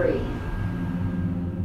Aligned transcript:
three. 0.00 0.20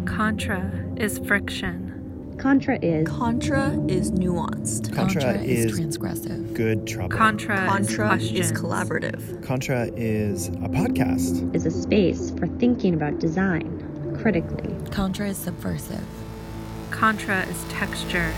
Contra 0.05 0.71
is 0.97 1.19
friction. 1.19 2.35
Contra 2.37 2.77
is 2.81 3.07
Contra 3.07 3.71
is 3.87 4.11
nuanced. 4.11 4.93
Contra, 4.93 5.21
Contra 5.21 5.41
is, 5.41 5.65
is 5.65 5.79
transgressive. 5.79 6.53
good 6.53 6.85
trouble. 6.85 7.17
Contra, 7.17 7.55
Contra 7.65 8.15
is 8.17 8.31
is 8.31 8.51
collaborative. 8.51 9.43
Contra 9.43 9.85
is 9.95 10.49
a 10.49 10.69
podcast. 10.69 11.55
is 11.55 11.65
a 11.65 11.71
space 11.71 12.31
for 12.31 12.47
thinking 12.47 12.93
about 12.93 13.19
design 13.19 13.81
critically. 14.21 14.75
Contra 14.91 15.29
is 15.29 15.37
subversive. 15.37 16.05
Contra 16.91 17.45
is 17.45 17.63
texture. 17.69 18.33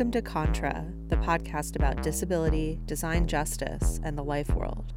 Welcome 0.00 0.12
to 0.12 0.22
Contra, 0.22 0.86
the 1.08 1.16
podcast 1.16 1.76
about 1.76 2.02
disability, 2.02 2.80
design 2.86 3.26
justice, 3.26 4.00
and 4.02 4.16
the 4.16 4.24
life 4.24 4.48
world. 4.54 4.94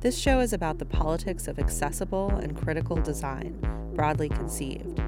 This 0.00 0.18
show 0.18 0.40
is 0.40 0.52
about 0.52 0.80
the 0.80 0.84
politics 0.84 1.46
of 1.46 1.60
accessible 1.60 2.30
and 2.30 2.60
critical 2.60 2.96
design, 2.96 3.56
broadly 3.94 4.28
conceived, 4.28 4.98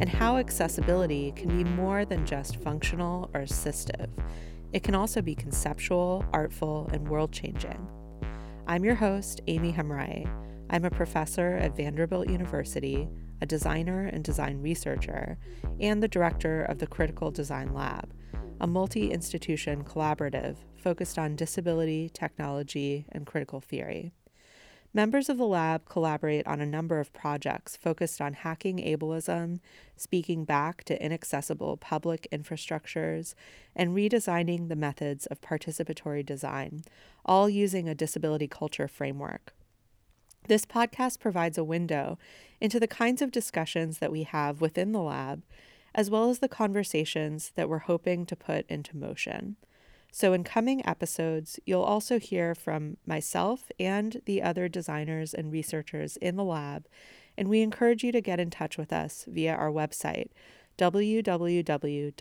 and 0.00 0.08
how 0.08 0.38
accessibility 0.38 1.30
can 1.36 1.56
be 1.56 1.70
more 1.70 2.04
than 2.04 2.26
just 2.26 2.56
functional 2.56 3.30
or 3.32 3.42
assistive. 3.42 4.08
It 4.72 4.82
can 4.82 4.96
also 4.96 5.22
be 5.22 5.36
conceptual, 5.36 6.24
artful, 6.32 6.90
and 6.92 7.08
world 7.08 7.30
changing. 7.30 7.86
I'm 8.66 8.84
your 8.84 8.96
host, 8.96 9.40
Aimi 9.46 9.72
Hamraie. 9.72 10.28
I'm 10.68 10.84
a 10.84 10.90
professor 10.90 11.54
at 11.54 11.76
Vanderbilt 11.76 12.28
University, 12.28 13.08
a 13.40 13.46
designer 13.46 14.06
and 14.06 14.24
design 14.24 14.60
researcher, 14.60 15.38
and 15.78 16.02
the 16.02 16.08
director 16.08 16.64
of 16.64 16.78
the 16.78 16.88
Critical 16.88 17.30
Design 17.30 17.72
Lab, 17.72 18.12
a 18.60 18.66
multi 18.66 19.10
institution 19.10 19.82
collaborative 19.82 20.56
focused 20.76 21.18
on 21.18 21.36
disability, 21.36 22.10
technology, 22.12 23.06
and 23.10 23.26
critical 23.26 23.60
theory. 23.60 24.12
Members 24.92 25.28
of 25.28 25.38
the 25.38 25.46
lab 25.46 25.88
collaborate 25.88 26.46
on 26.48 26.60
a 26.60 26.66
number 26.66 26.98
of 26.98 27.12
projects 27.12 27.76
focused 27.76 28.20
on 28.20 28.32
hacking 28.32 28.78
ableism, 28.78 29.60
speaking 29.96 30.44
back 30.44 30.82
to 30.84 31.02
inaccessible 31.02 31.76
public 31.76 32.26
infrastructures, 32.32 33.34
and 33.76 33.90
redesigning 33.90 34.68
the 34.68 34.74
methods 34.74 35.26
of 35.26 35.40
participatory 35.40 36.26
design, 36.26 36.82
all 37.24 37.48
using 37.48 37.88
a 37.88 37.94
disability 37.94 38.48
culture 38.48 38.88
framework. 38.88 39.54
This 40.48 40.66
podcast 40.66 41.20
provides 41.20 41.56
a 41.56 41.62
window 41.62 42.18
into 42.60 42.80
the 42.80 42.88
kinds 42.88 43.22
of 43.22 43.30
discussions 43.30 43.98
that 43.98 44.10
we 44.10 44.24
have 44.24 44.60
within 44.60 44.90
the 44.90 45.02
lab, 45.02 45.44
as 45.94 46.10
well 46.10 46.30
as 46.30 46.38
the 46.38 46.48
conversations 46.48 47.52
that 47.54 47.68
we're 47.68 47.78
hoping 47.78 48.26
to 48.26 48.36
put 48.36 48.66
into 48.68 48.96
motion. 48.96 49.56
So, 50.12 50.32
in 50.32 50.42
coming 50.42 50.84
episodes, 50.86 51.60
you'll 51.64 51.82
also 51.82 52.18
hear 52.18 52.54
from 52.54 52.96
myself 53.06 53.70
and 53.78 54.20
the 54.26 54.42
other 54.42 54.68
designers 54.68 55.32
and 55.32 55.52
researchers 55.52 56.16
in 56.16 56.36
the 56.36 56.44
lab, 56.44 56.86
and 57.38 57.48
we 57.48 57.62
encourage 57.62 58.02
you 58.02 58.10
to 58.12 58.20
get 58.20 58.40
in 58.40 58.50
touch 58.50 58.76
with 58.76 58.92
us 58.92 59.24
via 59.28 59.54
our 59.54 59.70
website, 59.70 60.30
www.mapping 60.78 62.14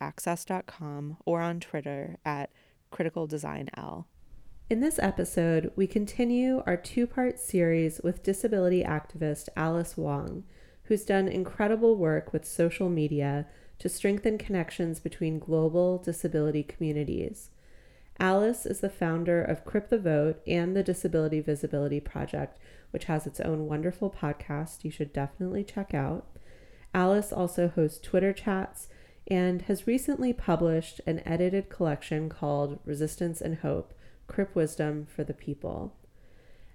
access.com, 0.00 1.16
or 1.24 1.40
on 1.40 1.60
Twitter 1.60 2.16
at 2.24 2.50
Critical 2.90 3.26
Design 3.28 3.68
L. 3.76 4.08
In 4.68 4.80
this 4.80 4.98
episode, 4.98 5.70
we 5.76 5.86
continue 5.86 6.62
our 6.66 6.76
two 6.76 7.06
part 7.06 7.38
series 7.38 8.00
with 8.02 8.22
disability 8.22 8.82
activist 8.82 9.48
Alice 9.54 9.96
Wong, 9.96 10.44
who's 10.92 11.06
done 11.06 11.26
incredible 11.26 11.96
work 11.96 12.34
with 12.34 12.44
social 12.44 12.90
media 12.90 13.46
to 13.78 13.88
strengthen 13.88 14.36
connections 14.36 15.00
between 15.00 15.38
global 15.38 15.96
disability 15.96 16.62
communities. 16.62 17.48
Alice 18.20 18.66
is 18.66 18.80
the 18.80 18.90
founder 18.90 19.42
of 19.42 19.64
Crip 19.64 19.88
the 19.88 19.98
Vote 19.98 20.42
and 20.46 20.76
the 20.76 20.82
Disability 20.82 21.40
Visibility 21.40 21.98
Project, 21.98 22.58
which 22.90 23.04
has 23.06 23.26
its 23.26 23.40
own 23.40 23.66
wonderful 23.68 24.10
podcast 24.10 24.84
you 24.84 24.90
should 24.90 25.14
definitely 25.14 25.64
check 25.64 25.94
out. 25.94 26.26
Alice 26.92 27.32
also 27.32 27.68
hosts 27.68 27.98
Twitter 27.98 28.34
chats 28.34 28.88
and 29.26 29.62
has 29.62 29.86
recently 29.86 30.34
published 30.34 31.00
an 31.06 31.22
edited 31.24 31.70
collection 31.70 32.28
called 32.28 32.80
Resistance 32.84 33.40
and 33.40 33.60
Hope 33.60 33.94
Crip 34.26 34.54
Wisdom 34.54 35.06
for 35.06 35.24
the 35.24 35.32
People. 35.32 35.94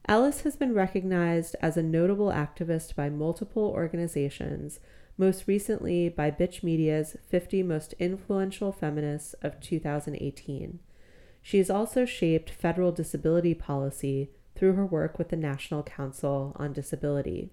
Alice 0.10 0.42
has 0.42 0.56
been 0.56 0.74
recognized 0.74 1.58
as 1.62 1.76
a 1.76 1.84
notable 1.84 2.30
activist 2.32 2.96
by 2.96 3.10
multiple 3.10 3.64
organizations, 3.64 4.80
most 5.18 5.48
recently 5.48 6.08
by 6.08 6.32
Bitch 6.32 6.64
Media's 6.64 7.18
50 7.28 7.62
Most 7.64 7.94
Influential 8.00 8.72
Feminists 8.72 9.36
of 9.42 9.60
2018. 9.60 10.80
She 11.42 11.58
has 11.58 11.70
also 11.70 12.06
shaped 12.06 12.50
federal 12.50 12.94
disability 12.94 13.54
policy 13.54 14.30
through 14.56 14.74
her 14.74 14.86
work 14.86 15.18
with 15.18 15.28
the 15.28 15.36
National 15.36 15.84
Council 15.84 16.54
on 16.56 16.72
Disability. 16.72 17.50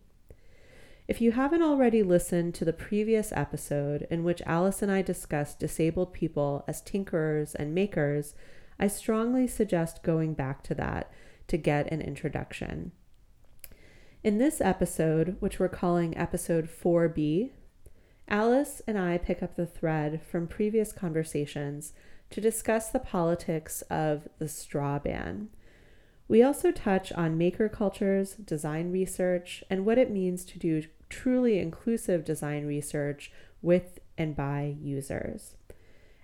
If 1.08 1.20
you 1.20 1.32
haven't 1.32 1.62
already 1.62 2.04
listened 2.04 2.54
to 2.54 2.64
the 2.64 2.72
previous 2.72 3.32
episode 3.32 4.06
in 4.10 4.22
which 4.22 4.40
Alice 4.46 4.80
and 4.80 4.92
I 4.92 5.02
discussed 5.02 5.58
disabled 5.58 6.12
people 6.12 6.64
as 6.68 6.80
tinkerers 6.80 7.56
and 7.56 7.74
makers, 7.74 8.34
I 8.78 8.86
strongly 8.86 9.48
suggest 9.48 10.04
going 10.04 10.34
back 10.34 10.62
to 10.64 10.74
that 10.76 11.10
to 11.48 11.56
get 11.56 11.90
an 11.92 12.00
introduction. 12.00 12.92
In 14.22 14.38
this 14.38 14.60
episode, 14.60 15.36
which 15.40 15.58
we're 15.58 15.68
calling 15.68 16.16
episode 16.16 16.68
4B, 16.68 17.50
Alice 18.28 18.80
and 18.86 18.98
I 18.98 19.18
pick 19.18 19.42
up 19.42 19.54
the 19.54 19.66
thread 19.66 20.22
from 20.22 20.46
previous 20.46 20.92
conversations 20.92 21.92
to 22.30 22.40
discuss 22.40 22.88
the 22.88 22.98
politics 22.98 23.82
of 23.90 24.28
the 24.38 24.48
straw 24.48 24.98
ban. 24.98 25.50
We 26.26 26.42
also 26.42 26.70
touch 26.70 27.12
on 27.12 27.36
maker 27.36 27.68
cultures, 27.68 28.34
design 28.34 28.90
research, 28.90 29.62
and 29.68 29.84
what 29.84 29.98
it 29.98 30.10
means 30.10 30.44
to 30.46 30.58
do 30.58 30.84
truly 31.10 31.58
inclusive 31.58 32.24
design 32.24 32.66
research 32.66 33.30
with 33.60 34.00
and 34.16 34.34
by 34.34 34.76
users. 34.80 35.56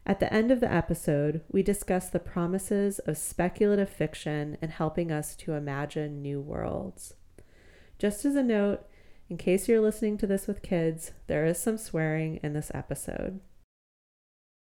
At 0.06 0.18
the 0.18 0.32
end 0.32 0.50
of 0.50 0.60
the 0.60 0.72
episode, 0.72 1.42
we 1.50 1.62
discuss 1.62 2.08
the 2.08 2.18
promises 2.18 2.98
of 3.00 3.18
speculative 3.18 3.90
fiction 3.90 4.56
and 4.62 4.70
helping 4.70 5.12
us 5.12 5.36
to 5.36 5.52
imagine 5.52 6.22
new 6.22 6.40
worlds. 6.40 7.14
Just 7.98 8.24
as 8.24 8.34
a 8.34 8.42
note, 8.42 8.86
in 9.28 9.36
case 9.36 9.68
you're 9.68 9.80
listening 9.80 10.16
to 10.18 10.26
this 10.26 10.46
with 10.46 10.62
kids, 10.62 11.12
there 11.26 11.44
is 11.44 11.58
some 11.58 11.76
swearing 11.76 12.40
in 12.42 12.54
this 12.54 12.70
episode. 12.74 13.40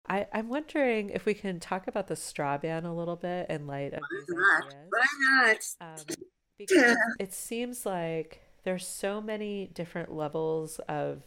I, 0.08 0.28
I'm 0.34 0.50
wondering 0.50 1.10
if 1.10 1.26
we 1.26 1.34
can 1.34 1.60
talk 1.60 1.88
about 1.88 2.08
the 2.08 2.16
straw 2.16 2.58
ban 2.58 2.86
a 2.86 2.96
little 2.96 3.16
bit 3.16 3.50
in 3.50 3.68
light 3.68 3.94
of 3.94 4.02
these 4.12 4.26
not? 4.30 4.66
ideas. 4.66 4.86
Why 4.90 5.56
not? 5.80 5.90
Um, 6.00 6.16
because 6.58 6.98
it 7.20 7.34
seems 7.34 7.86
like 7.86 8.42
there's 8.64 8.86
so 8.88 9.20
many 9.20 9.68
different 9.74 10.14
levels 10.14 10.80
of 10.88 11.24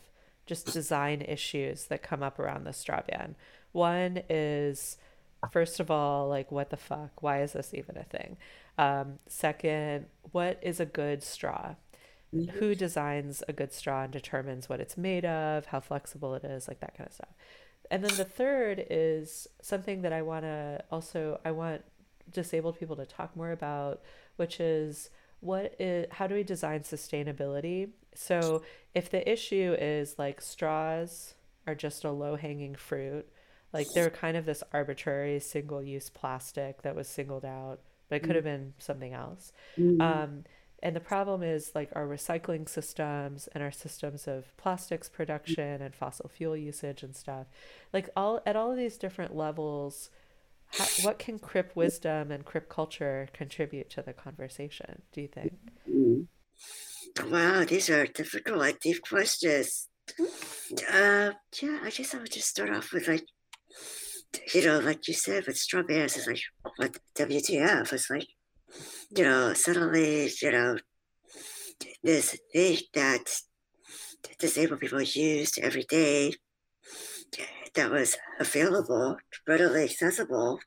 just 0.47 0.72
design 0.72 1.22
issues 1.22 1.87
that 1.87 2.03
come 2.03 2.22
up 2.22 2.39
around 2.39 2.65
the 2.65 2.72
straw 2.72 3.03
ban. 3.09 3.34
One 3.76 4.22
is, 4.31 4.97
first 5.53 5.81
of 5.81 5.91
all, 5.91 6.28
like, 6.28 6.50
what 6.50 6.70
the 6.70 6.78
fuck? 6.78 7.22
Why 7.22 7.42
is 7.42 7.53
this 7.53 7.75
even 7.75 7.98
a 7.98 8.04
thing? 8.04 8.38
Um, 8.78 9.19
second, 9.26 10.06
what 10.32 10.59
is 10.62 10.81
a 10.81 10.87
good 10.87 11.22
straw? 11.22 11.75
Who 12.54 12.75
designs 12.75 13.42
a 13.48 13.53
good 13.53 13.72
straw 13.75 14.04
and 14.04 14.12
determines 14.12 14.69
what 14.69 14.81
it's 14.81 14.97
made 14.97 15.25
of, 15.25 15.66
how 15.66 15.81
flexible 15.81 16.34
it 16.34 16.44
is, 16.44 16.69
like 16.69 16.81
that 16.81 16.97
kind 16.97 17.06
of 17.06 17.15
stuff. 17.15 17.34
And 17.91 18.03
then 18.03 18.16
the 18.16 18.25
third 18.25 18.84
is 18.91 19.47
something 19.60 20.03
that 20.03 20.12
I 20.12 20.22
want 20.22 20.44
to 20.44 20.82
also, 20.91 21.41
I 21.44 21.50
want 21.50 21.82
disabled 22.32 22.78
people 22.78 22.97
to 22.97 23.06
talk 23.06 23.36
more 23.36 23.53
about, 23.53 24.00
which 24.36 24.59
is 24.59 25.10
what 25.41 25.75
is, 25.78 26.06
how 26.12 26.26
do 26.26 26.34
we 26.34 26.42
design 26.42 26.81
sustainability? 26.81 27.91
So 28.15 28.62
if 28.94 29.10
the 29.10 29.31
issue 29.31 29.76
is 29.78 30.18
like 30.18 30.41
straws 30.41 31.34
are 31.66 31.74
just 31.74 32.04
a 32.04 32.10
low 32.10 32.36
hanging 32.36 32.74
fruit, 32.74 33.28
like 33.77 33.93
they're 33.93 34.11
kind 34.11 34.37
of 34.37 34.47
this 34.47 34.63
arbitrary 34.73 35.39
single 35.39 35.83
use 35.83 36.09
plastic 36.11 36.83
that 36.83 36.97
was 36.97 37.09
singled 37.09 37.45
out, 37.45 37.81
but 38.09 38.17
it 38.17 38.23
could 38.23 38.34
have 38.34 38.45
been 38.45 38.73
something 38.78 39.13
else. 39.13 39.53
Um, 40.01 40.45
and 40.83 40.95
the 40.95 41.01
problem 41.01 41.43
is 41.43 41.73
like 41.75 41.91
our 41.95 42.07
recycling 42.07 42.69
systems 42.69 43.49
and 43.53 43.63
our 43.63 43.73
systems 43.73 44.27
of 44.27 44.57
plastics 44.57 45.09
production 45.09 45.83
and 45.83 45.95
fossil 45.95 46.28
fuel 46.28 46.57
usage 46.57 47.03
and 47.03 47.15
stuff. 47.15 47.47
Like 47.93 48.09
all 48.17 48.41
at 48.47 48.57
all 48.57 48.71
of 48.71 48.78
these 48.78 48.97
different 48.97 49.37
levels, 49.37 50.11
how, 50.69 50.87
what 51.03 51.19
can 51.19 51.39
Crip 51.39 51.75
wisdom 51.75 52.31
and 52.31 52.45
Crip 52.45 52.69
culture 52.69 53.28
contribute 53.33 53.91
to 53.91 54.03
the 54.03 54.13
conversation? 54.13 55.03
Do 55.13 55.21
you 55.21 55.28
think? 55.28 55.53
Wow, 57.31 57.65
these 57.65 57.91
are 57.91 58.07
difficult, 58.07 58.81
deep 58.81 59.03
questions. 59.03 59.89
Uh, 60.19 61.33
yeah, 61.61 61.78
I 61.83 61.91
guess 61.91 62.15
I 62.15 62.19
would 62.19 62.31
just 62.33 62.49
start 62.49 62.71
off 62.71 62.93
with 62.93 63.09
like, 63.09 63.25
you 64.55 64.65
know, 64.65 64.78
like 64.81 65.07
you 65.09 65.15
said, 65.15 65.47
with 65.47 65.57
straw 65.57 65.83
bears, 65.83 66.17
it's 66.17 66.27
like, 66.27 66.41
what 66.77 66.99
WTF? 67.17 67.93
It's 67.93 68.11
like, 68.11 68.27
you 69.17 69.25
know, 69.25 69.53
suddenly, 69.55 70.31
you 70.43 70.51
know, 70.51 70.77
this 72.03 72.37
thing 72.53 72.78
that 72.95 73.41
disabled 74.39 74.81
people 74.81 75.01
used 75.01 75.59
every 75.59 75.84
day 75.84 76.33
that 77.75 77.91
was 77.91 78.17
available, 78.41 79.19
readily 79.47 79.84
accessible, 79.84 80.59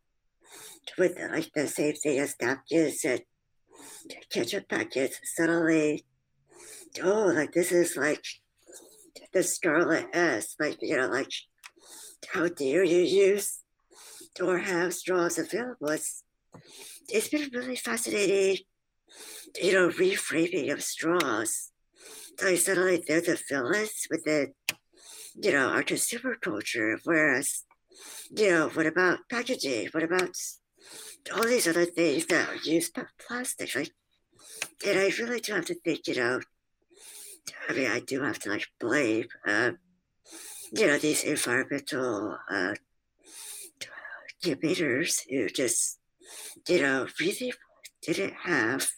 with 0.97 1.17
like 1.31 1.51
the 1.53 1.67
same 1.67 1.95
thing 1.95 2.19
as 2.19 2.35
napkins 2.41 3.03
and 3.05 3.21
ketchup 4.31 4.67
packets. 4.69 5.19
Suddenly, 5.23 6.05
oh, 7.03 7.31
like 7.35 7.51
this 7.51 7.71
is 7.71 7.97
like 7.97 8.23
the 9.33 9.43
Scarlet 9.43 10.07
S, 10.13 10.55
like 10.59 10.77
you 10.81 10.97
know, 10.97 11.07
like 11.07 11.31
how 12.27 12.47
dare 12.47 12.83
you 12.83 12.99
use 12.99 13.59
or 14.41 14.59
have 14.59 14.93
straws 14.93 15.37
available? 15.37 15.89
It's 15.89 16.23
it's 17.07 17.29
been 17.29 17.49
really 17.53 17.75
fascinating, 17.75 18.63
you 19.61 19.73
know, 19.73 19.89
reframing 19.89 20.71
of 20.71 20.83
straws. 20.83 21.71
So 22.39 22.55
suddenly 22.55 23.03
they're 23.05 23.21
the 23.21 23.39
villains 23.49 24.07
within, 24.09 24.53
you 25.35 25.51
know, 25.51 25.69
our 25.69 25.83
consumer 25.83 26.35
culture, 26.41 26.99
whereas, 27.03 27.63
you 28.35 28.49
know, 28.51 28.69
what 28.69 28.85
about 28.85 29.19
packaging? 29.29 29.89
What 29.91 30.03
about 30.03 30.31
all 31.35 31.43
these 31.43 31.67
other 31.67 31.85
things 31.85 32.27
that 32.27 32.65
use 32.65 32.91
plastic? 33.27 33.75
Like, 33.75 33.91
and 34.85 34.99
I 34.99 35.11
really 35.19 35.39
do 35.39 35.53
have 35.53 35.65
to 35.65 35.75
think, 35.75 36.07
you 36.07 36.15
know, 36.15 36.39
I 37.67 37.73
mean, 37.73 37.89
I 37.89 37.99
do 37.99 38.21
have 38.21 38.39
to 38.39 38.49
like 38.49 38.67
blame, 38.79 39.25
uh, 39.45 39.71
you 40.71 40.87
know, 40.87 40.97
these 40.97 41.23
environmental 41.23 42.37
uh, 42.49 42.73
campaigners 44.43 45.21
who 45.29 45.49
just, 45.49 45.99
you 46.67 46.81
know, 46.81 47.07
really 47.19 47.53
didn't 48.01 48.33
have 48.43 48.89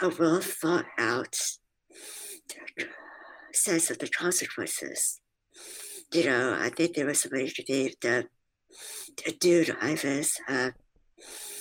a 0.00 0.08
well 0.08 0.40
thought 0.40 0.86
out 0.98 1.36
sense 3.52 3.90
of 3.90 3.98
the 3.98 4.08
consequences. 4.08 5.20
You 6.12 6.24
know, 6.24 6.56
I 6.58 6.70
think 6.70 6.94
there 6.94 7.06
was 7.06 7.20
somebody 7.20 7.52
named 7.68 7.96
uh, 8.04 8.22
Dune 9.40 9.76
Ives. 9.80 10.40
Uh, 10.48 10.70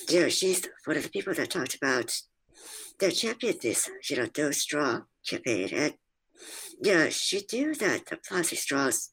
you 0.09 0.21
know, 0.21 0.29
she's 0.29 0.67
one 0.85 0.97
of 0.97 1.03
the 1.03 1.09
people 1.09 1.33
that 1.33 1.49
talked 1.49 1.75
about 1.75 2.13
that 2.99 3.13
championed 3.13 3.59
this, 3.61 3.89
you 4.09 4.17
know, 4.17 4.27
no 4.37 4.51
straw 4.51 5.01
campaign. 5.27 5.69
And 5.73 5.93
yeah, 6.81 7.09
she 7.09 7.41
knew 7.51 7.75
that 7.75 8.05
the 8.05 8.17
plastic 8.17 8.59
straws 8.59 9.11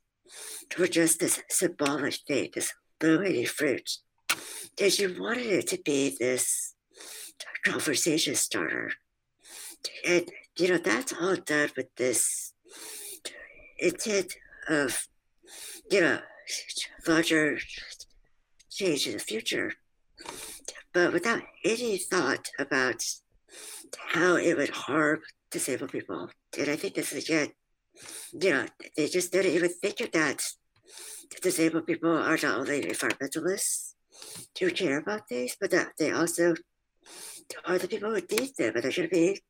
were 0.78 0.86
just 0.86 1.20
this 1.20 1.42
symbolic 1.48 2.14
thing, 2.26 2.50
this 2.54 2.72
low 3.02 3.22
hanging 3.22 3.46
fruit. 3.46 3.98
And 4.80 4.92
she 4.92 5.06
wanted 5.06 5.46
it 5.46 5.66
to 5.68 5.78
be 5.84 6.16
this 6.18 6.74
conversation 7.64 8.34
starter. 8.34 8.92
And, 10.06 10.30
you 10.58 10.68
know, 10.68 10.78
that's 10.78 11.12
all 11.12 11.36
done 11.36 11.70
with 11.76 11.94
this 11.96 12.52
intent 13.78 14.34
of, 14.68 15.06
you 15.90 16.00
know, 16.00 16.20
larger 17.06 17.58
change 18.70 19.06
in 19.06 19.14
the 19.14 19.18
future, 19.18 19.72
but 20.92 21.12
without 21.12 21.42
any 21.64 21.98
thought 21.98 22.48
about 22.58 23.04
how 24.08 24.36
it 24.36 24.56
would 24.56 24.70
harm 24.70 25.20
disabled 25.50 25.92
people. 25.92 26.30
And 26.58 26.68
I 26.68 26.76
think 26.76 26.94
this 26.94 27.12
is 27.12 27.24
again, 27.24 27.48
you 28.32 28.50
know, 28.50 28.66
they 28.96 29.08
just 29.08 29.32
didn't 29.32 29.52
even 29.52 29.70
think 29.70 29.98
that. 30.12 30.42
Disabled 31.42 31.86
people 31.86 32.16
are 32.16 32.38
not 32.42 32.58
only 32.58 32.82
environmentalists 32.82 33.94
who 34.58 34.70
care 34.70 34.98
about 34.98 35.28
things, 35.28 35.56
but 35.60 35.70
that 35.70 35.92
they 35.98 36.10
also 36.10 36.54
are 37.66 37.78
the 37.78 37.88
people 37.88 38.10
who 38.10 38.20
need 38.30 38.50
them 38.56 38.74
and 38.74 38.84
they 38.84 38.90
should 38.90 39.10
be 39.10 39.40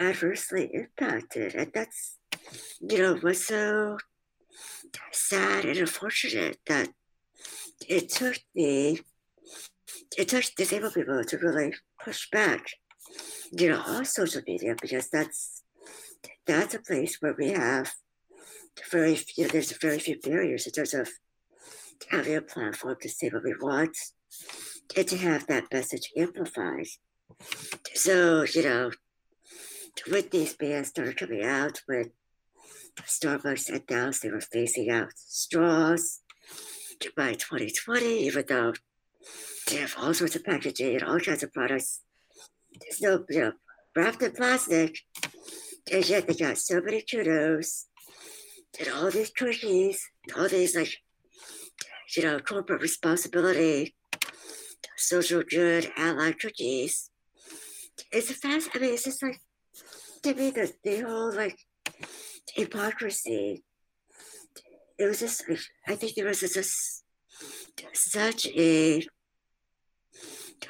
adversely 0.00 0.70
impacted. 0.72 1.54
And 1.54 1.70
that's, 1.72 2.18
you 2.80 2.98
know, 2.98 3.16
what's 3.16 3.46
so 3.46 3.98
sad 5.12 5.64
and 5.64 5.78
unfortunate 5.78 6.58
that 6.66 6.88
it 7.88 8.08
took 8.08 8.38
the 8.54 9.00
it 10.18 10.28
took 10.28 10.44
disabled 10.56 10.94
people 10.94 11.22
to 11.22 11.38
really 11.38 11.74
push 12.02 12.28
back 12.30 12.66
you 13.52 13.70
know, 13.70 13.80
on 13.80 14.04
social 14.04 14.42
media 14.46 14.74
because 14.80 15.08
that's 15.10 15.55
that's 16.46 16.74
a 16.74 16.78
place 16.78 17.18
where 17.20 17.34
we 17.38 17.50
have 17.50 17.92
very 18.90 19.14
few, 19.14 19.48
there's 19.48 19.72
very 19.72 19.98
few 19.98 20.18
barriers 20.20 20.66
in 20.66 20.72
terms 20.72 20.94
of 20.94 21.08
having 22.10 22.36
a 22.36 22.42
platform 22.42 22.96
to 23.00 23.08
say 23.08 23.28
what 23.28 23.44
we 23.44 23.54
want 23.60 23.96
and 24.96 25.08
to 25.08 25.16
have 25.16 25.46
that 25.46 25.72
message 25.72 26.12
amplified. 26.16 26.86
So, 27.94 28.44
you 28.54 28.62
know, 28.62 28.90
when 30.08 30.28
these 30.30 30.54
bands 30.54 30.90
started 30.90 31.16
coming 31.16 31.42
out, 31.42 31.80
when 31.86 32.12
Starbucks 33.02 33.68
announced 33.68 34.22
they 34.22 34.30
were 34.30 34.38
phasing 34.38 34.90
out 34.90 35.12
straws 35.16 36.20
by 37.16 37.32
2020, 37.32 38.26
even 38.26 38.44
though 38.48 38.72
they 39.68 39.76
have 39.76 39.94
all 39.98 40.14
sorts 40.14 40.36
of 40.36 40.44
packaging 40.44 40.94
and 40.94 41.02
all 41.02 41.18
kinds 41.18 41.42
of 41.42 41.52
products 41.52 42.00
there's 42.80 43.00
no, 43.00 43.24
you 43.28 43.40
know, 43.40 43.52
wrapped 43.94 44.22
in 44.22 44.32
plastic. 44.32 44.98
And 45.92 46.08
yet 46.08 46.26
they 46.26 46.34
got 46.34 46.58
so 46.58 46.80
many 46.80 47.02
kudos 47.02 47.86
did 48.72 48.88
all 48.88 49.10
these 49.10 49.30
cookies, 49.30 50.04
all 50.36 50.48
these 50.48 50.76
like, 50.76 50.94
you 52.16 52.22
know, 52.22 52.38
corporate 52.38 52.82
responsibility, 52.82 53.94
social 54.96 55.42
good, 55.42 55.90
allied 55.96 56.38
cookies. 56.38 57.10
It's 58.12 58.30
a 58.30 58.34
fast. 58.34 58.70
I 58.74 58.78
mean, 58.78 58.94
it's 58.94 59.04
just 59.04 59.22
like 59.22 59.40
to 60.22 60.34
me 60.34 60.50
the 60.50 60.72
the 60.84 61.00
whole 61.00 61.34
like 61.34 61.58
hypocrisy. 62.54 63.64
It 64.98 65.06
was 65.06 65.20
just. 65.20 65.44
I 65.86 65.94
think 65.94 66.14
there 66.14 66.26
was 66.26 66.40
just 66.40 67.04
such 67.92 68.46
a 68.46 69.06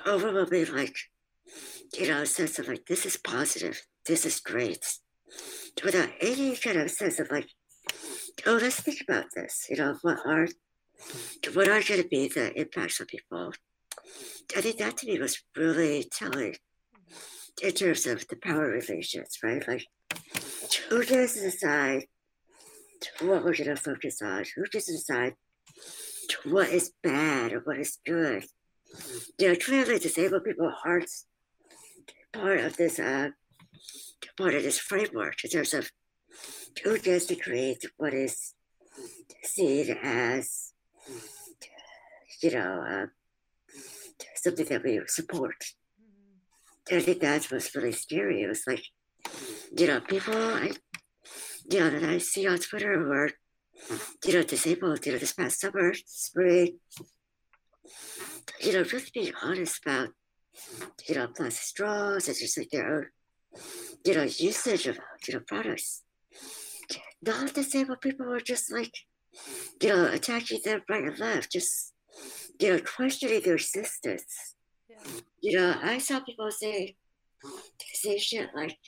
overwhelming 0.06 0.72
like 0.72 0.96
you 1.94 2.08
know, 2.08 2.24
sense 2.24 2.58
of 2.58 2.68
like, 2.68 2.86
this 2.86 3.06
is 3.06 3.16
positive, 3.16 3.80
this 4.06 4.26
is 4.26 4.40
great, 4.40 4.84
without 5.84 6.08
any 6.20 6.56
kind 6.56 6.78
of 6.78 6.90
sense 6.90 7.18
of 7.20 7.30
like, 7.30 7.48
oh, 8.46 8.58
let's 8.60 8.80
think 8.80 9.00
about 9.08 9.26
this, 9.34 9.66
you 9.70 9.76
know, 9.76 9.96
what 10.02 10.18
are, 10.24 10.48
what 11.54 11.68
are 11.68 11.82
going 11.82 12.02
to 12.02 12.08
be 12.08 12.28
the 12.28 12.52
impacts 12.58 13.00
on 13.00 13.06
people? 13.06 13.52
I 14.56 14.60
think 14.60 14.78
that 14.78 14.96
to 14.98 15.06
me 15.06 15.18
was 15.18 15.42
really 15.56 16.08
telling 16.10 16.56
in 17.62 17.72
terms 17.72 18.06
of 18.06 18.26
the 18.28 18.36
power 18.36 18.68
relations, 18.68 19.38
right? 19.42 19.66
Like, 19.66 19.84
who 20.88 21.04
gets 21.04 21.34
to 21.34 21.40
decide 21.40 22.04
what 23.20 23.44
we're 23.44 23.56
going 23.56 23.70
to 23.70 23.76
focus 23.76 24.20
on? 24.22 24.44
Who 24.54 24.64
gets 24.66 24.86
to 24.86 24.92
decide 24.92 25.34
what 26.44 26.68
is 26.68 26.92
bad 27.02 27.52
or 27.52 27.60
what 27.60 27.78
is 27.78 27.98
good? 28.04 28.44
You 29.38 29.48
know, 29.48 29.56
clearly 29.56 29.98
disabled 29.98 30.44
people 30.44 30.72
aren't 30.84 31.10
part 32.32 32.60
of 32.60 32.76
this 32.76 32.98
uh, 32.98 33.30
part 34.36 34.54
of 34.54 34.62
this 34.62 34.78
framework 34.78 35.42
in 35.44 35.50
terms 35.50 35.74
of 35.74 35.90
who 36.82 36.98
gets 36.98 37.26
to 37.26 37.36
create 37.36 37.84
what 37.96 38.14
is 38.14 38.54
seen 39.42 39.96
as 40.02 40.72
you 42.42 42.50
know 42.50 42.84
uh, 42.88 43.06
something 44.34 44.66
that 44.66 44.82
we 44.84 45.00
support. 45.06 45.56
And 46.90 47.00
I 47.00 47.02
think 47.02 47.20
that's 47.20 47.50
what's 47.50 47.74
really 47.74 47.92
scary. 47.92 48.42
It 48.42 48.48
was 48.48 48.62
like, 48.66 48.84
you 49.76 49.88
know, 49.88 50.00
people 50.00 50.34
I, 50.36 50.70
you 51.68 51.80
know, 51.80 51.90
that 51.90 52.04
I 52.04 52.18
see 52.18 52.46
on 52.46 52.58
Twitter 52.58 52.96
who 52.96 53.10
are, 53.10 53.30
you 54.24 54.32
know, 54.32 54.42
disabled, 54.44 55.04
you 55.04 55.12
know, 55.12 55.18
this 55.18 55.32
past 55.32 55.60
summer, 55.60 55.94
spring, 56.06 56.78
you 58.60 58.72
know, 58.72 58.84
really 58.92 59.10
being 59.12 59.32
honest 59.42 59.84
about 59.84 60.10
you 61.08 61.14
know, 61.14 61.28
plastic 61.28 61.62
straws, 61.62 62.28
it's 62.28 62.40
just 62.40 62.58
like 62.58 62.70
their 62.70 62.96
own, 62.96 63.06
you 64.04 64.14
know, 64.14 64.22
usage 64.22 64.86
of, 64.86 64.98
you 65.26 65.34
know, 65.34 65.40
products. 65.40 66.02
Not 67.22 67.54
disabled 67.54 68.00
people 68.00 68.32
are 68.32 68.40
just 68.40 68.72
like, 68.72 68.92
you 69.82 69.88
know, 69.88 70.06
attacking 70.06 70.60
them 70.64 70.82
right 70.88 71.04
and 71.04 71.18
left, 71.18 71.52
just, 71.52 71.92
you 72.58 72.72
know, 72.72 72.80
questioning 72.80 73.40
their 73.42 73.54
existence. 73.54 74.54
Yeah. 74.88 74.96
You 75.40 75.58
know, 75.58 75.76
I 75.82 75.98
saw 75.98 76.20
people 76.20 76.50
say, 76.50 76.96
say 77.92 78.18
shit 78.18 78.50
like, 78.54 78.78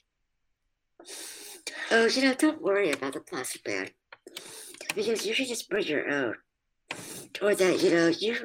oh, 1.90 2.06
you 2.06 2.22
know, 2.22 2.34
don't 2.34 2.62
worry 2.62 2.92
about 2.92 3.14
the 3.14 3.20
plastic 3.20 3.64
bag 3.64 3.94
because 4.94 5.26
you 5.26 5.34
should 5.34 5.48
just 5.48 5.68
bring 5.68 5.86
your 5.86 6.08
own. 6.08 6.34
Or 7.42 7.54
that, 7.54 7.82
you 7.82 7.90
know, 7.90 8.08
you, 8.08 8.36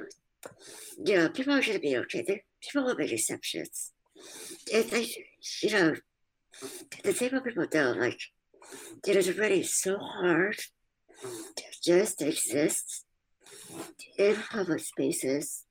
you 1.06 1.16
know, 1.16 1.30
people 1.30 1.54
are 1.54 1.62
going 1.62 1.74
to 1.74 1.80
be 1.80 1.98
okay. 1.98 2.24
They're, 2.26 2.42
people 2.62 2.86
will 2.86 2.96
make 2.96 3.12
exceptions. 3.12 3.92
If 4.68 4.92
they, 4.92 5.08
you 5.62 5.74
know, 5.74 5.96
the 7.04 7.14
thing 7.14 7.30
people 7.42 7.66
don't 7.70 8.00
like, 8.00 8.20
it 9.08 9.16
is 9.16 9.30
already 9.30 9.64
so 9.64 9.98
hard 9.98 10.58
to 11.56 11.64
just 11.84 12.22
exist 12.22 13.06
in 14.18 14.36
public 14.36 14.80
spaces 14.80 15.66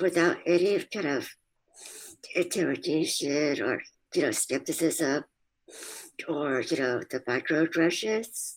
without 0.00 0.38
any 0.46 0.82
kind 0.92 1.06
of 1.06 1.28
interrogation 2.34 3.62
or, 3.62 3.82
you 4.14 4.22
know, 4.22 4.30
skepticism 4.30 5.24
or, 6.28 6.60
you 6.62 6.76
know, 6.76 7.00
the 7.10 7.20
microaggressions, 7.28 8.56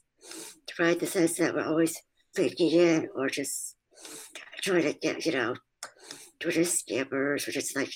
right? 0.80 1.00
The 1.00 1.08
sense 1.08 1.38
that 1.38 1.54
we're 1.54 1.66
always 1.66 1.98
faking 2.36 2.80
it 2.80 3.10
or 3.16 3.30
just 3.30 3.76
trying 4.62 4.84
to 4.84 4.94
get, 4.94 5.26
you 5.26 5.32
know, 5.34 5.56
were 6.44 6.52
just 6.52 6.88
scammers, 6.88 7.46
were 7.46 7.54
just 7.54 7.76
like 7.76 7.94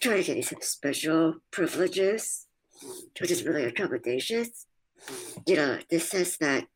trying 0.00 0.18
to 0.18 0.24
get 0.24 0.34
these 0.34 0.52
special 0.66 1.34
privileges, 1.50 2.46
which 3.20 3.30
is 3.30 3.44
really 3.44 3.64
accommodations. 3.64 4.66
You 5.46 5.56
know, 5.56 5.78
this 5.90 6.08
says 6.08 6.36
that 6.38 6.66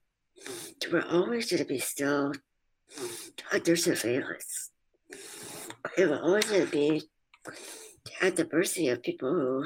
we're 0.90 1.06
always 1.06 1.50
going 1.50 1.62
to 1.62 1.68
be 1.68 1.78
still 1.78 2.32
under 3.52 3.76
surveillance. 3.76 4.70
It 5.96 6.08
will 6.08 6.18
always 6.18 6.44
going 6.44 6.66
to 6.66 6.70
be 6.70 7.02
at 8.20 8.36
the 8.36 8.48
mercy 8.52 8.88
of 8.88 9.02
people 9.02 9.32
who 9.32 9.64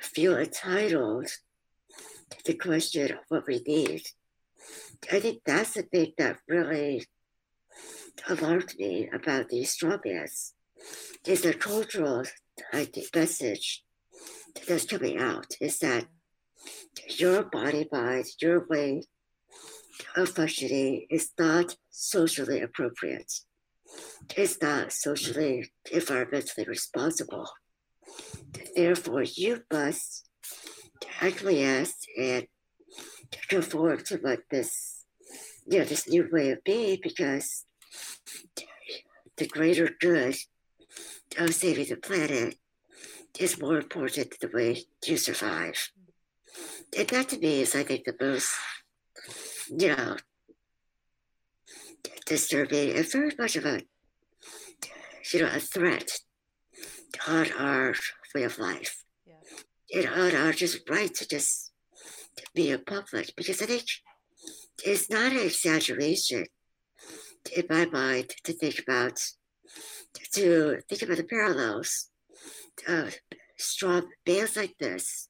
feel 0.00 0.36
entitled 0.36 1.28
to 2.30 2.44
the 2.44 2.54
question 2.54 3.12
of 3.12 3.18
what 3.28 3.46
we 3.46 3.62
need. 3.66 4.02
I 5.12 5.20
think 5.20 5.42
that's 5.44 5.74
the 5.74 5.82
thing 5.82 6.12
that 6.18 6.38
really 6.48 7.06
alarmed 8.28 8.74
me 8.78 9.08
about 9.12 9.48
these 9.48 9.70
strawberries 9.70 10.54
is 11.26 11.42
the 11.42 11.54
cultural 11.54 12.24
I 12.72 12.84
think, 12.84 13.14
message 13.14 13.84
that's 14.66 14.84
coming 14.84 15.18
out 15.18 15.46
is 15.60 15.78
that 15.78 16.06
your 17.18 17.44
body 17.44 17.88
mind, 17.92 18.26
your 18.40 18.66
way 18.68 19.02
of 20.16 20.28
functioning 20.30 21.06
is 21.10 21.30
not 21.38 21.76
socially 21.90 22.60
appropriate. 22.60 23.32
It's 24.36 24.60
not 24.60 24.92
socially, 24.92 25.70
environmentally 25.92 26.66
responsible. 26.66 27.48
Therefore, 28.74 29.22
you 29.22 29.62
must 29.72 30.28
acquiesce 31.20 31.94
and 32.18 32.46
conform 33.48 33.98
to 34.04 34.16
what 34.18 34.40
this, 34.50 35.04
you 35.66 35.78
know, 35.78 35.84
this 35.84 36.08
new 36.08 36.28
way 36.30 36.50
of 36.50 36.64
being 36.64 36.98
because 37.02 37.64
the 39.36 39.46
greater 39.46 39.90
good 40.00 40.36
of 41.38 41.54
saving 41.54 41.86
the 41.86 41.96
planet 41.96 42.56
is 43.38 43.60
more 43.60 43.78
important 43.78 44.30
than 44.30 44.50
the 44.50 44.56
way 44.56 44.84
you 45.06 45.16
survive. 45.16 45.90
And 46.96 47.08
that 47.08 47.28
to 47.30 47.38
me 47.38 47.60
is, 47.60 47.74
I 47.74 47.82
think, 47.82 48.04
the 48.04 48.14
most, 48.20 48.54
you 49.68 49.88
know, 49.88 50.16
disturbing 52.26 52.96
and 52.96 53.10
very 53.10 53.32
much 53.38 53.56
of 53.56 53.64
a, 53.64 53.82
you 55.32 55.40
know, 55.40 55.50
a 55.54 55.60
threat 55.60 56.20
on 57.26 57.46
our 57.58 57.94
way 58.34 58.44
of 58.44 58.58
life. 58.58 59.04
Yeah. 59.26 60.02
Know, 60.02 60.12
on 60.12 60.34
our 60.34 60.52
just 60.52 60.88
right 60.88 61.14
to 61.14 61.28
just 61.28 61.72
be 62.54 62.70
a 62.72 62.78
public. 62.78 63.32
Because 63.36 63.62
I 63.62 63.66
think 63.66 63.84
it's 64.84 65.10
not 65.10 65.32
an 65.32 65.38
exaggeration 65.38 66.46
in 67.54 67.64
my 67.70 67.86
mind 67.86 68.30
to 68.44 68.52
think 68.52 68.78
about 68.80 69.18
to 70.32 70.80
think 70.88 71.02
about 71.02 71.16
the 71.16 71.24
parallels 71.24 72.10
of 72.86 73.16
strong 73.56 74.08
bands 74.24 74.56
like 74.56 74.74
this, 74.78 75.28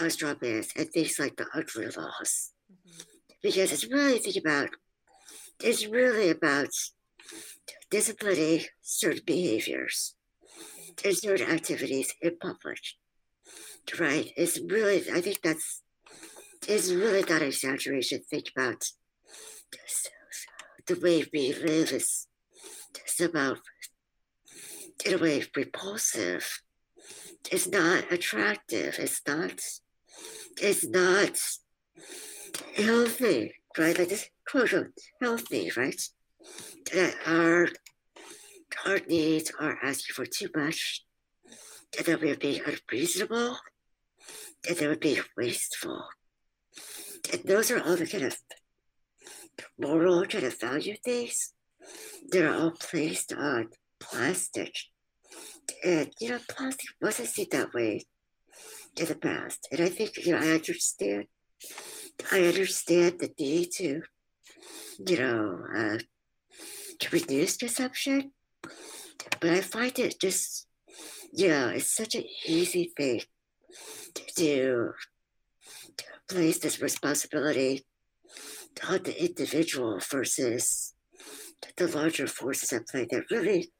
of 0.00 0.12
strong 0.12 0.36
bands, 0.40 0.68
and 0.76 0.88
things 0.90 1.18
like 1.18 1.36
the 1.36 1.46
ugly 1.54 1.86
laws. 1.86 2.52
Mm-hmm. 2.70 3.02
Because 3.42 3.72
it's 3.72 3.90
really 3.90 4.18
think 4.18 4.36
about 4.36 4.70
it's 5.62 5.86
really 5.86 6.30
about 6.30 6.68
disciplining 7.90 8.62
certain 8.82 9.22
behaviors 9.24 10.14
and 11.04 11.16
certain 11.16 11.50
activities 11.50 12.12
in 12.20 12.36
public. 12.38 12.80
Right? 14.00 14.32
It's 14.36 14.58
really 14.60 15.04
I 15.12 15.20
think 15.20 15.40
that's 15.42 15.82
it's 16.66 16.90
really 16.90 17.20
not 17.20 17.42
an 17.42 17.48
exaggeration. 17.48 18.20
Think 18.30 18.46
about 18.56 18.84
the 20.86 20.98
way 21.00 21.24
we 21.32 21.52
live 21.52 21.92
is 21.92 22.26
somehow 23.06 23.54
in 25.04 25.14
a 25.14 25.18
way 25.18 25.44
repulsive. 25.54 26.60
It's 27.50 27.68
not 27.68 28.10
attractive. 28.10 28.96
It's 28.98 29.20
not. 29.26 29.60
It's 30.60 30.88
not 30.88 31.38
healthy, 32.76 33.54
right? 33.76 33.98
Like 33.98 34.08
this 34.08 34.28
quote 34.48 34.92
healthy, 35.20 35.70
right? 35.76 36.00
That 36.92 37.14
our 37.26 37.68
our 38.86 39.00
needs 39.08 39.52
are 39.58 39.78
asking 39.82 40.14
for 40.14 40.26
too 40.26 40.48
much, 40.54 41.04
that 41.96 42.20
we're 42.20 42.36
being 42.36 42.60
unreasonable, 42.64 43.56
that 44.64 44.80
we're 44.80 44.96
being 44.96 45.22
wasteful. 45.36 46.04
And 47.32 47.42
those 47.44 47.70
are 47.70 47.80
all 47.80 47.96
the 47.96 48.06
kind 48.06 48.24
of 48.24 48.36
moral 49.78 50.26
kind 50.26 50.44
of 50.44 50.60
value 50.60 50.96
things 51.04 51.52
that 52.30 52.44
are 52.44 52.54
all 52.54 52.72
placed 52.72 53.32
on 53.32 53.68
plastic. 54.00 54.74
And, 55.84 56.12
you 56.20 56.30
know, 56.30 56.38
plastic 56.48 56.90
wasn't 57.00 57.28
seen 57.28 57.46
that 57.52 57.74
way 57.74 58.06
in 58.96 59.06
the 59.06 59.14
past. 59.14 59.68
And 59.72 59.80
I 59.80 59.88
think, 59.88 60.24
you 60.24 60.32
know, 60.32 60.38
I 60.38 60.52
understand, 60.52 61.26
I 62.30 62.44
understand 62.44 63.18
the 63.18 63.30
need 63.38 63.70
to, 63.76 64.02
you 65.06 65.18
know, 65.18 65.58
uh, 65.76 65.98
to 67.00 67.10
reduce 67.10 67.56
consumption. 67.56 68.32
But 69.40 69.50
I 69.50 69.60
find 69.60 69.98
it 69.98 70.20
just, 70.20 70.66
you 71.32 71.48
know, 71.48 71.68
it's 71.68 71.94
such 71.94 72.14
an 72.14 72.24
easy 72.46 72.92
thing 72.96 73.22
to 74.14 74.22
do, 74.36 74.92
to 75.96 76.04
place 76.28 76.58
this 76.58 76.80
responsibility 76.80 77.84
on 78.88 79.02
the 79.02 79.24
individual 79.24 80.00
versus 80.10 80.93
the 81.76 81.88
larger 81.88 82.26
forces 82.26 82.72
at 82.72 82.86
play 82.88 83.06
that 83.10 83.30
really 83.30 83.70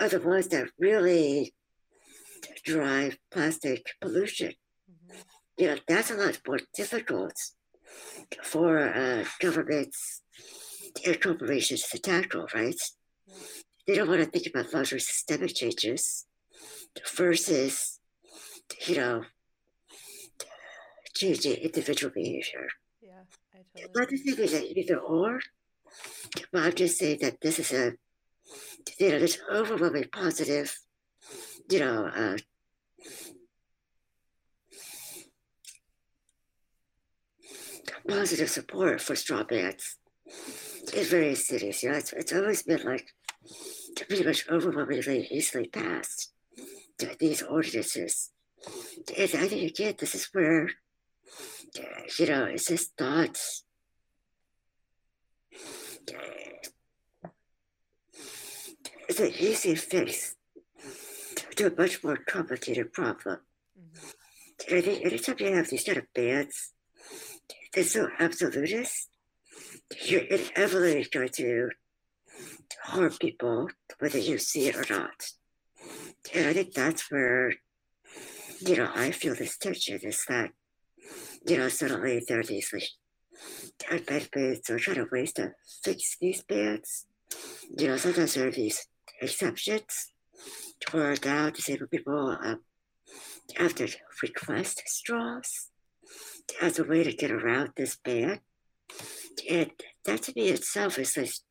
are 0.00 0.08
the 0.08 0.20
ones 0.20 0.48
that 0.48 0.68
really 0.78 1.54
drive 2.64 3.16
plastic 3.30 3.86
pollution. 4.00 4.52
Mm-hmm. 4.90 5.18
You 5.58 5.66
know, 5.68 5.76
that's 5.86 6.10
a 6.10 6.14
lot 6.14 6.40
more 6.46 6.60
difficult 6.74 7.34
for 8.42 8.78
uh, 8.78 9.24
governments 9.40 10.22
and 11.06 11.20
corporations 11.20 11.88
to 11.88 11.98
tackle, 11.98 12.46
right? 12.54 12.80
They 13.86 13.94
don't 13.96 14.08
want 14.08 14.20
to 14.20 14.30
think 14.30 14.46
about 14.46 14.72
larger 14.72 14.98
systemic 14.98 15.54
changes 15.54 16.26
versus, 17.14 18.00
you 18.86 18.96
know, 18.96 19.24
changing 21.14 21.54
individual 21.54 22.12
behavior. 22.14 22.68
Yeah, 23.02 23.24
I 23.52 23.58
totally. 23.76 23.92
But 23.94 24.08
thing 24.08 24.44
is 24.44 24.52
that 24.52 24.78
either 24.78 24.98
or, 24.98 25.40
but 26.52 26.62
I'm 26.62 26.74
just 26.74 26.98
saying 26.98 27.18
that 27.22 27.40
this 27.40 27.58
is 27.58 27.72
a 27.72 27.92
you 28.98 29.10
know, 29.10 29.18
this 29.18 29.38
overwhelming 29.50 30.06
positive, 30.12 30.76
you 31.70 31.80
know, 31.80 32.06
uh, 32.06 32.36
positive 38.06 38.50
support 38.50 39.00
for 39.00 39.16
straw 39.16 39.42
bans 39.42 39.96
in 40.94 41.04
various 41.04 41.46
cities. 41.46 41.82
You 41.82 41.90
know, 41.90 41.96
it's, 41.96 42.12
it's 42.12 42.32
always 42.32 42.62
been 42.62 42.82
like 42.84 43.06
pretty 44.06 44.24
much 44.24 44.48
overwhelmingly 44.48 45.26
easily 45.30 45.68
passed 45.68 46.32
these 47.18 47.42
ordinances. 47.42 48.30
And 49.18 49.30
I 49.34 49.48
think 49.48 49.70
again, 49.70 49.94
this 49.98 50.14
is 50.14 50.28
where, 50.32 50.70
you 52.18 52.26
know, 52.26 52.44
it's 52.44 52.66
just 52.66 52.92
not 53.00 53.38
it's 59.08 59.20
an 59.20 59.32
easy 59.38 59.74
fix 59.74 60.36
to 61.56 61.66
a 61.66 61.76
much 61.76 62.02
more 62.02 62.16
complicated 62.16 62.92
problem. 62.92 63.38
Mm-hmm. 63.78 64.74
I 64.76 64.80
think 64.80 65.04
anytime 65.04 65.36
you 65.38 65.54
have 65.54 65.68
these 65.70 65.84
kind 65.84 65.98
of 65.98 66.04
bans, 66.14 66.72
they're 67.72 67.84
so 67.84 68.08
absolutist, 68.18 69.08
you're 70.04 70.22
inevitably 70.22 71.06
going 71.12 71.28
to 71.28 71.70
harm 72.82 73.12
people, 73.20 73.68
whether 73.98 74.18
you 74.18 74.38
see 74.38 74.68
it 74.68 74.76
or 74.76 74.86
not. 74.90 75.30
And 76.34 76.48
I 76.48 76.52
think 76.52 76.72
that's 76.72 77.10
where, 77.10 77.52
you 78.60 78.76
know, 78.76 78.90
I 78.94 79.10
feel 79.10 79.34
this 79.34 79.58
tension 79.58 80.00
is 80.02 80.24
that, 80.28 80.50
you 81.46 81.58
know, 81.58 81.68
suddenly 81.68 82.24
there 82.26 82.40
are 82.40 82.44
these 82.44 82.70
like 82.72 82.88
benefits 84.06 84.70
or 84.70 84.78
kind 84.78 84.98
of 84.98 85.10
ways 85.10 85.32
to 85.34 85.52
fix 85.82 86.16
these 86.20 86.42
bans. 86.42 87.06
You 87.78 87.88
know, 87.88 87.96
sometimes 87.96 88.34
there 88.34 88.48
are 88.48 88.52
these 88.52 88.86
exceptions 89.20 90.12
where 90.90 91.16
now 91.24 91.50
disabled 91.50 91.90
people 91.90 92.36
um, 92.40 92.60
to 93.56 93.88
request 94.22 94.82
straws 94.86 95.70
as 96.60 96.78
a 96.78 96.84
way 96.84 97.04
to 97.04 97.12
get 97.12 97.30
around 97.30 97.70
this 97.76 97.96
ban. 97.96 98.40
And 99.50 99.70
that 100.04 100.22
to 100.22 100.32
me 100.36 100.48
itself 100.48 100.98
is, 100.98 101.42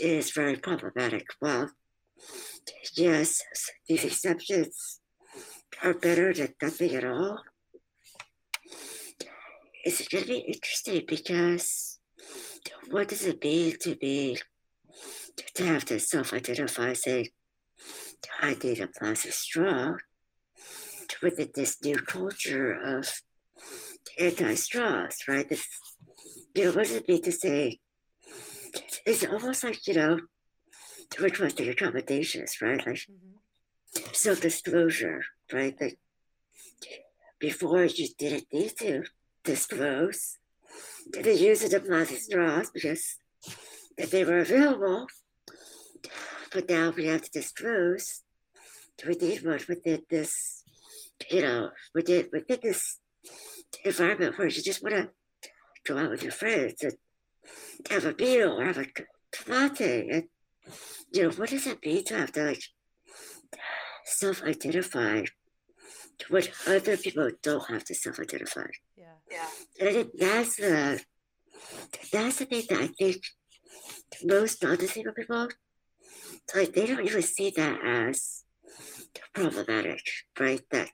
is 0.00 0.30
very 0.30 0.56
problematic. 0.56 1.26
Well, 1.40 1.70
yes, 2.96 3.42
these 3.88 4.04
exceptions 4.04 5.00
are 5.82 5.94
better 5.94 6.32
than 6.32 6.54
nothing 6.60 6.94
at 6.94 7.04
all. 7.04 7.40
It's 9.86 10.08
be 10.08 10.38
interesting 10.38 11.04
because 11.06 12.00
what 12.90 13.06
does 13.06 13.24
it 13.24 13.40
mean 13.44 13.76
to 13.82 13.94
be 13.94 14.36
to 15.54 15.64
have 15.64 15.84
to 15.84 16.00
self-identify, 16.00 16.92
say, 16.94 17.30
I 18.40 18.56
need 18.60 18.80
a 18.80 18.88
plastic 18.88 19.32
straw 19.32 19.94
within 21.22 21.50
this 21.54 21.76
new 21.84 21.98
culture 21.98 22.72
of 22.72 23.08
anti-straws, 24.18 25.18
right? 25.28 25.48
This, 25.48 25.64
you 26.56 26.64
know, 26.64 26.72
what 26.72 26.88
does 26.88 26.96
it 26.96 27.08
mean 27.08 27.22
to 27.22 27.30
say? 27.30 27.78
It's 29.06 29.24
almost 29.24 29.62
like 29.62 29.86
you 29.86 29.94
know, 29.94 30.18
requesting 31.20 31.68
accommodations, 31.68 32.60
right? 32.60 32.84
Like 32.84 32.96
mm-hmm. 32.96 34.00
self-disclosure, 34.12 35.22
right? 35.52 35.80
Like 35.80 36.00
before 37.38 37.84
you 37.84 38.08
didn't 38.18 38.46
need 38.52 38.72
to 38.78 39.04
disclose 39.46 40.38
the 41.12 41.34
use 41.34 41.72
of 41.72 41.86
plastic 41.86 42.18
straws 42.18 42.70
because 42.70 43.16
that 43.96 44.10
they 44.10 44.24
were 44.24 44.38
available. 44.38 45.06
But 46.52 46.68
now 46.68 46.90
we 46.90 47.06
have 47.06 47.22
to 47.22 47.30
disclose 47.30 48.22
we 49.04 49.14
need 49.14 49.44
one 49.44 49.60
within 49.68 50.02
this, 50.08 50.62
you 51.30 51.42
know, 51.42 51.70
within 51.94 52.28
within 52.32 52.58
this 52.62 52.98
environment 53.84 54.38
where 54.38 54.48
you 54.48 54.62
just 54.62 54.82
want 54.82 54.94
to 54.94 55.10
go 55.86 55.98
out 55.98 56.10
with 56.10 56.22
your 56.22 56.32
friends 56.32 56.82
and 56.82 56.94
have 57.90 58.04
a 58.06 58.14
meal 58.14 58.58
or 58.58 58.64
have 58.64 58.78
a 58.78 58.86
latte. 59.48 60.08
And, 60.08 60.24
you 61.12 61.24
know, 61.24 61.30
what 61.30 61.50
does 61.50 61.66
it 61.66 61.84
mean 61.84 62.04
to 62.04 62.16
have 62.16 62.32
to 62.32 62.44
like 62.44 62.62
self 64.04 64.42
identify 66.18 66.26
what 66.32 66.50
other 66.66 66.96
people 66.96 67.30
don't 67.42 67.68
have 67.70 67.84
to 67.84 67.94
self 67.94 68.18
identify? 68.20 68.66
Yeah. 68.96 69.04
Yeah. 69.30 69.48
And 69.80 69.88
I 69.88 69.92
think 69.92 70.10
that's 70.18 70.56
the, 70.56 71.02
that's 72.12 72.38
the 72.38 72.44
thing 72.46 72.64
that 72.70 72.80
I 72.80 72.86
think 72.86 73.22
most 74.24 74.62
non 74.62 74.76
disabled 74.76 75.16
people, 75.16 75.48
like, 76.54 76.72
they 76.72 76.86
don't 76.86 77.04
even 77.04 77.22
see 77.22 77.52
that 77.56 77.80
as 77.84 78.44
problematic, 79.34 80.02
right? 80.38 80.62
That 80.70 80.90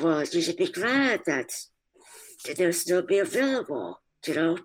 well, 0.00 0.24
you 0.24 0.40
should 0.42 0.56
be 0.56 0.70
glad 0.70 1.20
that, 1.26 1.50
that 2.44 2.56
they'll 2.56 2.72
still 2.72 3.02
be 3.02 3.18
available, 3.18 4.00
you 4.26 4.34
know? 4.34 4.58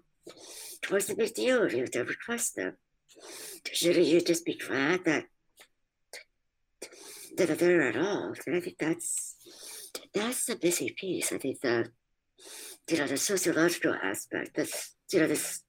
What's 0.89 1.05
the 1.05 1.15
big 1.15 1.33
deal 1.33 1.63
if 1.63 1.73
you 1.73 1.85
to 1.87 2.03
request 2.03 2.55
them? 2.55 2.75
Shouldn't 3.71 4.07
you 4.07 4.21
just 4.21 4.45
be 4.45 4.57
glad 4.57 5.05
that, 5.05 5.25
that 7.37 7.59
there 7.59 7.81
at 7.81 7.97
all? 7.97 8.33
And 8.45 8.55
I 8.55 8.59
think 8.59 8.77
that's 8.77 9.35
that's 10.13 10.45
the 10.45 10.59
missing 10.61 10.89
piece. 10.97 11.31
I 11.31 11.37
think 11.37 11.61
the 11.61 11.89
you 12.89 12.97
know 12.97 13.07
the 13.07 13.17
sociological 13.17 13.95
aspect. 14.01 14.51
That's 14.55 14.95
you 15.11 15.19
know 15.19 15.27
this. 15.27 15.63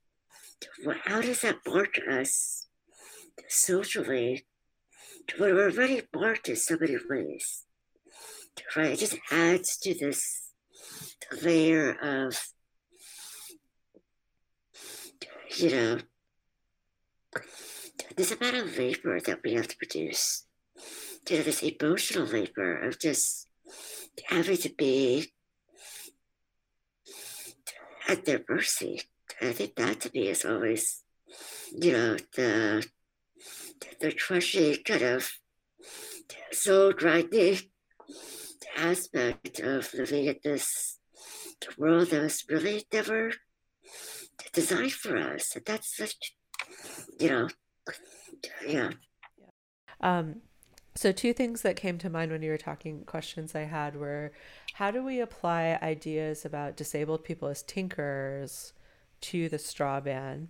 How 1.05 1.21
does 1.21 1.41
that 1.41 1.57
mark 1.67 1.99
us 2.09 2.69
socially 3.49 4.47
we're 5.39 5.71
already 5.71 6.03
marked 6.15 6.49
in 6.49 6.57
so 6.57 6.77
many 6.81 6.97
ways? 7.09 7.65
right? 8.77 8.93
It 8.93 8.99
just 8.99 9.19
adds 9.31 9.77
to 9.79 9.95
this 9.95 10.51
layer 11.43 11.93
of, 11.93 12.37
you 15.57 15.71
know, 15.71 15.99
this 18.17 18.33
amount 18.33 18.57
of 18.57 18.77
labor 18.79 19.21
that 19.21 19.41
we 19.43 19.55
have 19.55 19.69
to 19.69 19.77
produce. 19.77 20.45
This 21.27 21.63
emotional 21.63 22.27
labor 22.27 22.79
of 22.79 22.99
just 22.99 23.49
having 24.27 24.57
to 24.59 24.71
be 24.77 25.33
at 28.09 28.25
their 28.25 28.41
mercy. 28.49 29.03
I 29.41 29.53
think 29.53 29.77
that 29.77 30.01
to 30.01 30.11
me 30.13 30.29
is 30.29 30.45
always, 30.45 31.03
you 31.73 31.93
know, 31.93 32.17
the 32.37 32.87
the 34.01 34.13
crushing 34.13 34.77
kind 34.85 35.03
of 35.03 35.31
soul 36.53 36.93
grinding 36.93 37.59
aspect 38.77 39.61
of 39.61 39.93
living 39.95 40.27
in 40.27 40.37
this 40.43 40.99
world 41.79 42.11
that 42.11 42.23
was 42.23 42.45
really 42.49 42.85
never 42.93 43.33
designed 44.53 44.93
for 44.93 45.17
us. 45.17 45.57
That's 45.65 45.97
such, 45.97 46.35
you 47.19 47.29
know, 47.29 47.49
yeah. 48.67 48.91
Um, 50.01 50.43
so, 50.95 51.11
two 51.11 51.33
things 51.33 51.63
that 51.63 51.77
came 51.77 51.97
to 51.99 52.11
mind 52.11 52.33
when 52.33 52.43
you 52.43 52.51
were 52.51 52.59
talking, 52.59 53.05
questions 53.05 53.55
I 53.55 53.63
had 53.63 53.97
were 53.97 54.33
how 54.75 54.91
do 54.91 55.03
we 55.03 55.21
apply 55.21 55.79
ideas 55.83 56.45
about 56.45 56.77
disabled 56.77 57.25
people 57.25 57.49
as 57.49 57.63
tinkers 57.63 58.73
to 59.23 59.49
the 59.49 59.59
straw 59.59 60.01
ban? 60.01 60.49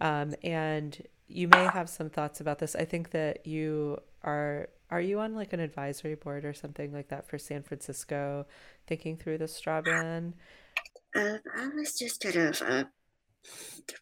Um, 0.00 0.34
and 0.42 1.06
you 1.28 1.48
may 1.48 1.64
have 1.64 1.88
some 1.88 2.10
thoughts 2.10 2.40
about 2.40 2.58
this. 2.58 2.74
I 2.74 2.84
think 2.84 3.10
that 3.10 3.46
you 3.46 3.98
are 4.24 4.68
are 4.90 5.00
you 5.00 5.20
on 5.20 5.34
like 5.34 5.52
an 5.52 5.60
advisory 5.60 6.16
board 6.16 6.44
or 6.44 6.52
something 6.52 6.92
like 6.92 7.08
that 7.08 7.28
for 7.28 7.38
San 7.38 7.62
Francisco, 7.62 8.46
thinking 8.86 9.16
through 9.16 9.38
the 9.38 9.48
straw 9.48 9.80
ban? 9.80 10.34
Um, 11.14 11.38
I 11.56 11.68
was 11.68 11.96
just 11.98 12.20
kind 12.20 12.36
of 12.36 12.62
uh, 12.62 12.84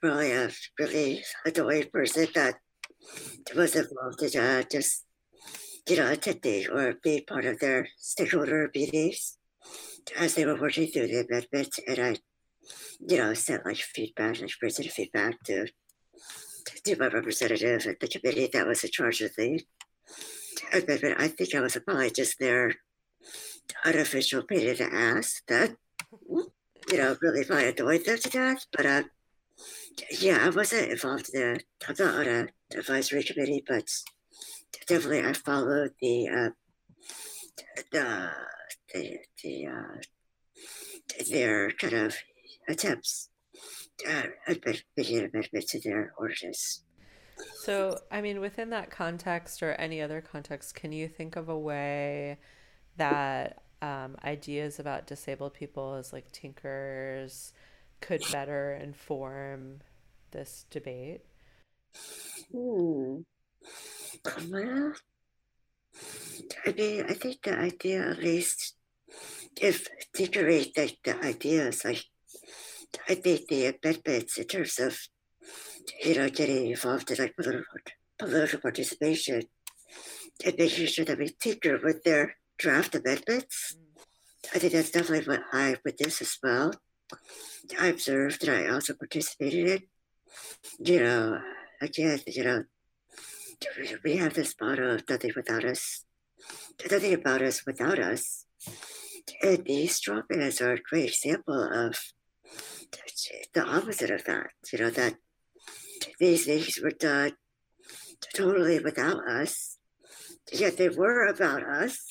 really 0.02 0.32
a 0.32 0.50
really 0.78 1.22
annoyed 1.44 1.92
person 1.92 2.28
that 2.34 2.54
was 3.54 3.76
involved 3.76 4.22
in 4.22 4.40
uh, 4.40 4.62
just 4.70 5.04
you 5.90 5.96
know 5.96 6.10
attending 6.10 6.68
or 6.70 6.94
being 7.02 7.24
part 7.26 7.44
of 7.44 7.58
their 7.58 7.88
stakeholder 7.98 8.70
meetings 8.72 9.38
as 10.16 10.34
they 10.34 10.46
were 10.46 10.60
working 10.60 10.86
through 10.86 11.08
the 11.08 11.26
amendment, 11.26 11.74
and 11.86 11.98
I, 11.98 12.16
you 13.06 13.16
know, 13.18 13.34
sent 13.34 13.66
like 13.66 13.76
feedback, 13.76 14.40
like 14.40 14.50
presented 14.58 14.92
feedback 14.92 15.42
to 15.44 15.66
to 16.84 16.96
my 16.96 17.08
representative 17.08 17.86
at 17.86 17.98
the 18.00 18.08
committee 18.08 18.48
that 18.52 18.66
was 18.66 18.84
in 18.84 18.90
charge 18.90 19.20
of 19.20 19.34
the 19.36 19.60
amendment. 20.72 21.16
I 21.18 21.28
think 21.28 21.54
I 21.54 21.60
was 21.60 21.76
probably 21.84 22.10
just 22.10 22.38
their 22.38 22.74
unofficial 23.84 24.42
pain 24.44 24.68
in 24.68 24.76
the 24.76 24.94
ass 24.94 25.42
that, 25.48 25.74
you 26.90 26.98
know, 26.98 27.16
really 27.20 27.44
probably 27.44 27.68
annoyed 27.68 28.04
them 28.04 28.18
to 28.18 28.30
death. 28.30 28.66
But 28.72 28.86
uh, 28.86 29.02
yeah, 30.20 30.38
I 30.42 30.50
wasn't 30.50 30.92
involved 30.92 31.30
in 31.34 31.40
the, 31.40 31.60
I'm 31.88 31.96
not 31.98 32.14
on 32.20 32.26
an 32.26 32.50
advisory 32.74 33.24
committee, 33.24 33.64
but 33.66 33.90
definitely 34.86 35.22
I 35.22 35.32
followed 35.32 35.92
the, 36.00 36.28
uh, 36.28 36.50
the, 37.92 38.30
the, 38.94 39.18
the, 39.42 39.66
uh, 39.66 40.00
their 41.30 41.70
kind 41.72 41.94
of 41.94 42.16
attempts 42.68 43.30
uh, 44.08 44.22
an 44.46 44.60
to 44.64 45.80
their 45.80 46.12
ordinance. 46.18 46.84
So, 47.54 47.98
I 48.10 48.20
mean, 48.20 48.40
within 48.40 48.70
that 48.70 48.90
context 48.90 49.62
or 49.62 49.72
any 49.72 50.00
other 50.00 50.20
context, 50.20 50.74
can 50.74 50.92
you 50.92 51.08
think 51.08 51.36
of 51.36 51.48
a 51.48 51.58
way 51.58 52.38
that 52.96 53.62
um, 53.82 54.16
ideas 54.24 54.78
about 54.78 55.06
disabled 55.06 55.54
people 55.54 55.94
as 55.94 56.12
like 56.12 56.30
tinkers 56.32 57.52
could 58.00 58.20
better 58.30 58.72
inform 58.72 59.80
this 60.30 60.66
debate? 60.70 61.22
Hmm. 62.52 63.20
Well, 64.50 64.94
I 66.66 66.72
mean, 66.72 67.04
I 67.08 67.14
think 67.14 67.42
the 67.42 67.58
idea, 67.58 68.10
at 68.10 68.18
least, 68.18 68.76
if 69.60 69.86
tinkery, 70.16 70.76
like 70.76 70.98
the 71.04 71.24
ideas, 71.24 71.84
like 71.84 72.04
I 73.08 73.14
think 73.14 73.48
the 73.48 73.74
amendments 73.82 74.38
in 74.38 74.44
terms 74.44 74.78
of 74.78 74.98
you 76.04 76.14
know, 76.14 76.28
getting 76.28 76.70
involved 76.70 77.10
in 77.10 77.16
like 77.18 77.36
political, 77.36 77.64
political 78.18 78.60
participation 78.60 79.42
and 80.44 80.54
making 80.58 80.86
sure 80.86 81.04
that 81.04 81.18
we 81.18 81.28
tinker 81.40 81.78
with 81.82 82.02
their 82.04 82.36
draft 82.58 82.94
amendments. 82.94 83.76
I 84.54 84.58
think 84.58 84.72
that's 84.72 84.90
definitely 84.90 85.26
what 85.26 85.42
I 85.52 85.76
witnessed 85.84 86.22
as 86.22 86.38
well. 86.42 86.72
I 87.78 87.88
observed 87.88 88.46
and 88.46 88.56
I 88.56 88.72
also 88.72 88.94
participated 88.94 89.68
in. 89.68 89.82
You 90.78 91.00
know, 91.00 91.40
again, 91.80 92.20
you 92.26 92.44
know, 92.44 92.64
we 94.04 94.16
have 94.16 94.34
this 94.34 94.54
motto 94.60 94.94
of 94.94 95.08
nothing 95.08 95.32
without 95.36 95.64
us, 95.64 96.04
nothing 96.90 97.14
about 97.14 97.42
us 97.42 97.64
without 97.66 97.98
us. 97.98 98.46
And 99.42 99.64
these 99.64 99.96
straw 99.96 100.22
bans 100.28 100.60
are 100.60 100.72
a 100.72 100.80
great 100.80 101.10
example 101.10 101.62
of 101.62 101.98
the 103.54 103.62
opposite 103.62 104.10
of 104.10 104.24
that. 104.24 104.48
You 104.72 104.78
know, 104.78 104.90
that 104.90 105.14
these 106.18 106.46
things 106.46 106.78
were 106.82 106.90
done 106.90 107.32
totally 108.34 108.78
without 108.78 109.28
us, 109.28 109.78
yet 110.52 110.76
they 110.76 110.88
were 110.88 111.26
about 111.26 111.62
us. 111.62 112.06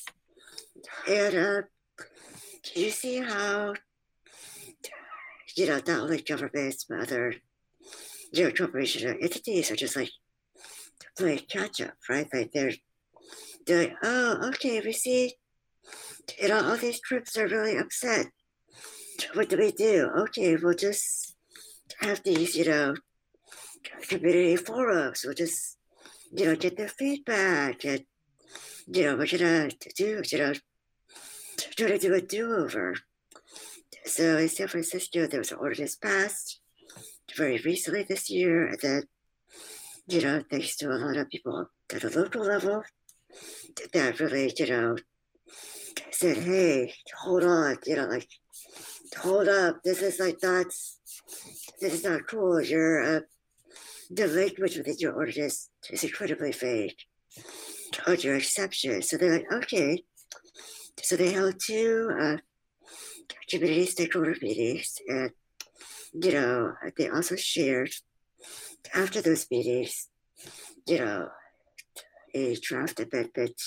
And 1.07 1.35
uh, 1.35 1.62
you 2.75 2.89
see 2.89 3.17
how, 3.17 3.73
you 5.55 5.67
know, 5.67 5.81
not 5.85 5.89
only 5.89 6.21
governments, 6.21 6.85
but 6.88 6.99
other, 6.99 7.35
you 8.31 8.43
know, 8.43 9.15
entities 9.21 9.71
are 9.71 9.75
just 9.75 9.95
like 9.95 10.12
playing 11.19 11.45
catch 11.49 11.82
up, 11.82 11.93
right? 12.10 12.27
Like 12.34 12.51
they're, 12.51 12.71
like, 13.67 13.95
oh, 14.01 14.47
okay, 14.49 14.82
we 14.82 14.93
see, 14.93 15.36
you 16.41 16.47
know, 16.47 16.63
all 16.63 16.77
these 16.77 17.01
groups 17.01 17.38
are 17.38 17.47
really 17.47 17.77
upset. 17.77 18.27
What 19.34 19.49
do 19.49 19.58
we 19.58 19.71
do? 19.71 20.10
Okay, 20.21 20.55
we'll 20.55 20.73
just 20.73 21.36
have 21.99 22.23
these, 22.23 22.55
you 22.55 22.65
know, 22.65 22.95
community 24.08 24.55
forums. 24.55 25.23
We'll 25.25 25.34
just, 25.36 25.77
you 26.32 26.45
know, 26.45 26.55
get 26.55 26.77
their 26.77 26.88
feedback 26.88 27.84
and, 27.86 28.05
you 28.88 29.03
know, 29.03 29.15
we're 29.17 29.27
gonna 29.27 29.69
do, 29.95 30.21
you 30.25 30.38
know, 30.38 30.53
try 31.77 31.89
to 31.89 31.97
do 31.97 32.13
a 32.13 32.21
do-over. 32.21 32.95
So 34.05 34.38
in 34.38 34.49
San 34.49 34.69
Francisco, 34.69 35.27
there 35.27 35.39
was 35.39 35.51
an 35.51 35.60
ordinance 35.60 35.95
passed 35.95 36.62
very 37.36 37.58
recently 37.60 38.03
this 38.03 38.29
year, 38.29 38.75
then, 38.82 39.03
you 40.10 40.22
know, 40.22 40.43
thanks 40.50 40.76
to 40.78 40.89
a 40.89 40.98
lot 40.98 41.17
of 41.17 41.30
people 41.30 41.67
at 41.93 42.02
the 42.02 42.10
local 42.10 42.41
level 42.41 42.84
that 43.93 44.19
really, 44.19 44.52
you 44.58 44.67
know, 44.67 44.95
said, 46.12 46.38
hey, 46.38 46.93
hold 47.22 47.43
on, 47.43 47.78
you 47.86 47.95
know, 47.95 48.06
like, 48.06 48.28
hold 49.17 49.48
up, 49.48 49.78
this 49.84 50.02
is 50.02 50.19
like 50.19 50.38
not, 50.41 50.65
this 50.65 51.93
is 51.93 52.04
not 52.04 52.28
cool. 52.28 52.62
Your 52.62 53.17
uh, 53.17 53.19
the 54.10 54.28
language 54.28 54.78
within 54.78 54.95
your 54.98 55.13
orders 55.13 55.69
is 55.91 56.04
incredibly 56.04 56.52
vague 56.52 56.95
on 58.08 58.19
your 58.22 58.36
exception. 58.36 59.02
So 59.02 59.17
they're 59.17 59.34
like, 59.34 59.52
okay. 59.52 60.04
So 61.02 61.15
they 61.15 61.32
held 61.32 61.56
two 61.63 62.10
uh, 62.19 62.38
community 63.48 63.86
stakeholder 63.86 64.36
meetings, 64.41 64.95
and 65.08 65.32
you 66.13 66.34
know, 66.34 66.74
they 66.98 67.10
also 67.10 67.36
shared 67.36 67.91
after 68.94 69.22
those 69.22 69.48
meetings, 69.52 70.10
you 70.88 71.00
know, 71.00 71.30
a 72.34 72.56
draft 72.62 73.00
amendment, 73.00 73.62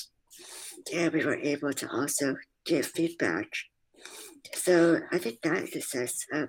and 0.94 1.12
we 1.12 1.24
were 1.24 1.38
able 1.38 1.72
to 1.72 1.90
also 1.90 2.36
give 2.64 2.86
feedback. 2.86 3.48
So 4.54 5.00
I 5.10 5.18
think 5.18 5.40
that, 5.42 5.72
in 5.72 5.78
a 5.78 5.80
sense, 5.80 6.26
uh, 6.32 6.46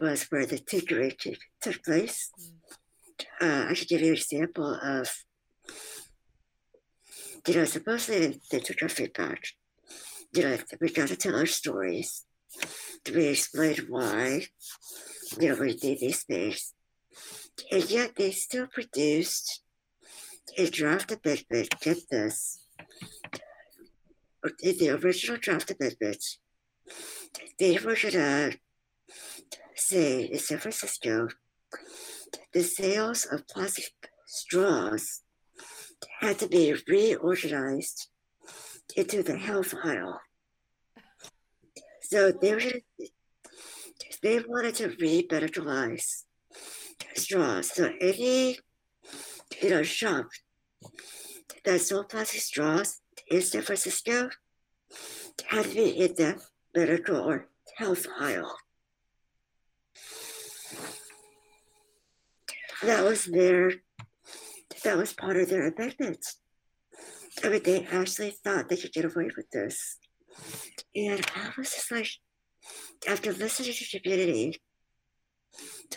was 0.00 0.24
where 0.24 0.46
the 0.46 0.58
tinkering 0.58 1.12
took 1.60 1.82
place. 1.82 2.30
Uh, 3.40 3.66
I 3.68 3.74
should 3.74 3.88
give 3.88 4.00
you 4.00 4.08
an 4.08 4.14
example 4.14 4.78
of, 4.82 5.10
you 7.46 7.54
know, 7.54 7.64
supposedly 7.64 8.40
they 8.50 8.60
took 8.60 8.82
our 8.82 8.88
feedback. 8.88 9.42
You 10.34 10.42
know, 10.42 10.58
we 10.80 10.92
got 10.92 11.08
to 11.08 11.16
tell 11.16 11.36
our 11.36 11.46
stories. 11.46 12.24
We 13.12 13.26
explained 13.28 13.86
why, 13.88 14.46
you 15.40 15.48
know, 15.48 15.54
we 15.60 15.74
did 15.76 16.00
these 16.00 16.22
things. 16.24 16.74
And 17.70 17.90
yet 17.90 18.16
they 18.16 18.30
still 18.30 18.66
produced. 18.66 19.62
A 20.56 20.68
draft 20.70 21.12
amendment, 21.12 21.68
get 21.82 22.08
this, 22.10 22.64
in 24.62 24.78
the 24.78 24.90
original 24.90 25.36
draft 25.36 25.70
amendment, 25.70 26.24
they 27.58 27.78
were 27.78 27.94
to 27.94 28.56
say 29.74 30.22
in 30.24 30.38
San 30.38 30.58
Francisco, 30.58 31.28
the 32.52 32.62
sales 32.62 33.26
of 33.30 33.46
plastic 33.46 33.92
straws 34.26 35.22
had 36.20 36.38
to 36.38 36.48
be 36.48 36.74
reorganized 36.88 38.08
into 38.96 39.22
the 39.22 39.36
health 39.36 39.74
aisle. 39.84 40.20
So 42.02 42.32
they 42.32 42.54
were 42.54 42.62
they 44.22 44.40
wanted 44.40 44.74
to 44.76 44.88
re-medicalize 44.98 46.24
straws. 47.14 47.70
So 47.72 47.90
any 48.00 48.58
know 49.62 49.82
shop 49.82 50.26
that 51.64 51.80
sold 51.80 52.08
plastic 52.08 52.40
straws 52.40 53.00
in 53.30 53.42
San 53.42 53.62
Francisco 53.62 54.30
had 55.46 55.64
to 55.64 55.74
be 55.74 55.90
in 55.90 56.14
the 56.14 56.40
medical 56.74 57.16
or 57.16 57.48
health 57.76 58.06
aisle. 58.18 58.56
That 62.82 63.04
was 63.04 63.24
their, 63.24 63.72
that 64.84 64.96
was 64.96 65.12
part 65.12 65.36
of 65.36 65.48
their 65.48 65.66
amendment. 65.66 66.24
I 67.42 67.48
mean, 67.48 67.62
they 67.62 67.86
actually 67.90 68.30
thought 68.30 68.68
they 68.68 68.76
could 68.76 68.92
get 68.92 69.04
away 69.04 69.30
with 69.36 69.50
this. 69.50 69.98
And 70.94 71.24
I 71.34 71.50
was 71.56 71.72
just 71.72 71.90
like, 71.90 72.08
after 73.08 73.32
listening 73.32 73.72
to 73.72 73.84
the 73.92 74.00
community, 74.00 74.60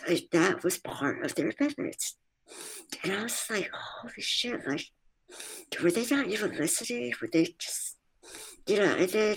like, 0.08 0.28
that 0.32 0.64
was 0.64 0.78
part 0.78 1.24
of 1.24 1.34
their 1.34 1.52
amendment. 1.58 2.02
And 3.02 3.12
I 3.12 3.22
was 3.22 3.46
like, 3.50 3.70
holy 3.72 4.12
shit, 4.20 4.66
like, 4.66 4.86
were 5.82 5.90
they 5.90 6.06
not 6.10 6.28
even 6.28 6.56
listening? 6.56 7.12
Were 7.20 7.28
they 7.32 7.54
just, 7.58 7.96
you 8.66 8.78
know, 8.78 8.94
and 8.94 9.08
then, 9.08 9.36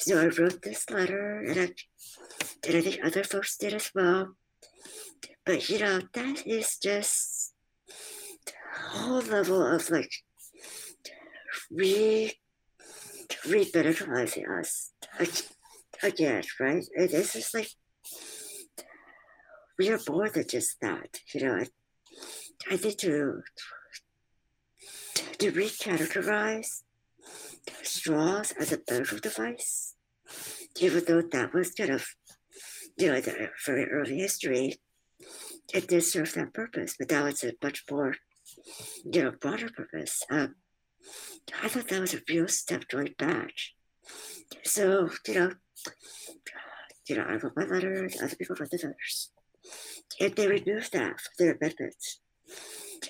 so 0.00 0.20
I 0.20 0.26
wrote 0.26 0.62
this 0.62 0.88
letter, 0.90 1.40
and 1.40 1.58
I, 1.58 1.74
and 2.66 2.76
I 2.76 2.80
think 2.80 3.00
other 3.04 3.24
folks 3.24 3.56
did 3.56 3.74
as 3.74 3.90
well. 3.94 4.34
But 5.44 5.68
you 5.70 5.78
know, 5.78 6.00
that 6.12 6.46
is 6.46 6.76
just 6.76 7.54
a 7.88 8.98
whole 8.98 9.22
level 9.22 9.64
of 9.66 9.88
like 9.90 10.12
re 11.70 12.34
revitalizing 13.46 14.46
us 14.46 14.92
again, 16.02 16.42
right? 16.60 16.84
It 16.92 17.12
is 17.12 17.32
just 17.32 17.54
like 17.54 17.70
we 19.78 19.90
are 19.90 20.00
more 20.08 20.28
than 20.28 20.46
just 20.48 20.80
that, 20.80 21.20
you 21.32 21.42
know. 21.42 21.54
I, 21.56 21.66
I 22.70 22.76
to 22.76 23.42
to 25.38 25.52
recategorize 25.52 26.82
straws 27.82 28.52
as 28.58 28.72
a 28.72 28.80
medical 28.90 29.18
device, 29.18 29.94
even 30.80 31.04
though 31.06 31.22
that 31.22 31.54
was 31.54 31.72
kind 31.72 31.90
of, 31.90 32.06
you 32.96 33.08
know, 33.08 33.20
the 33.20 33.50
very 33.64 33.84
early 33.86 34.18
history, 34.18 34.76
it 35.72 35.88
did 35.88 36.02
serve 36.02 36.32
that 36.34 36.54
purpose, 36.54 36.96
but 36.98 37.10
now 37.10 37.26
it's 37.26 37.44
a 37.44 37.52
much 37.62 37.84
more, 37.90 38.14
you 39.04 39.22
know, 39.22 39.32
broader 39.40 39.70
purpose. 39.70 40.22
Um, 40.30 40.56
I 41.62 41.68
thought 41.68 41.88
that 41.88 42.00
was 42.00 42.14
a 42.14 42.22
real 42.28 42.48
step 42.48 42.88
going 42.88 43.14
back. 43.18 43.52
So, 44.64 45.10
you 45.26 45.34
know, 45.34 45.52
you 47.08 47.16
know, 47.16 47.22
I 47.22 47.34
wrote 47.36 47.56
my 47.56 47.64
letter, 47.64 48.08
other 48.22 48.36
people 48.36 48.56
wrote 48.58 48.70
the 48.70 48.76
letters. 48.76 49.30
And 50.20 50.34
they 50.34 50.46
removed 50.46 50.92
that 50.92 51.20
from 51.20 51.32
their 51.38 51.52
amendments. 51.54 52.20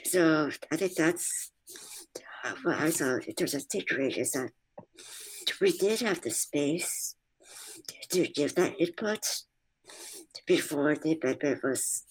So 0.05 0.51
I 0.71 0.77
think 0.77 0.95
that's 0.95 1.53
what 2.63 2.79
I 2.79 2.91
saw 2.91 3.17
in 3.17 3.35
terms 3.35 3.55
of 3.55 3.69
takeaway 3.69 4.17
is 4.17 4.33
that 4.33 4.51
we 5.61 5.73
did 5.73 6.01
have 6.01 6.21
the 6.21 6.31
space 6.31 7.15
to 8.11 8.27
give 8.29 8.55
that 8.55 8.81
input 8.81 9.25
before 10.47 10.95
the 10.95 11.19
amendment 11.21 11.63
was 11.63 12.05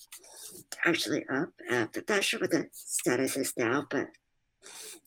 actually 0.86 1.26
up. 1.32 1.50
Uh, 1.69 1.88
I'm 1.95 2.04
not 2.08 2.23
sure 2.23 2.39
what 2.39 2.52
the 2.52 2.67
status 2.71 3.38
is 3.38 3.54
now, 3.58 3.86
but 3.89 4.08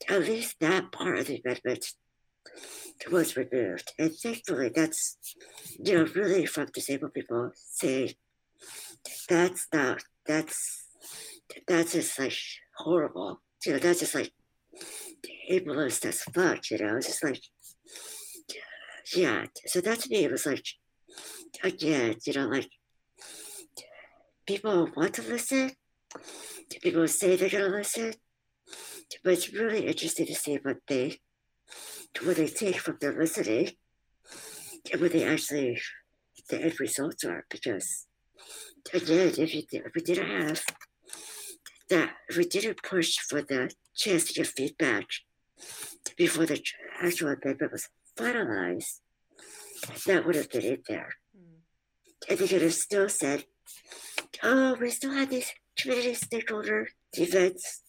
at 0.08 0.20
least 0.20 0.56
that 0.60 0.92
part 0.92 1.18
of 1.18 1.26
the 1.26 1.40
amendment 1.44 1.86
was 3.10 3.36
removed. 3.36 3.92
And 3.98 4.12
thankfully, 4.14 4.70
that's, 4.74 5.16
you 5.78 5.94
know, 5.94 6.06
really 6.14 6.46
from 6.46 6.68
disabled 6.72 7.14
people 7.14 7.52
saying 7.54 8.14
that's 9.28 9.66
not, 9.72 10.02
that's, 10.26 10.86
that's 11.66 11.92
just 11.92 12.18
like 12.18 12.36
horrible. 12.76 13.40
You 13.64 13.72
know, 13.72 13.78
that's 13.78 14.00
just 14.00 14.14
like 14.14 14.32
ableist 15.50 16.06
as 16.06 16.22
fuck, 16.22 16.70
you 16.70 16.78
know, 16.78 16.96
it's 16.96 17.06
just 17.06 17.24
like, 17.24 17.40
yeah. 19.14 19.46
So 19.66 19.80
that 19.80 20.00
to 20.00 20.08
me, 20.08 20.24
it 20.24 20.30
was 20.30 20.46
like, 20.46 20.64
again, 21.62 22.16
you 22.24 22.32
know, 22.32 22.46
like, 22.46 22.70
people 24.46 24.88
want 24.96 25.14
to 25.14 25.22
listen, 25.22 25.72
people 26.82 27.06
say 27.08 27.36
they're 27.36 27.48
to 27.48 27.68
listen, 27.68 28.14
but 29.24 29.32
it's 29.32 29.52
really 29.52 29.86
interesting 29.86 30.26
to 30.26 30.34
see 30.34 30.58
what 30.62 30.78
they, 30.86 31.18
what 32.22 32.36
they 32.36 32.46
take 32.46 32.78
from 32.78 32.98
their 33.00 33.18
listening 33.18 33.70
and 34.92 35.00
what 35.00 35.12
they 35.12 35.24
actually, 35.24 35.80
the 36.48 36.60
end 36.62 36.80
results 36.80 37.24
are, 37.24 37.44
because, 37.50 38.06
again, 38.92 39.32
if, 39.38 39.54
you, 39.54 39.62
if 39.72 39.92
we 39.94 40.02
didn't 40.02 40.28
have 40.28 40.62
that, 41.88 42.10
if 42.28 42.36
we 42.36 42.44
didn't 42.44 42.82
push 42.82 43.18
for 43.18 43.42
the 43.42 43.70
chance 43.96 44.24
to 44.24 44.34
get 44.34 44.46
feedback 44.46 45.06
before 46.16 46.46
the 46.46 46.62
actual 47.02 47.28
amendment 47.28 47.72
was 47.72 47.88
finalized, 48.16 49.00
that 50.06 50.26
would 50.26 50.36
have 50.36 50.50
been 50.50 50.62
in 50.62 50.82
there. 50.88 51.14
Mm. 51.36 52.28
And 52.28 52.38
they 52.38 52.48
could 52.48 52.62
have 52.62 52.74
still 52.74 53.08
said, 53.08 53.44
oh, 54.42 54.76
we 54.80 54.90
still 54.90 55.12
have 55.12 55.30
these 55.30 55.52
community 55.76 56.14
stakeholder 56.14 56.88
events, 57.14 57.82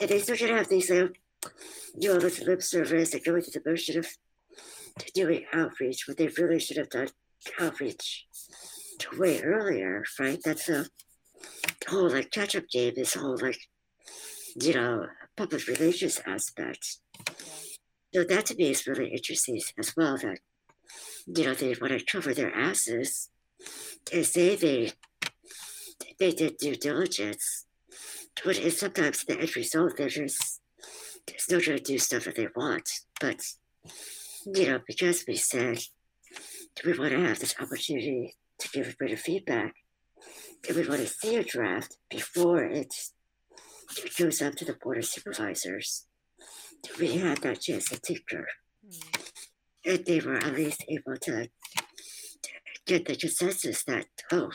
and 0.00 0.10
they 0.10 0.20
still 0.20 0.36
should 0.36 0.50
have 0.50 0.68
these, 0.68 0.88
you 0.88 1.12
know, 2.00 2.18
this 2.18 2.40
lip 2.42 2.62
service 2.62 3.14
and 3.14 3.24
going 3.24 3.42
through 3.42 3.60
the 3.62 3.70
motion 3.70 3.98
of 3.98 4.08
doing 5.14 5.44
outreach, 5.52 6.04
but 6.06 6.16
they 6.16 6.28
really 6.38 6.58
should 6.58 6.76
have 6.76 6.90
done 6.90 7.08
outreach 7.60 8.26
way 9.18 9.42
earlier, 9.42 10.04
right? 10.18 10.38
That's 10.44 10.68
a 10.68 10.86
whole 11.88 12.10
like 12.10 12.30
catch 12.30 12.56
up 12.56 12.68
game, 12.68 12.94
this 12.96 13.14
whole 13.14 13.38
like, 13.40 13.58
you 14.60 14.74
know, 14.74 15.06
public 15.36 15.66
relations 15.66 16.20
aspect. 16.26 16.98
So 18.14 18.24
that 18.24 18.46
to 18.46 18.54
me 18.56 18.70
is 18.70 18.86
really 18.86 19.08
interesting 19.08 19.60
as 19.78 19.94
well 19.96 20.16
that, 20.18 20.38
you 21.26 21.44
know, 21.44 21.54
they 21.54 21.74
want 21.80 21.98
to 21.98 22.04
cover 22.04 22.32
their 22.32 22.54
asses 22.54 23.28
and 24.12 24.24
say 24.24 24.56
they 24.56 24.92
they 26.18 26.32
did 26.32 26.56
due 26.56 26.76
diligence. 26.76 27.66
But 28.44 28.58
it's 28.58 28.80
sometimes 28.80 29.24
the 29.24 29.38
end 29.38 29.56
result, 29.56 29.96
they're 29.96 30.08
just, 30.08 30.60
they're 31.26 31.38
still 31.38 31.60
trying 31.60 31.78
to 31.78 31.82
do 31.82 31.98
stuff 31.98 32.24
that 32.24 32.36
they 32.36 32.48
want. 32.54 32.88
But, 33.20 33.40
you 34.46 34.68
know, 34.68 34.80
because 34.86 35.24
we 35.26 35.36
said, 35.36 35.78
do 36.76 36.90
we 36.90 36.98
want 36.98 37.12
to 37.12 37.20
have 37.20 37.38
this 37.38 37.54
opportunity 37.60 38.34
to 38.58 38.68
give 38.70 38.88
a 38.88 38.96
bit 38.98 39.12
of 39.12 39.20
feedback? 39.20 39.74
Do 40.62 40.74
we 40.74 40.88
want 40.88 41.00
to 41.00 41.06
see 41.06 41.36
a 41.36 41.44
draft 41.44 41.96
before 42.10 42.64
it 42.64 42.92
goes 44.18 44.42
up 44.42 44.54
to 44.56 44.64
the 44.64 44.76
Board 44.82 44.98
of 44.98 45.04
Supervisors? 45.04 46.06
We 46.98 47.16
had 47.16 47.38
that 47.38 47.60
chance 47.60 47.88
to 47.90 48.00
tinker? 48.00 48.46
And 49.84 50.04
they 50.04 50.20
were 50.20 50.36
at 50.36 50.54
least 50.54 50.84
able 50.88 51.16
to 51.22 51.48
get 52.86 53.06
the 53.06 53.16
consensus 53.16 53.84
that, 53.84 54.06
oh, 54.32 54.50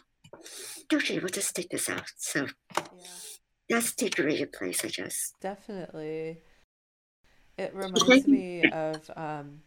okay, 0.94 1.20
we'll 1.20 1.30
just 1.30 1.56
take 1.56 1.70
this 1.70 1.90
out. 1.90 2.10
So 2.18 2.48
Yeah. 2.76 3.08
that's 3.70 3.94
tinkering 3.94 4.38
in 4.38 4.50
place, 4.50 4.84
I 4.84 4.90
guess. 4.90 5.34
Definitely. 5.42 6.42
It 7.58 7.74
reminds 7.76 8.28
me 8.28 8.66
of 8.66 9.10
um, 9.16 9.62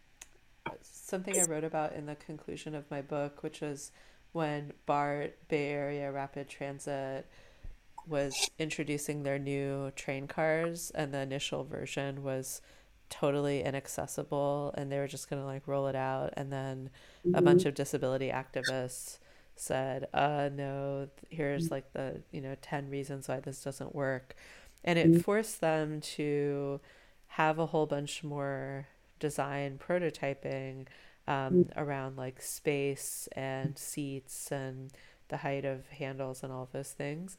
something 0.81 1.39
I 1.39 1.43
wrote 1.43 1.63
about 1.63 1.93
in 1.93 2.05
the 2.05 2.15
conclusion 2.15 2.75
of 2.75 2.89
my 2.91 3.01
book, 3.01 3.41
which 3.41 3.61
was 3.61 3.91
when 4.35 4.73
BART, 4.85 5.47
Bay 5.47 5.69
Area 5.69 6.11
Rapid 6.11 6.49
Transit, 6.49 7.25
was 8.05 8.49
introducing 8.59 9.23
their 9.23 9.39
new 9.39 9.91
train 9.91 10.27
cars, 10.27 10.91
and 10.93 11.13
the 11.13 11.19
initial 11.19 11.63
version 11.63 12.21
was 12.21 12.61
totally 13.09 13.63
inaccessible, 13.63 14.73
and 14.77 14.91
they 14.91 14.99
were 14.99 15.07
just 15.07 15.29
going 15.29 15.41
to 15.41 15.45
like 15.45 15.65
roll 15.67 15.87
it 15.87 15.95
out. 15.95 16.33
And 16.35 16.51
then 16.51 16.89
a 17.33 17.41
bunch 17.41 17.63
of 17.63 17.75
disability 17.75 18.29
activists 18.29 19.19
said, 19.55 20.07
uh, 20.13 20.49
no, 20.53 21.07
here's 21.29 21.71
like 21.71 21.93
the, 21.93 22.21
you 22.33 22.41
know, 22.41 22.57
10 22.61 22.89
reasons 22.89 23.29
why 23.29 23.39
this 23.39 23.63
doesn't 23.63 23.95
work. 23.95 24.35
And 24.83 24.99
it 24.99 25.23
forced 25.23 25.61
them 25.61 26.01
to 26.01 26.81
have 27.27 27.57
a 27.57 27.67
whole 27.67 27.85
bunch 27.85 28.21
more 28.21 28.87
design 29.17 29.79
prototyping 29.79 30.87
um, 31.27 31.69
around 31.75 32.17
like 32.17 32.41
space 32.41 33.27
and 33.33 33.77
seats 33.77 34.51
and 34.51 34.91
the 35.29 35.37
height 35.37 35.65
of 35.65 35.87
handles 35.87 36.43
and 36.43 36.51
all 36.51 36.69
those 36.71 36.91
things. 36.91 37.37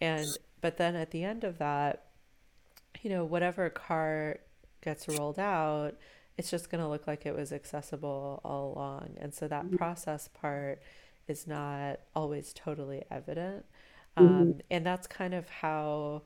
And 0.00 0.26
but 0.60 0.76
then 0.76 0.96
at 0.96 1.10
the 1.10 1.24
end 1.24 1.44
of 1.44 1.58
that, 1.58 2.06
you 3.02 3.10
know, 3.10 3.24
whatever 3.24 3.70
car 3.70 4.38
gets 4.82 5.08
rolled 5.08 5.38
out, 5.38 5.94
it's 6.36 6.50
just 6.50 6.70
going 6.70 6.82
to 6.82 6.88
look 6.88 7.06
like 7.06 7.26
it 7.26 7.36
was 7.36 7.52
accessible 7.52 8.40
all 8.44 8.72
along. 8.72 9.16
And 9.20 9.34
so 9.34 9.48
that 9.48 9.70
process 9.76 10.28
part 10.28 10.80
is 11.26 11.46
not 11.46 12.00
always 12.14 12.52
totally 12.52 13.04
evident. 13.10 13.66
Um, 14.16 14.60
and 14.70 14.84
that's 14.84 15.06
kind 15.06 15.32
of 15.32 15.48
how 15.48 16.22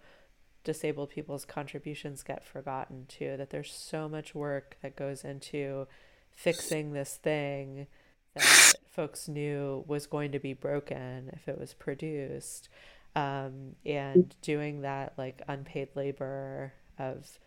disabled 0.64 1.11
people's 1.11 1.44
contributions 1.44 2.22
get 2.22 2.44
forgotten 2.44 3.05
too 3.07 3.37
that 3.37 3.51
there's 3.51 3.72
so 3.72 4.09
much 4.09 4.35
work 4.35 4.77
that 4.81 4.96
goes 4.96 5.25
into 5.25 5.87
fixing 6.35 6.92
this 6.92 7.18
thing 7.23 7.87
that 8.35 8.75
folks 8.90 9.29
knew 9.29 9.85
was 9.87 10.07
going 10.07 10.33
to 10.33 10.38
be 10.38 10.53
broken 10.53 11.31
if 11.33 11.49
it 11.49 11.59
was 11.59 11.75
produced 11.75 12.68
um, 13.14 13.77
and 13.85 14.25
mm. 14.25 14.31
doing 14.42 14.83
that 14.83 15.14
like 15.16 15.42
unpaid 15.49 15.88
labor 15.95 16.73
of 16.99 17.38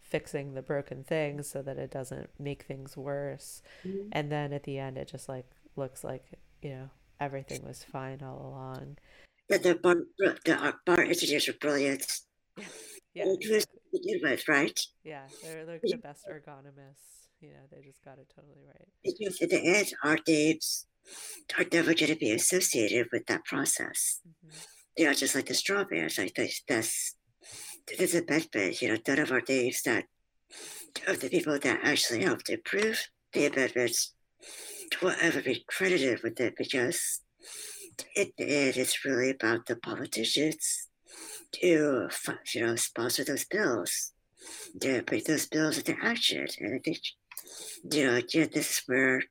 fixing 0.00 0.54
the 0.54 0.62
broken 0.62 1.04
things 1.04 1.48
so 1.48 1.62
that 1.62 1.78
it 1.78 1.90
doesn't 1.90 2.28
make 2.38 2.64
things 2.64 2.96
worse. 2.96 3.62
Mm. 3.86 4.08
And 4.12 4.32
then 4.32 4.52
at 4.52 4.64
the 4.64 4.78
end 4.78 4.98
it 4.98 5.08
just 5.08 5.28
like 5.28 5.46
looks 5.76 6.04
like 6.04 6.24
you 6.60 6.70
know 6.70 6.90
everything 7.20 7.64
was 7.64 7.84
fine 7.84 8.20
all 8.22 8.52
along. 8.52 8.98
But 9.48 9.62
the 9.62 9.74
BART, 9.74 9.98
the 10.18 10.74
BART 10.86 11.08
engineers 11.08 11.48
are 11.48 11.54
brilliant. 11.54 12.04
yeah. 13.14 13.24
It 13.26 13.50
was 13.50 13.66
right? 14.48 14.80
yeah 15.04 15.22
they're 15.42 15.66
like 15.66 15.82
the 15.82 15.96
best 15.98 16.26
ergonomists 16.26 17.21
you 17.42 17.50
know 17.50 17.66
they 17.70 17.82
just 17.82 18.04
got 18.04 18.18
it 18.18 18.32
totally 18.34 18.62
right 18.66 18.88
Because 19.04 19.40
in 19.40 19.48
the 19.48 19.76
end, 19.78 19.92
our 20.02 20.18
names 20.26 20.86
are 21.58 21.64
never 21.72 21.94
going 21.94 22.12
to 22.12 22.16
be 22.16 22.30
associated 22.30 23.08
with 23.12 23.26
that 23.26 23.44
process. 23.44 24.20
Mhm. 24.26 24.50
You 24.96 25.04
know, 25.06 25.14
just 25.14 25.34
like 25.34 25.46
the 25.46 25.54
straw 25.54 25.84
bears, 25.84 26.18
like 26.18 26.34
this, 26.34 26.62
that's 26.68 27.16
a 27.98 28.18
amendment. 28.18 28.80
You 28.80 28.88
know, 28.88 28.98
none 29.06 29.18
of 29.18 29.32
our 29.32 29.42
names 29.48 29.82
that 29.82 30.04
of 31.06 31.20
the 31.20 31.28
people 31.28 31.58
that 31.58 31.80
actually 31.82 32.22
helped 32.22 32.50
improve 32.50 33.08
the 33.32 33.46
amendments 33.46 34.14
will 35.02 35.14
ever 35.20 35.40
be 35.40 35.64
credited 35.66 36.22
with 36.22 36.38
it 36.40 36.54
because 36.56 37.22
in 38.16 38.32
the 38.38 38.44
end, 38.44 38.76
it's 38.76 39.04
really 39.04 39.30
about 39.30 39.66
the 39.66 39.76
politicians 39.76 40.88
to 41.52 42.08
you 42.54 42.66
know 42.66 42.76
sponsor 42.76 43.24
those 43.24 43.44
bills, 43.44 44.12
to 44.80 45.02
put 45.02 45.26
those 45.26 45.46
bills 45.46 45.78
into 45.78 45.96
action, 46.02 46.46
and 46.60 46.74
I 46.74 46.78
think 46.78 46.98
you 47.90 48.06
know 48.06 48.14
again 48.14 48.48
this 48.52 48.70
is 48.70 48.82
where 48.86 49.22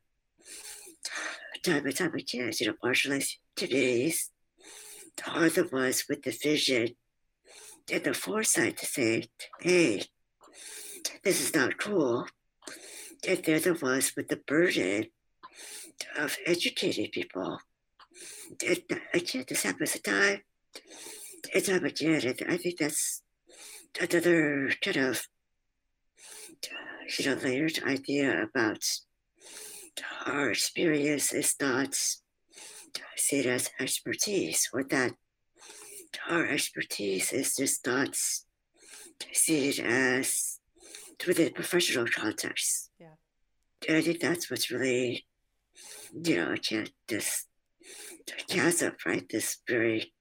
time 1.63 1.85
and 1.85 1.95
time 1.95 2.13
again, 2.15 2.51
you 2.59 2.67
know, 2.67 2.73
marginalized 2.83 3.35
communities 3.55 4.31
are 5.27 5.49
the 5.49 5.67
ones 5.71 6.05
with 6.09 6.23
the 6.23 6.31
vision 6.31 6.95
and 7.91 8.03
the 8.03 8.13
foresight 8.13 8.77
to 8.77 8.85
say, 8.85 9.25
hey, 9.59 10.03
this 11.23 11.41
is 11.41 11.53
not 11.53 11.77
cool. 11.77 12.25
And 13.27 13.43
they're 13.43 13.59
the 13.59 13.75
ones 13.75 14.13
with 14.15 14.27
the 14.29 14.37
burden 14.47 15.07
of 16.17 16.37
educating 16.45 17.09
people. 17.11 17.59
And 18.67 18.81
again, 19.13 19.45
this 19.47 19.63
happens 19.63 19.99
time 19.99 20.41
and 21.53 21.65
time 21.65 21.85
again. 21.85 22.21
And 22.25 22.51
I 22.51 22.57
think 22.57 22.79
that's 22.79 23.21
another 23.99 24.71
kind 24.81 24.97
of, 24.97 25.27
you 27.19 27.25
know, 27.25 27.41
layered 27.41 27.83
idea 27.83 28.43
about 28.43 28.83
our 30.25 30.51
experience 30.51 31.33
is 31.33 31.55
not 31.59 31.95
seen 33.17 33.47
as 33.47 33.69
expertise, 33.79 34.69
or 34.73 34.83
that 34.83 35.13
our 36.29 36.47
expertise 36.47 37.33
is 37.33 37.55
just 37.55 37.85
not 37.85 38.15
seen 39.33 39.85
as 39.85 40.59
through 41.19 41.33
the 41.35 41.51
professional 41.51 42.07
context. 42.07 42.89
Yeah. 42.99 43.15
And 43.87 43.97
I 43.97 44.01
think 44.01 44.19
that's 44.19 44.49
what's 44.49 44.71
really, 44.71 45.25
you 46.23 46.35
know, 46.35 46.51
I 46.51 46.57
can't 46.57 46.91
this 47.07 47.45
chasm, 48.47 48.93
right? 49.05 49.27
This 49.29 49.57
very 49.67 50.13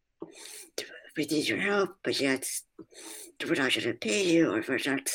we 1.16 1.24
need 1.26 1.48
your 1.48 1.59
help, 1.59 1.96
but 2.05 2.20
yet 2.20 2.46
we're 3.44 3.55
not 3.55 3.74
going 3.74 3.87
to 3.87 3.94
pay 3.94 4.33
you, 4.33 4.53
or 4.55 4.62
we're 4.66 4.79
not 4.87 5.11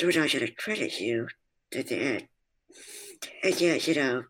we're 0.00 0.08
not 0.08 0.32
going 0.32 0.46
to 0.46 0.54
credit 0.54 1.00
you 1.00 1.28
at 1.74 1.88
the 1.88 1.96
end. 1.96 2.28
And 3.42 3.60
yet, 3.60 3.86
you 3.86 3.94
know, 3.94 4.24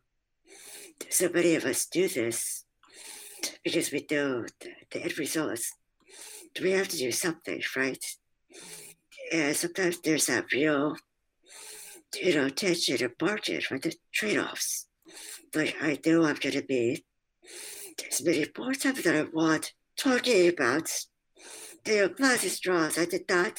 so 1.11 1.29
many 1.33 1.55
of 1.55 1.65
us 1.65 1.87
do 1.87 2.09
this 2.09 2.65
because 3.63 3.91
we 3.91 4.07
know 4.11 4.45
the, 4.61 4.71
the 4.91 5.03
end 5.03 5.19
result 5.19 5.53
is 5.53 5.73
we 6.61 6.73
have 6.73 6.89
to 6.89 6.97
do 6.97 7.11
something, 7.11 7.63
right? 7.77 8.05
And 9.33 9.57
sometimes 9.57 10.01
there's 10.01 10.27
that 10.27 10.53
real, 10.53 10.97
you 12.23 12.35
know, 12.35 12.49
tension 12.49 13.03
and 13.03 13.13
margin, 13.21 13.61
right? 13.71 13.83
The 13.83 13.95
trade 14.13 14.39
offs. 14.39 14.87
Like, 15.55 15.77
I 15.81 15.99
know 16.05 16.25
I'm 16.25 16.37
going 16.37 16.55
to 16.55 16.63
be 16.63 17.05
many 18.23 18.47
more 18.57 18.75
times 18.75 19.03
that 19.03 19.15
I 19.15 19.23
want 19.33 19.73
talking 19.97 20.49
about, 20.49 20.91
you 21.87 21.97
know, 21.97 22.09
plastic 22.09 22.51
straws. 22.51 22.99
I 22.99 23.05
did 23.05 23.25
not, 23.29 23.59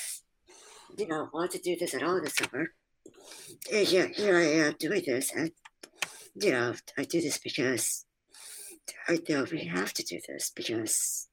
you 0.98 1.08
know, 1.08 1.30
want 1.34 1.52
to 1.52 1.60
do 1.60 1.76
this 1.76 1.94
at 1.94 2.04
all 2.04 2.22
this 2.22 2.36
summer. 2.36 2.72
And 3.72 3.92
yet, 3.92 4.12
here 4.12 4.38
I 4.38 4.46
uh, 4.46 4.68
am 4.68 4.76
doing 4.80 5.04
this. 5.06 5.32
And, 5.34 5.52
you 6.36 6.52
know, 6.52 6.74
I 6.98 7.04
do 7.04 7.22
this 7.22 7.38
because 7.38 8.06
I 9.08 9.20
know 9.28 9.46
we 9.52 9.66
have 9.66 9.94
to 9.94 10.04
do 10.04 10.20
this 10.28 10.52
because 10.56 11.28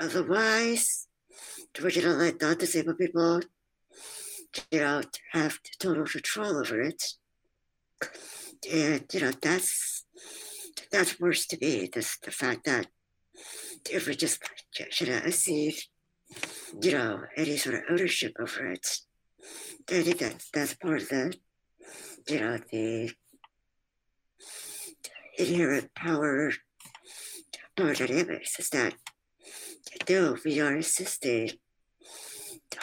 otherwise, 0.00 1.06
we're 1.78 1.90
going 1.90 2.02
to 2.02 2.10
let 2.10 2.40
non 2.40 2.56
disabled 2.56 2.98
people, 2.98 3.40
you 4.70 4.80
know, 4.80 5.02
have 5.32 5.58
total 5.78 6.04
control 6.04 6.58
over 6.58 6.80
it. 6.80 7.02
And, 8.72 9.04
you 9.12 9.20
know, 9.20 9.32
that's 9.42 10.04
that's 10.90 11.20
worse 11.20 11.46
to 11.48 11.58
me. 11.60 11.90
This 11.92 12.18
the 12.18 12.30
fact 12.30 12.64
that 12.64 12.86
if 13.90 14.06
we 14.06 14.14
just 14.14 14.42
should 14.90 15.08
have 15.08 15.26
accede, 15.26 15.76
you 16.80 16.92
know, 16.92 17.22
any 17.36 17.56
sort 17.56 17.76
of 17.76 17.82
ownership 17.90 18.34
over 18.38 18.72
it, 18.72 19.00
I 19.90 20.02
think 20.02 20.18
that 20.18 20.42
that's 20.52 20.74
part 20.74 21.02
of 21.02 21.08
the, 21.08 21.34
you 22.28 22.40
know, 22.40 22.58
the 22.70 23.12
inherent 25.38 25.94
power 25.94 26.52
power 27.76 27.94
dynamics 27.94 28.58
is 28.58 28.70
that 28.70 28.94
no, 30.08 30.36
we 30.44 30.60
are 30.60 30.76
assisting 30.76 31.50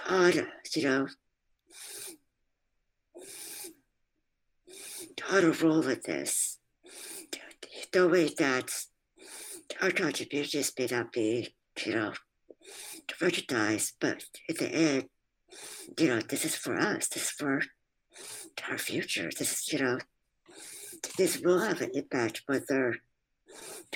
on, 0.07 0.33
you 0.75 0.83
know, 0.83 1.07
on 5.31 5.43
a 5.43 5.51
roll 5.51 5.81
with 5.81 6.03
this. 6.03 6.59
The 7.91 8.07
way 8.07 8.29
that 8.39 8.71
our 9.81 9.91
contributions 9.91 10.73
may 10.77 10.87
not 10.87 11.11
be, 11.11 11.53
you 11.85 11.93
know, 11.93 12.13
recognized, 13.21 13.93
but 13.99 14.23
at 14.49 14.57
the 14.57 14.67
end, 14.67 15.05
you 15.99 16.07
know, 16.07 16.19
this 16.19 16.45
is 16.45 16.55
for 16.55 16.77
us. 16.77 17.07
This 17.07 17.23
is 17.23 17.31
for 17.31 17.61
our 18.69 18.77
future. 18.77 19.29
This 19.37 19.51
is, 19.53 19.73
you 19.73 19.79
know, 19.79 19.97
this 21.17 21.39
will 21.39 21.59
have 21.59 21.81
an 21.81 21.91
impact 21.93 22.43
whether 22.45 22.95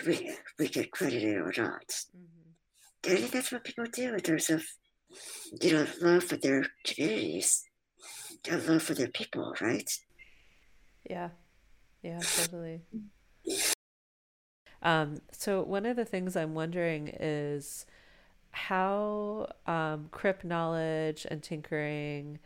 we, 0.06 0.36
we 0.60 0.68
get 0.68 0.92
credited 0.92 1.36
or 1.36 1.54
not. 1.58 1.88
Mm-hmm. 1.88 3.12
I 3.12 3.16
think 3.16 3.32
that's 3.32 3.52
what 3.52 3.64
people 3.64 3.86
do 3.86 4.14
in 4.14 4.20
terms 4.20 4.50
of, 4.50 4.64
you 5.62 5.72
know, 5.72 5.88
love 6.02 6.26
for 6.26 6.36
their 6.38 6.66
communities, 6.84 7.64
and 8.50 8.68
love 8.68 8.84
for 8.84 8.94
their 8.94 9.08
people, 9.08 9.56
right? 9.62 9.90
Yeah, 11.10 11.30
yeah, 12.04 12.20
totally. 12.20 12.82
Um, 14.82 15.22
so 15.32 15.64
one 15.64 15.86
of 15.86 15.96
the 15.96 16.06
things 16.06 16.36
I'm 16.36 16.54
wondering 16.54 17.08
is 17.08 17.86
how 18.58 19.48
um, 19.68 20.08
crip 20.12 20.44
knowledge 20.44 21.28
and 21.30 21.44
tinkering 21.44 22.40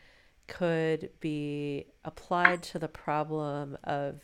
could 0.47 1.10
be 1.21 1.86
applied 2.04 2.62
to 2.62 2.78
the 2.78 2.89
problem 2.89 3.78
of 3.86 4.19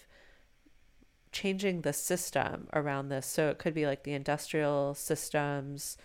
changing 1.31 1.81
the 1.81 1.93
system 1.93 2.67
around 2.73 3.07
this. 3.07 3.25
So 3.25 3.49
it 3.49 3.57
could 3.57 3.73
be 3.73 3.85
like 3.85 4.03
the 4.03 4.13
industrial 4.13 4.95
systems, 4.95 5.97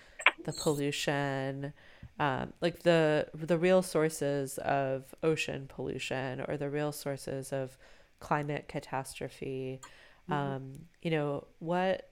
the 0.45 0.53
pollution, 0.53 1.73
um, 2.21 2.53
like 2.61 2.85
the 2.85 3.27
the 3.35 3.59
real 3.59 3.83
sources 3.83 4.59
of 4.59 5.14
ocean 5.25 5.66
pollution 5.68 6.45
or 6.47 6.57
the 6.57 6.71
real 6.71 6.92
sources 6.92 7.53
of 7.53 7.77
climate 8.21 8.68
catastrophe. 8.68 9.81
Mm-hmm. 10.31 10.33
Um, 10.33 10.73
you 11.03 11.11
know, 11.11 11.49
what 11.59 12.12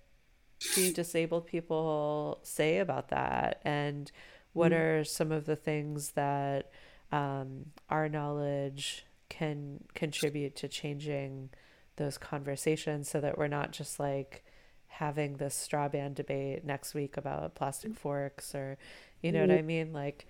do 0.75 0.93
disabled 0.93 1.47
people 1.47 2.39
say 2.43 2.79
about 2.79 3.09
that? 3.09 3.61
And 3.65 4.11
what 4.53 4.73
mm-hmm. 4.73 4.83
are 4.83 5.05
some 5.05 5.33
of 5.33 5.47
the 5.47 5.57
things 5.57 6.13
that 6.13 6.71
um, 7.13 7.67
our 7.89 8.09
knowledge 8.09 9.07
can 9.29 9.85
contribute 9.95 10.57
to 10.57 10.69
changing 10.69 11.51
those 11.97 12.19
conversations 12.19 13.09
so 13.09 13.21
that 13.21 13.39
we're 13.39 13.47
not 13.47 13.73
just 13.73 14.01
like 14.01 14.45
having 14.87 15.37
this 15.37 15.55
straw 15.55 15.89
band 15.89 16.17
debate 16.17 16.65
next 16.65 16.95
week 16.95 17.17
about 17.17 17.55
plastic 17.55 17.95
forks 17.95 18.55
or 18.55 18.77
you 19.23 19.33
know 19.33 19.41
mm-hmm. 19.41 19.51
what 19.51 19.59
I 19.59 19.63
mean? 19.63 19.93
Like 19.93 20.27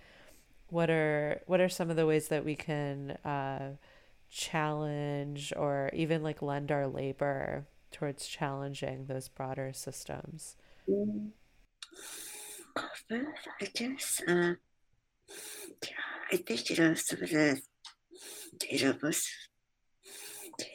what 0.69 0.91
are 0.91 1.43
what 1.47 1.61
are 1.61 1.69
some 1.69 1.91
of 1.91 1.97
the 1.97 2.07
ways 2.07 2.29
that 2.29 2.45
we 2.45 2.55
can 2.55 3.13
uh, 3.25 3.73
challenge 4.31 5.53
or 5.57 5.91
even 5.93 6.23
like 6.23 6.43
lend 6.43 6.71
our 6.71 6.87
labor 6.87 7.67
towards 7.91 8.27
challenging 8.27 9.07
those 9.07 9.29
broader 9.29 9.73
systems? 9.73 10.57
Well, 10.87 11.31
I 13.61 13.67
guess 13.75 14.23
uh, 14.27 14.55
I 16.33 16.37
think 16.37 16.71
you 16.71 16.77
know 16.77 16.95
some 16.95 17.23
of 17.23 17.31
the 17.31 17.61
you 18.71 18.85
know 18.85 18.95
most 19.03 19.29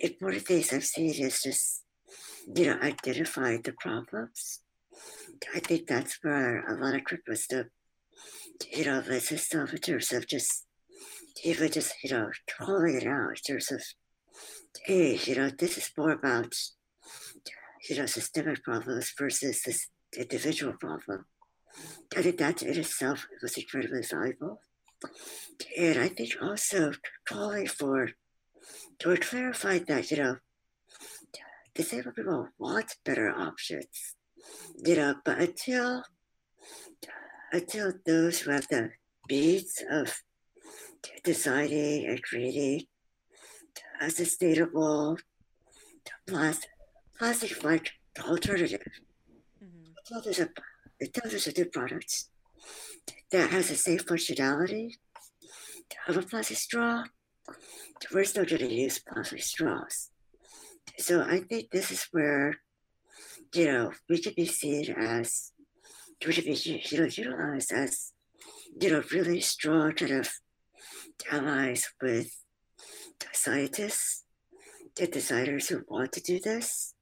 important 0.02 0.46
things 0.46 0.74
I've 0.74 0.84
seen 0.84 1.14
is 1.14 1.42
just 1.42 1.84
you 2.56 2.68
know 2.68 2.80
identify 2.82 3.58
the 3.58 3.74
problems. 3.74 4.62
I 5.54 5.60
think 5.60 5.88
that's 5.88 6.20
where 6.22 6.66
a 6.66 6.82
lot 6.82 6.96
of 6.96 7.04
crip 7.04 7.22
wisdom, 7.28 7.70
you 8.72 8.86
know, 8.86 9.04
lets 9.08 9.32
itself 9.32 9.74
in 9.74 9.80
terms 9.80 10.12
of 10.14 10.28
just 10.28 10.66
even 11.44 11.72
just 11.72 11.94
you 12.04 12.12
know 12.12 12.30
calling 12.58 12.96
it 12.96 13.08
out 13.08 13.30
in 13.30 13.36
terms 13.36 13.72
of 13.72 13.82
hey, 14.86 15.20
you 15.24 15.36
know, 15.36 15.50
this 15.50 15.78
is 15.78 15.92
more 15.98 16.12
about 16.12 16.54
you 17.90 17.98
know 17.98 18.06
systemic 18.06 18.64
problems 18.64 19.14
versus 19.18 19.62
this 19.64 19.88
individual 20.18 20.74
problem. 20.80 21.26
I 22.16 22.22
think 22.22 22.38
that 22.38 22.64
in 22.64 22.78
itself 22.80 23.28
was 23.42 23.58
incredibly 23.58 24.02
valuable. 24.02 24.62
And 25.78 26.00
I 26.00 26.08
think 26.08 26.38
also 26.42 26.94
calling 27.28 27.68
for, 27.68 28.10
to 29.00 29.18
clarify 29.18 29.80
that, 29.80 30.10
you 30.10 30.18
know, 30.18 30.38
disabled 31.74 32.16
people 32.16 32.48
want 32.58 32.96
better 33.04 33.30
options, 33.30 34.16
you 34.86 34.96
know, 34.96 35.16
but 35.26 35.38
until, 35.40 36.04
until 37.52 37.94
those 38.06 38.40
who 38.40 38.52
have 38.52 38.68
the 38.70 38.92
means 39.30 39.84
of 39.92 40.16
designing 41.24 42.06
and 42.08 42.24
creating 42.24 42.86
a 44.02 44.10
sustainable 44.10 45.18
plastic, 46.26 46.70
plastic 47.18 47.64
like 47.64 47.92
the 48.16 48.24
alternative, 48.24 48.82
mm-hmm. 49.64 49.92
until 49.98 50.22
there's 50.22 50.40
a 50.40 50.50
until 51.00 51.30
there's 51.30 51.48
a 51.48 51.54
new 51.58 51.66
product 51.66 52.26
that 53.32 53.50
has 53.50 53.70
the 53.70 53.76
same 53.76 54.00
functionality 54.00 54.96
of 56.08 56.18
a 56.18 56.22
plastic 56.22 56.58
straw, 56.58 57.04
we're 58.14 58.24
still 58.24 58.46
going 58.46 58.60
to 58.60 58.74
use 58.74 59.00
plastic 59.00 59.44
straws. 59.44 60.10
So 60.98 61.22
I 61.22 61.42
think 61.42 61.72
this 61.72 61.92
is 61.92 62.08
where, 62.12 62.56
you 63.54 63.66
know, 63.66 63.92
we 64.10 64.22
should 64.22 64.36
be 64.36 64.46
seen 64.46 64.92
as, 64.92 65.52
we 66.26 66.32
should 66.32 66.46
be 66.46 66.54
you 66.54 67.00
know, 67.00 67.06
utilized 67.06 67.72
as, 67.74 68.14
you 68.80 68.92
know, 68.92 69.04
really 69.12 69.42
strong 69.42 69.92
kind 69.94 70.12
of 70.12 70.30
allies 71.32 71.92
with 72.02 72.36
the 73.20 73.28
scientists, 73.34 74.24
the 74.96 75.08
designers 75.08 75.68
who 75.68 75.84
want 75.88 76.14
to 76.14 76.22
do 76.22 76.40
this, 76.40 76.95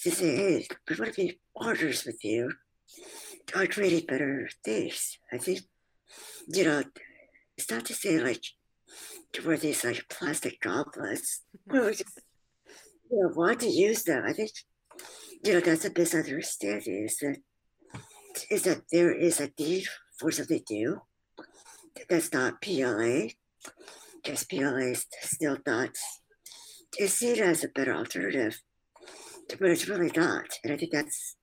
to 0.00 0.10
say, 0.10 0.36
hey, 0.36 0.66
we 0.88 0.96
want 0.96 1.14
to 1.14 1.22
be 1.22 1.40
partners 1.56 2.04
with 2.04 2.24
you 2.24 2.52
are 3.54 3.66
creating 3.66 4.06
better 4.06 4.48
things. 4.64 5.18
I 5.32 5.38
think, 5.38 5.60
you 6.48 6.64
know, 6.64 6.82
it's 7.56 7.70
not 7.70 7.84
to 7.86 7.94
say 7.94 8.18
like 8.18 8.42
to 9.32 9.46
wear 9.46 9.56
these 9.56 9.84
like 9.84 10.08
plastic 10.08 10.60
goblets. 10.60 11.42
Well, 11.66 11.90
just, 11.90 12.20
you 13.10 13.22
know, 13.22 13.32
want 13.34 13.60
to 13.60 13.68
use 13.68 14.02
them. 14.04 14.24
I 14.26 14.32
think, 14.32 14.50
you 15.44 15.54
know, 15.54 15.60
that's 15.60 15.84
a 15.84 15.92
misunderstanding 15.96 17.04
is 17.04 17.16
that 17.18 17.36
is 18.50 18.62
that 18.62 18.82
there 18.90 19.12
is 19.12 19.40
a 19.40 19.50
need 19.58 19.84
for 20.18 20.30
something 20.30 20.62
new 20.70 21.00
that's 22.08 22.32
not 22.32 22.60
PLA. 22.62 23.28
Because 24.22 24.44
PLA 24.44 24.92
is 24.92 25.06
still 25.22 25.58
not 25.66 25.90
is 26.98 27.14
seen 27.14 27.40
as 27.40 27.64
a 27.64 27.68
better 27.68 27.94
alternative, 27.94 28.60
but 29.48 29.70
it's 29.70 29.88
really 29.88 30.10
not. 30.16 30.46
And 30.64 30.72
I 30.72 30.76
think 30.76 30.92
that's 30.92 31.36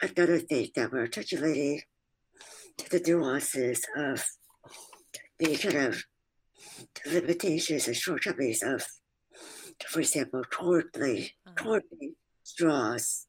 another 0.00 0.38
thing 0.38 0.70
that 0.74 0.92
we're 0.92 1.00
articulating 1.00 1.82
to 2.78 2.90
the 2.90 3.02
nuances 3.06 3.84
of 3.96 4.24
the 5.38 5.56
kind 5.56 5.76
of 5.76 6.04
limitations 7.06 7.86
and 7.86 7.96
shortcomings 7.96 8.62
of, 8.62 8.84
for 9.86 10.00
example, 10.00 10.42
corn-based, 10.44 11.32
uh-huh. 11.46 11.80
straws, 12.42 13.26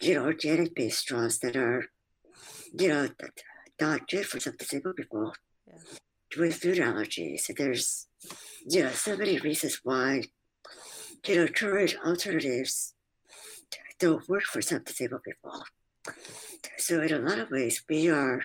you 0.00 0.14
know, 0.14 0.24
organic-based 0.24 0.98
straws 0.98 1.38
that 1.40 1.56
are, 1.56 1.84
you 2.78 2.88
know, 2.88 3.08
not 3.80 4.08
good 4.08 4.26
for 4.26 4.40
some 4.40 4.56
disabled 4.58 4.96
people 4.96 5.32
yeah. 5.66 5.74
with 6.38 6.56
food 6.56 6.78
allergies. 6.78 7.48
And 7.48 7.58
there's, 7.58 8.06
you 8.66 8.82
know, 8.82 8.90
so 8.90 9.16
many 9.16 9.38
reasons 9.38 9.80
why, 9.84 10.22
you 11.26 11.36
know, 11.36 11.48
current 11.48 11.94
alternatives 12.04 12.94
don't 13.98 14.28
work 14.28 14.44
for 14.44 14.62
some 14.62 14.82
disabled 14.84 15.22
people. 15.22 15.64
So, 16.78 17.00
in 17.00 17.12
a 17.12 17.18
lot 17.18 17.38
of 17.38 17.50
ways, 17.50 17.82
we 17.88 18.08
are 18.10 18.42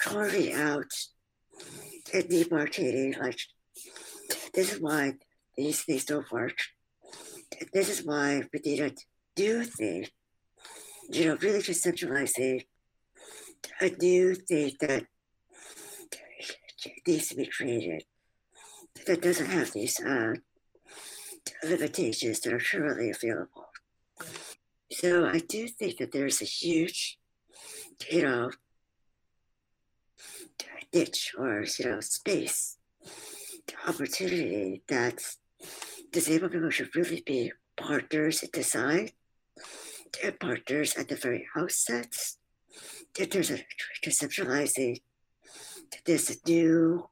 carving 0.00 0.52
out 0.52 0.90
and 2.12 2.24
demarcating, 2.24 3.18
like, 3.18 3.38
this 4.54 4.72
is 4.72 4.80
why 4.80 5.14
these 5.56 5.82
things 5.82 6.04
don't 6.04 6.30
work. 6.30 6.56
This 7.72 7.88
is 7.88 8.04
why 8.04 8.42
we 8.52 8.60
need 8.64 8.78
to 8.78 8.94
do 9.34 9.64
things, 9.64 10.08
you 11.10 11.26
know, 11.26 11.36
really 11.36 11.60
conceptualizing 11.60 12.66
a 13.80 13.90
new 14.00 14.34
thing 14.34 14.72
that 14.80 15.04
needs 17.06 17.28
to 17.28 17.36
be 17.36 17.46
created 17.46 18.04
that 19.06 19.22
doesn't 19.22 19.46
have 19.46 19.72
these 19.72 20.00
uh, 20.00 20.34
limitations 21.64 22.40
that 22.40 22.52
are 22.52 22.58
currently 22.60 23.10
available. 23.10 23.66
So 24.92 25.26
I 25.26 25.38
do 25.38 25.68
think 25.68 25.98
that 25.98 26.12
there's 26.12 26.40
a 26.40 26.44
huge, 26.44 27.18
you 28.10 28.22
know, 28.22 28.50
niche 30.92 31.34
or, 31.38 31.64
you 31.78 31.84
know, 31.84 32.00
space, 32.00 32.78
opportunity 33.86 34.82
that 34.88 35.20
disabled 36.12 36.52
people 36.52 36.70
should 36.70 36.94
really 36.96 37.22
be 37.26 37.52
partners 37.76 38.42
in 38.42 38.50
design, 38.52 39.10
They're 40.12 40.32
partners 40.32 40.94
at 40.96 41.08
the 41.08 41.16
very 41.16 41.46
outset. 41.56 42.14
That 43.18 43.30
there's 43.30 43.50
a 43.50 43.58
conceptualizing 44.04 45.00
this 46.04 46.38
new 46.46 47.08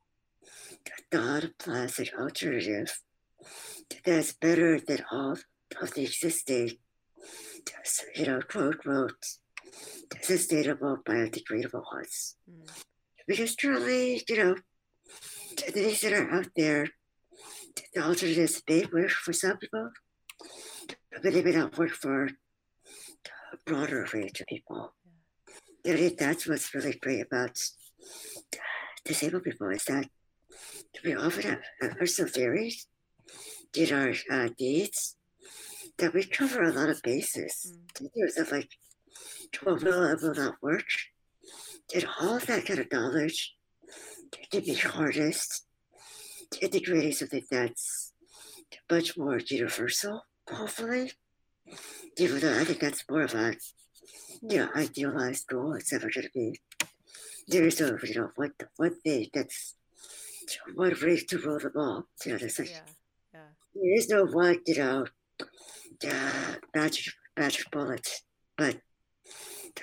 non-plastic 1.13 2.13
alternative 2.19 3.01
that's 4.05 4.33
better 4.33 4.81
than 4.81 5.05
all 5.11 5.37
of 5.81 5.95
the 5.95 6.03
existing 6.03 6.79
you 8.15 8.27
know, 8.27 8.41
quote 8.41 8.75
unquote, 8.75 9.25
sustainable, 10.23 10.99
biodegradable 11.07 11.83
ones. 11.93 12.37
Mm. 12.51 12.71
Because 13.27 13.57
truly, 13.57 14.23
you 14.29 14.37
know, 14.37 14.57
the 15.57 15.73
things 15.73 16.01
that 16.03 16.13
are 16.13 16.31
out 16.31 16.49
there, 16.57 16.89
the 17.95 18.03
alternatives 18.03 18.63
may 18.69 18.85
work 18.93 19.11
for 19.11 19.33
some 19.33 19.57
people, 19.57 19.91
but 21.23 21.33
they 21.33 21.43
may 21.43 21.53
not 21.53 21.79
work 21.79 21.91
for 21.91 22.27
a 22.27 23.57
broader 23.67 24.07
range 24.13 24.41
of 24.41 24.47
people. 24.47 24.95
Yeah. 25.85 25.95
And 25.95 26.19
that's 26.19 26.47
what's 26.47 26.75
really 26.75 26.99
great 27.01 27.23
about 27.23 27.59
disabled 29.05 29.45
people 29.45 29.69
is 29.71 29.85
that 29.85 30.09
we 31.05 31.15
often 31.15 31.59
have, 31.81 31.97
are 32.01 32.07
so 32.07 32.25
varied 32.27 32.75
in 33.77 33.93
our 33.93 34.13
uh, 34.31 34.49
needs 34.59 35.17
that 35.99 36.15
we 36.15 36.25
cover 36.25 36.63
a 36.63 36.73
lot 36.73 36.89
of 36.89 37.03
bases 37.03 37.73
mm. 38.01 38.09
terms 38.15 38.39
of 38.39 38.53
like, 38.53 38.71
well, 39.65 39.77
will 39.77 40.05
it 40.05 40.23
will 40.23 40.35
not 40.35 40.63
work? 40.63 40.87
And 41.95 42.07
all 42.21 42.37
of 42.37 42.47
that 42.47 42.67
kind 42.67 42.81
of 42.81 42.91
knowledge 42.91 43.55
can 44.51 44.63
be 44.63 44.75
harnessed 44.75 45.67
to 46.51 46.65
integrating 46.65 47.13
something 47.13 47.45
that's 47.51 48.13
much 48.91 49.17
more 49.17 49.39
universal, 49.39 50.25
hopefully. 50.51 51.13
Even 52.19 52.41
though 52.41 52.59
I 52.59 52.65
think 52.65 52.81
that's 52.81 53.05
more 53.09 53.23
of 53.23 53.35
a 53.35 53.55
you 54.43 54.59
know, 54.59 54.69
idealized 54.75 55.47
goal, 55.47 55.75
it's 55.75 55.93
never 55.93 56.11
going 56.11 56.27
to 56.27 56.31
be. 56.35 56.61
There's 57.49 57.81
a, 57.81 57.99
you 58.05 58.15
know, 58.15 58.31
one, 58.37 58.53
one 58.77 58.95
thing 59.01 59.29
that's 59.33 59.75
one 60.75 60.95
race 61.03 61.25
to 61.27 61.39
rule 61.39 61.59
them 61.59 61.73
all. 61.77 62.07
You 62.25 62.33
know, 62.33 62.39
there's 62.39 62.59
like, 62.59 62.71
yeah, 62.71 62.81
yeah. 63.33 63.41
there 63.75 63.95
is 63.95 64.09
no 64.09 64.25
one, 64.25 64.59
you 64.67 64.77
know, 64.77 65.07
uh, 66.07 66.55
magic, 66.75 67.13
magic 67.39 67.71
bullet. 67.71 68.09
But 68.57 68.79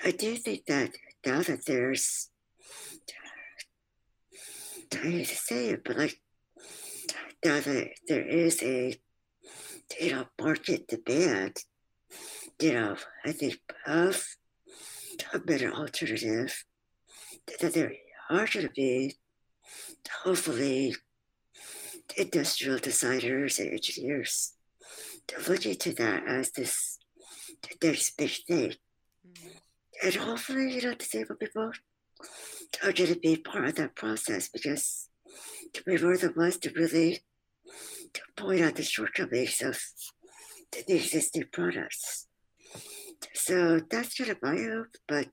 I 0.04 0.12
do 0.12 0.36
think 0.36 0.66
that 0.68 0.92
now 1.26 1.42
that 1.42 1.66
there's, 1.66 2.30
I 4.94 4.98
hate 4.98 5.28
to 5.28 5.36
say 5.36 5.70
it, 5.70 5.84
but 5.84 5.98
like 5.98 6.20
now 7.44 7.60
that 7.60 7.90
there 8.08 8.28
is 8.28 8.62
a, 8.64 8.96
you 10.00 10.12
know, 10.12 10.26
market 10.40 10.88
demand, 10.88 11.58
you 12.62 12.74
know, 12.74 12.96
I 13.26 13.32
think 13.32 13.60
of 13.86 14.24
a 15.34 15.40
better 15.40 15.72
alternative, 15.72 16.64
that 17.60 17.74
there 17.74 17.94
are 18.30 18.48
going 18.48 18.68
to 18.68 18.70
be, 18.76 19.16
hopefully, 20.24 20.96
industrial 22.18 22.78
designers 22.78 23.60
and 23.60 23.72
engineers 23.72 24.54
to 25.28 25.94
that 25.94 26.24
as 26.28 26.52
this 26.52 27.00
big 27.80 28.32
thing. 28.48 28.74
Mm-hmm. 29.28 29.48
And 30.04 30.16
hopefully, 30.16 30.74
you 30.74 30.82
know, 30.82 30.94
disabled 30.96 31.40
people 31.40 31.72
are 32.84 32.92
going 32.92 33.14
to 33.14 33.20
be 33.20 33.38
part 33.38 33.66
of 33.66 33.76
that 33.76 33.96
process 33.96 34.50
because 34.50 35.10
we 35.86 35.98
were 35.98 36.18
the 36.18 36.34
ones 36.36 36.58
to 36.58 36.72
really 36.72 37.20
to 38.14 38.22
point 38.36 38.62
out 38.62 38.76
the 38.76 38.84
shortcomings 38.84 39.62
of 39.62 39.80
the 40.72 40.96
existing 40.96 41.46
products. 41.52 42.28
So 43.34 43.82
that's 43.90 44.16
kind 44.16 44.32
of 44.32 44.42
my 44.42 44.58
hope. 44.58 44.96
But 45.08 45.28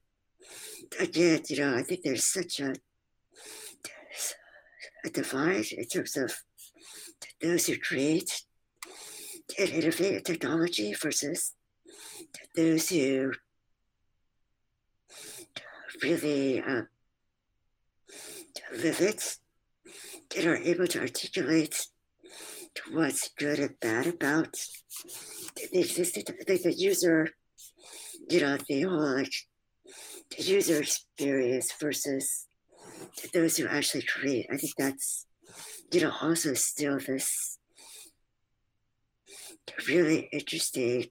again, 1.00 1.42
you 1.48 1.58
know, 1.58 1.74
I 1.74 1.82
think 1.82 2.02
there's 2.02 2.26
such 2.26 2.60
a, 2.60 2.74
a 5.04 5.10
divide 5.10 5.72
in 5.72 5.84
terms 5.86 6.16
of 6.16 6.32
those 7.40 7.66
who 7.66 7.78
create 7.78 8.42
and 9.58 9.70
innovate 9.70 10.24
technology 10.24 10.94
versus 10.94 11.54
those 12.54 12.88
who 12.88 13.32
really 16.02 16.60
uh, 16.60 16.82
live 18.72 19.00
it 19.00 19.36
and 20.36 20.46
are 20.46 20.56
able 20.56 20.86
to 20.86 21.00
articulate 21.00 21.86
what's 22.92 23.30
good 23.38 23.58
and 23.58 23.80
bad 23.80 24.06
about 24.06 24.54
the, 25.72 26.60
the 26.62 26.74
user, 26.76 27.28
you 28.28 28.40
know, 28.40 28.58
the 28.68 28.82
whole 28.82 29.14
like 29.16 29.32
the 30.36 30.42
user 30.42 30.80
experience 30.80 31.72
versus 31.80 32.46
those 33.32 33.56
who 33.56 33.66
actually 33.66 34.02
create. 34.02 34.46
I 34.52 34.56
think 34.56 34.74
that's, 34.76 35.26
you 35.92 36.02
know, 36.02 36.12
also 36.20 36.54
still 36.54 36.98
this 36.98 37.57
really 39.88 40.28
interesting 40.32 41.06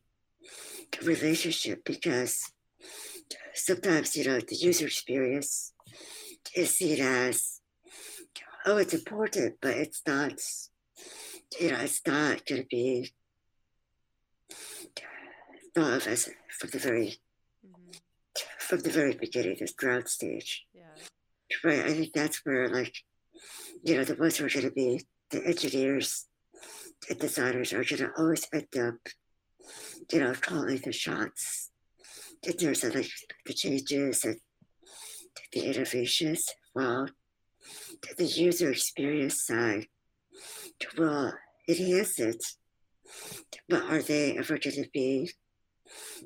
relationship 1.04 1.84
because 1.86 2.52
sometimes, 3.54 4.16
you 4.16 4.26
know, 4.26 4.40
the 4.40 4.56
user 4.56 4.86
experience 4.86 5.74
is 6.56 6.76
seen 6.78 7.02
as, 7.02 7.62
oh, 8.66 8.78
it's 8.78 8.94
important, 8.94 9.56
but 9.62 9.76
it's 9.76 10.02
not, 10.08 10.34
you 11.60 11.72
know, 11.72 11.80
it's 11.80 12.02
not 12.06 12.46
going 12.46 12.62
to 12.62 12.68
be 12.70 13.12
thought 15.76 15.94
of 15.94 16.08
as 16.08 16.30
from 16.60 16.70
the 16.72 16.80
very, 16.80 17.20
mm-hmm. 17.66 17.92
from 18.60 18.80
the 18.80 18.90
very 18.90 19.14
beginning, 19.14 19.58
this 19.60 19.74
ground 19.74 20.08
stage. 20.08 20.66
Yeah. 20.74 20.84
Right. 21.64 21.86
I 21.86 21.94
think 21.94 22.14
that's 22.14 22.46
where, 22.46 22.70
like, 22.70 22.96
you 23.84 23.96
know, 23.96 24.04
the 24.04 24.16
ones 24.16 24.38
who 24.38 24.46
are 24.46 24.50
going 24.50 24.66
to 24.66 24.72
be 24.72 25.06
the 25.32 25.46
engineers 25.46 26.26
designers 27.20 27.74
are 27.74 27.84
going 27.84 27.98
to 27.98 28.12
always 28.18 28.48
end 28.54 28.68
up, 28.80 28.96
you 30.12 30.20
know, 30.20 30.34
calling 30.34 30.82
the 30.84 30.92
shots 30.92 31.72
in 32.44 32.54
terms 32.54 32.84
of 32.84 32.96
like 32.96 33.10
the 33.46 33.54
changes 33.54 34.26
and 34.26 34.40
the 35.54 35.62
innovations. 35.62 36.46
Well, 36.74 37.08
the 38.18 38.26
user 38.26 38.72
experience 38.72 39.46
side 39.46 39.88
will 40.98 41.34
enhance 41.68 42.20
it, 42.20 42.44
but 43.68 43.84
are 43.84 44.02
they 44.02 44.38
ever 44.38 44.58
going 44.58 44.84
to 44.84 44.90
be, 44.94 45.32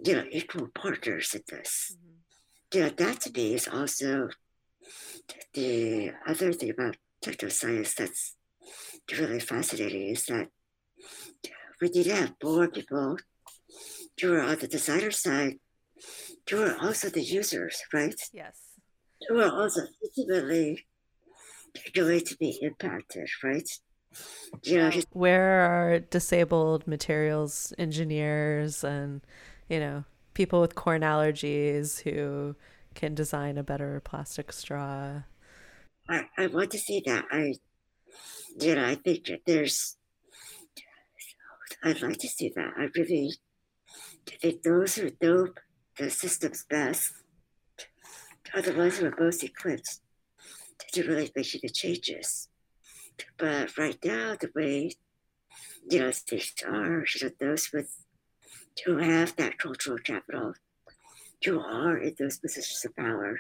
you 0.04 0.16
know, 0.16 0.26
equal 0.32 0.68
partners 0.74 1.34
in 1.34 1.42
this? 1.48 1.96
Mm-hmm. 1.96 2.78
You 2.78 2.84
know, 2.84 2.90
that 2.90 3.22
to 3.22 3.32
me 3.32 3.54
is 3.54 3.68
also 3.68 4.30
the 5.54 6.12
other 6.28 6.54
thing 6.54 6.70
about 6.70 6.98
techno 7.22 7.50
science 7.50 7.94
that's 7.94 8.36
really 9.12 9.40
fascinating 9.40 10.10
is 10.10 10.26
that 10.26 10.48
we 11.82 11.90
to 11.90 12.04
have 12.14 12.34
more 12.44 12.68
people 12.68 13.18
who 14.22 14.34
are 14.34 14.42
on 14.42 14.60
the 14.60 14.68
designer 14.68 15.12
side 15.12 15.56
who 16.50 16.62
are 16.64 16.78
also 16.82 17.10
the 17.10 17.22
users, 17.24 17.82
right? 17.94 18.16
Yes. 18.34 18.58
Who 19.28 19.40
are 19.40 19.52
also 19.52 19.82
ultimately 20.04 20.86
going 21.94 22.22
to 22.22 22.38
be 22.38 22.58
impacted, 22.62 23.28
right? 23.44 23.70
You 24.64 24.78
know, 24.78 24.90
just- 24.92 25.08
where 25.12 25.62
are 25.62 26.00
disabled 26.00 26.88
materials 26.88 27.74
engineers 27.78 28.84
and 28.84 29.22
you 29.70 29.80
know 29.80 30.04
people 30.34 30.60
with 30.60 30.76
corn 30.76 31.02
allergies 31.02 32.02
who 32.02 32.56
can 32.94 33.16
design 33.16 33.58
a 33.58 33.64
better 33.64 34.02
plastic 34.04 34.52
straw? 34.52 35.22
I, 36.10 36.28
I 36.38 36.48
want 36.48 36.72
to 36.72 36.78
see 36.78 37.02
that. 37.06 37.26
I 37.32 37.54
you 38.60 38.76
know, 38.76 38.86
I 38.86 38.96
think 38.96 39.26
that 39.28 39.42
there's 39.46 39.96
I'd 41.84 42.02
like 42.02 42.18
to 42.20 42.28
see 42.28 42.52
that. 42.56 42.74
I 42.78 42.90
really 42.96 43.34
think 44.28 44.62
those 44.62 44.96
who 44.96 45.12
know 45.22 45.50
the 45.98 46.10
systems 46.10 46.64
best 46.70 47.14
are 48.54 48.62
the 48.62 48.74
ones 48.74 48.98
who 48.98 49.08
are 49.08 49.16
most 49.20 49.44
equipped 49.44 50.00
to 50.94 51.04
really 51.04 51.32
make 51.36 51.62
the 51.62 51.70
changes. 51.70 52.50
But 53.38 53.78
right 53.78 53.98
now, 54.04 54.36
the 54.40 54.50
way 54.56 54.92
you 55.90 56.00
know 56.00 56.12
things 56.12 56.54
are, 56.68 57.06
you 57.16 57.24
know, 57.24 57.32
those 57.40 57.70
with 57.74 58.06
who 58.86 58.98
have 58.98 59.36
that 59.36 59.58
cultural 59.58 59.98
capital, 59.98 60.54
who 61.44 61.60
are 61.60 61.98
in 61.98 62.16
those 62.18 62.38
positions 62.38 62.86
of 62.86 62.96
power, 62.96 63.40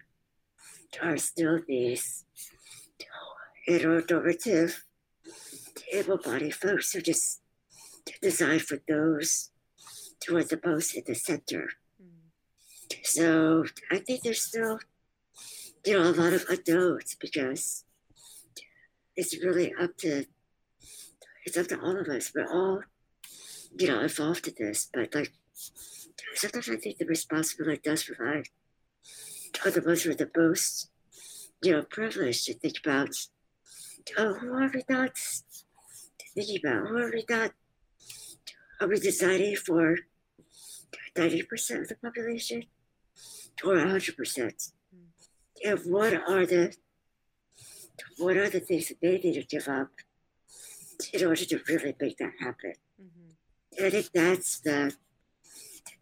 are 1.02 1.18
still 1.18 1.60
these 1.68 2.26
heteronormative, 3.68 4.76
able-bodied 5.92 6.56
folks 6.56 6.92
who 6.92 7.02
just 7.02 7.41
designed 8.22 8.64
for 8.64 8.80
those 8.88 9.52
who 10.28 10.38
are 10.38 10.44
the 10.44 10.60
most 10.66 10.96
in 10.96 11.04
the 11.06 11.16
center. 11.16 11.70
Mm. 12.02 13.04
So 13.04 13.66
I 13.92 14.00
think 14.00 14.24
there's 14.24 14.44
still, 14.44 14.80
you 15.86 15.94
know, 15.94 16.10
a 16.10 16.12
lot 16.12 16.34
of 16.34 16.46
unknowns 16.50 17.16
because 17.20 17.86
it's 19.16 19.44
really 19.44 19.74
up 19.80 19.98
to 19.98 20.26
it's 21.46 21.58
up 21.58 21.68
to 21.68 21.80
all 21.80 21.98
of 21.98 22.08
us. 22.08 22.32
We're 22.36 22.52
all, 22.52 22.82
you 23.78 23.88
know, 23.88 24.02
involved 24.02 24.48
in 24.48 24.54
this, 24.58 24.90
but 24.94 25.14
like 25.16 25.32
sometimes 26.36 26.70
I 26.70 26.76
think 26.76 26.98
the 26.98 27.06
responsibility 27.06 27.82
does 27.84 28.04
provide 28.04 28.48
on 29.66 29.72
the 29.74 29.82
ones 29.82 30.04
who 30.04 30.12
are 30.12 30.16
the 30.16 30.30
most, 30.36 30.90
you 31.62 31.72
know, 31.72 31.84
privileged 31.84 32.46
to 32.46 32.54
think 32.54 32.76
about, 32.84 33.10
oh, 34.18 34.34
who 34.34 34.54
are 34.54 34.72
we 34.74 34.84
not 34.90 35.18
thinking 36.34 36.60
about? 36.64 36.88
Who 36.88 36.98
are 36.98 37.12
we 37.12 37.26
not 37.30 37.52
are 38.82 38.88
we 38.88 39.00
deciding 39.00 39.56
for 39.56 39.98
90% 41.16 41.82
of 41.82 41.88
the 41.88 41.96
population 41.96 42.66
or 43.64 43.76
100%. 43.76 44.72
And 45.64 45.80
what 45.86 46.14
are 46.14 46.46
the 46.46 46.76
what 48.18 48.38
are 48.38 48.50
the 48.50 48.60
things 48.60 48.88
that 48.88 49.00
they 49.02 49.18
need 49.20 49.34
to 49.34 49.44
give 49.44 49.68
up 49.68 49.92
in 51.14 51.26
order 51.26 51.46
to 51.46 51.60
really 51.68 51.96
make 52.00 52.18
that 52.18 52.32
happen? 52.40 52.74
Mm-hmm. 53.00 53.78
And 53.78 53.86
I 53.86 53.90
think 53.90 54.10
that's 54.14 54.60
the 54.62 54.94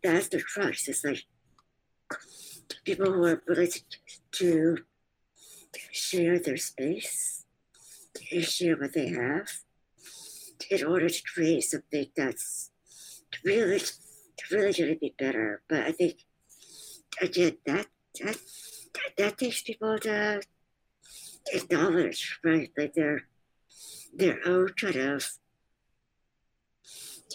that's 0.01 0.29
the 0.29 0.41
crux. 0.41 0.87
It's 0.87 1.03
like 1.03 1.23
people 2.85 3.11
who 3.11 3.25
are 3.25 3.43
willing 3.47 3.69
to, 3.69 3.81
to 4.31 4.77
share 5.91 6.39
their 6.39 6.57
space, 6.57 7.45
to 8.13 8.41
share 8.41 8.77
what 8.77 8.93
they 8.93 9.09
have, 9.09 9.49
in 10.69 10.83
order 10.85 11.09
to 11.09 11.23
create 11.23 11.63
something 11.63 12.07
that's 12.15 12.71
really, 13.43 13.81
really 14.51 14.73
going 14.73 14.93
to 14.93 14.99
be 14.99 15.13
better. 15.17 15.61
But 15.67 15.81
I 15.83 15.91
think 15.91 16.25
again 17.21 17.57
that 17.65 17.87
that 18.21 18.37
that, 18.93 19.11
that 19.17 19.37
takes 19.37 19.61
people 19.61 19.97
to 19.99 20.41
acknowledge, 21.53 22.39
right, 22.43 22.71
like 22.77 22.93
their 22.93 23.23
their 24.13 24.39
own 24.45 24.69
kind 24.69 24.95
of 24.95 25.29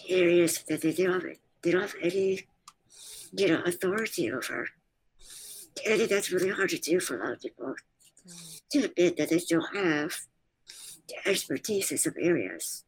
areas 0.08 0.62
that 0.68 0.82
they 0.82 0.92
don't 0.92 1.12
have, 1.12 1.36
they 1.62 1.70
don't 1.70 1.82
have 1.82 1.94
any, 2.02 2.46
you 3.32 3.48
know, 3.48 3.62
authority 3.62 4.30
over. 4.30 4.68
And 5.84 5.94
I 5.94 5.98
think 5.98 6.10
that's 6.10 6.30
really 6.30 6.50
hard 6.50 6.70
to 6.70 6.78
do 6.78 7.00
for 7.00 7.20
a 7.20 7.24
lot 7.24 7.32
of 7.34 7.40
people 7.40 7.74
mm. 8.28 8.60
to 8.72 8.84
admit 8.84 9.16
that 9.16 9.30
they 9.30 9.40
don't 9.48 9.76
have 9.76 10.14
the 11.08 11.28
expertise 11.28 11.90
in 11.92 11.98
some 11.98 12.14
areas. 12.20 12.83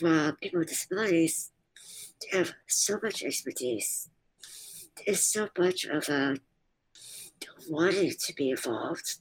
While 0.00 0.32
people 0.40 0.60
with 0.60 0.68
disabilities 0.68 1.52
have 2.32 2.52
so 2.66 2.98
much 3.02 3.22
expertise, 3.22 4.08
there's 5.04 5.24
so 5.24 5.48
much 5.58 5.84
of 5.84 6.08
a 6.08 6.36
wanting 7.68 8.12
to 8.18 8.34
be 8.34 8.50
involved, 8.50 9.18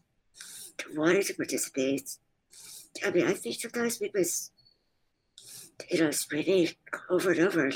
wanting 0.96 1.24
to 1.24 1.34
participate. 1.34 2.18
I 3.04 3.12
mean, 3.12 3.26
I 3.26 3.34
think 3.34 3.56
sometimes 3.56 3.98
because, 3.98 4.52
you 5.90 6.02
know, 6.02 6.12
spreading 6.12 6.70
over 7.10 7.32
and 7.32 7.40
over, 7.40 7.72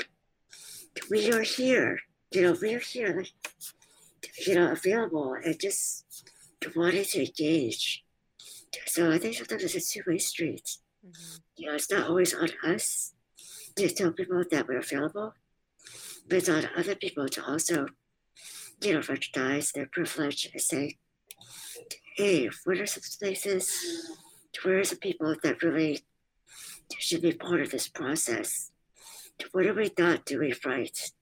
we 1.10 1.32
are 1.32 1.42
here, 1.42 2.00
you 2.32 2.42
know, 2.42 2.56
we 2.60 2.74
are 2.74 2.80
here, 2.80 3.24
you 4.46 4.54
know, 4.54 4.72
available 4.72 5.34
and 5.42 5.58
just 5.58 6.04
wanting 6.76 7.04
to 7.04 7.26
engage. 7.26 8.04
So 8.86 9.10
I 9.10 9.18
think 9.18 9.34
sometimes 9.34 9.62
it's 9.62 9.74
a 9.74 9.80
two-way 9.80 10.18
street. 10.18 10.78
Mm-hmm. 11.04 11.36
You 11.56 11.68
know, 11.68 11.74
it's 11.74 11.90
not 11.90 12.08
always 12.08 12.34
on 12.34 12.48
us 12.64 13.12
to 13.76 13.88
tell 13.88 14.12
people 14.12 14.42
that 14.50 14.68
we're 14.68 14.78
available, 14.78 15.34
but 16.28 16.38
it's 16.38 16.48
on 16.48 16.68
other 16.76 16.94
people 16.94 17.28
to 17.28 17.44
also 17.44 17.86
you 18.82 18.94
know, 18.94 19.02
recognize 19.08 19.72
their 19.72 19.86
privilege 19.86 20.50
and 20.52 20.60
say, 20.60 20.96
hey, 22.16 22.48
what 22.64 22.78
are 22.78 22.86
some 22.86 23.02
places, 23.20 23.72
where 24.62 24.80
are 24.80 24.84
some 24.84 24.98
people 24.98 25.34
that 25.42 25.62
really 25.62 26.04
should 26.98 27.22
be 27.22 27.32
part 27.32 27.60
of 27.60 27.70
this 27.70 27.88
process? 27.88 28.70
What 29.52 29.66
are 29.66 29.74
we 29.74 29.90
not 29.98 30.24
doing 30.24 30.54
right? 30.64 31.12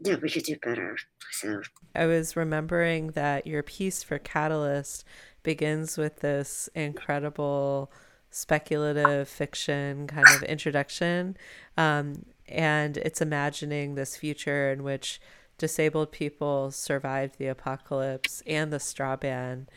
Yeah, 0.00 0.16
we 0.20 0.28
could 0.28 0.42
do 0.42 0.56
better. 0.56 0.96
So 1.32 1.62
I 1.94 2.06
was 2.06 2.36
remembering 2.36 3.08
that 3.08 3.46
your 3.46 3.62
piece 3.62 4.02
for 4.02 4.18
Catalyst 4.18 5.04
begins 5.42 5.96
with 5.96 6.20
this 6.20 6.68
incredible 6.74 7.90
speculative 8.36 9.26
fiction 9.26 10.06
kind 10.06 10.30
of 10.30 10.42
introduction. 10.42 11.34
Um, 11.78 12.26
and 12.46 12.98
it's 12.98 13.22
imagining 13.22 13.94
this 13.94 14.14
future 14.14 14.70
in 14.70 14.82
which 14.82 15.20
disabled 15.56 16.12
people 16.12 16.70
survived 16.70 17.38
the 17.38 17.46
apocalypse 17.46 18.42
and 18.46 18.70
the 18.70 18.78
straw 18.78 19.16
ban. 19.16 19.68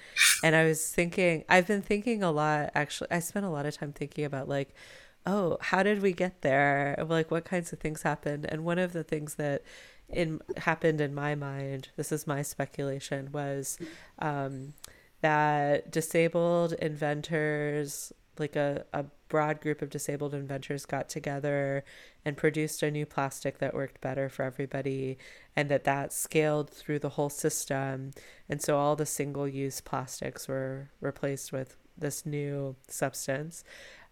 And 0.44 0.58
I 0.58 0.66
was 0.66 0.92
thinking, 0.92 1.46
I've 1.48 1.68
been 1.68 1.82
thinking 1.82 2.22
a 2.22 2.32
lot, 2.32 2.72
actually, 2.76 3.10
I 3.12 3.20
spent 3.20 3.46
a 3.46 3.50
lot 3.50 3.66
of 3.66 3.78
time 3.78 3.94
thinking 3.94 4.26
about 4.26 4.50
like, 4.50 4.76
oh, 5.26 5.58
how 5.62 5.82
did 5.82 6.02
we 6.02 6.12
get 6.12 6.42
there? 6.42 7.02
Like, 7.08 7.32
what 7.32 7.46
kinds 7.46 7.72
of 7.72 7.80
things 7.80 8.02
happened? 8.02 8.46
And 8.50 8.66
one 8.66 8.78
of 8.78 8.92
the 8.92 9.06
things 9.06 9.36
that 9.36 9.64
in 10.10 10.42
happened 10.58 11.00
in 11.00 11.16
my 11.16 11.34
mind, 11.34 11.90
this 11.96 12.12
is 12.12 12.28
my 12.28 12.42
speculation, 12.42 13.32
was 13.32 13.80
um, 14.20 14.74
that 15.22 15.92
disabled 15.92 16.74
inventors 16.74 18.12
like 18.40 18.56
a, 18.56 18.86
a 18.94 19.06
broad 19.28 19.62
group 19.62 19.82
of 19.82 19.90
disabled 19.90 20.34
inventors 20.34 20.86
got 20.86 21.08
together 21.08 21.84
and 22.26 22.36
produced 22.36 22.84
a 22.84 22.92
new 22.92 23.06
plastic 23.06 23.60
that 23.60 23.74
worked 23.74 24.02
better 24.02 24.30
for 24.30 24.44
everybody 24.44 25.18
and 25.56 25.70
that 25.70 25.84
that 25.84 26.12
scaled 26.12 26.70
through 26.70 27.00
the 27.00 27.10
whole 27.10 27.30
system. 27.30 28.12
And 28.48 28.62
so 28.62 28.78
all 28.78 28.96
the 28.96 29.06
single 29.06 29.48
use 29.48 29.82
plastics 29.82 30.48
were 30.48 30.90
replaced 31.00 31.52
with 31.52 31.78
this 31.98 32.26
new 32.26 32.76
substance. 32.88 33.64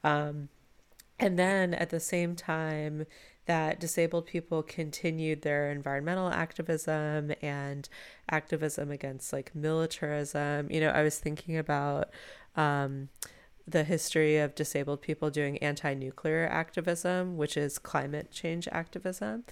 Um, 0.04 0.50
and 1.20 1.38
then 1.40 1.74
at 1.74 1.90
the 1.90 2.00
same 2.00 2.36
time 2.36 3.06
that 3.46 3.80
disabled 3.80 4.26
people 4.26 4.62
continued 4.62 5.42
their 5.42 5.72
environmental 5.72 6.30
activism 6.30 7.32
and 7.42 7.88
activism 8.30 8.92
against 8.92 9.34
like 9.34 9.56
militarism 9.56 10.68
you 10.70 10.80
know 10.80 10.90
i 10.90 11.02
was 11.02 11.18
thinking 11.18 11.58
about 11.58 12.10
um, 12.56 13.10
the 13.68 13.84
history 13.84 14.38
of 14.38 14.55
disabled 14.55 15.01
people 15.01 15.30
doing 15.30 15.57
anti 15.57 15.93
nuclear 15.93 16.47
activism, 16.47 17.36
which 17.36 17.57
is 17.57 17.78
climate 17.78 18.32
change 18.32 18.68
activism 18.72 19.43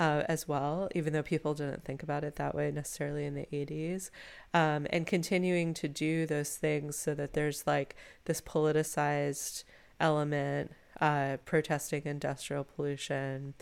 uh, 0.00 0.24
as 0.28 0.48
well, 0.48 0.88
even 0.94 1.12
though 1.12 1.22
people 1.22 1.54
didn't 1.54 1.84
think 1.84 2.02
about 2.02 2.24
it 2.24 2.34
that 2.36 2.54
way 2.54 2.72
necessarily 2.72 3.24
in 3.24 3.34
the 3.34 3.46
80s. 3.52 4.10
Um, 4.52 4.88
and 4.90 5.06
continuing 5.06 5.72
to 5.74 5.88
do 5.88 6.26
those 6.26 6.56
things 6.56 6.96
so 6.96 7.14
that 7.14 7.34
there's 7.34 7.66
like 7.66 7.94
this 8.24 8.40
politicized 8.40 9.62
element 10.00 10.72
uh, 11.00 11.36
protesting 11.44 12.02
industrial 12.04 12.64
pollution 12.64 13.54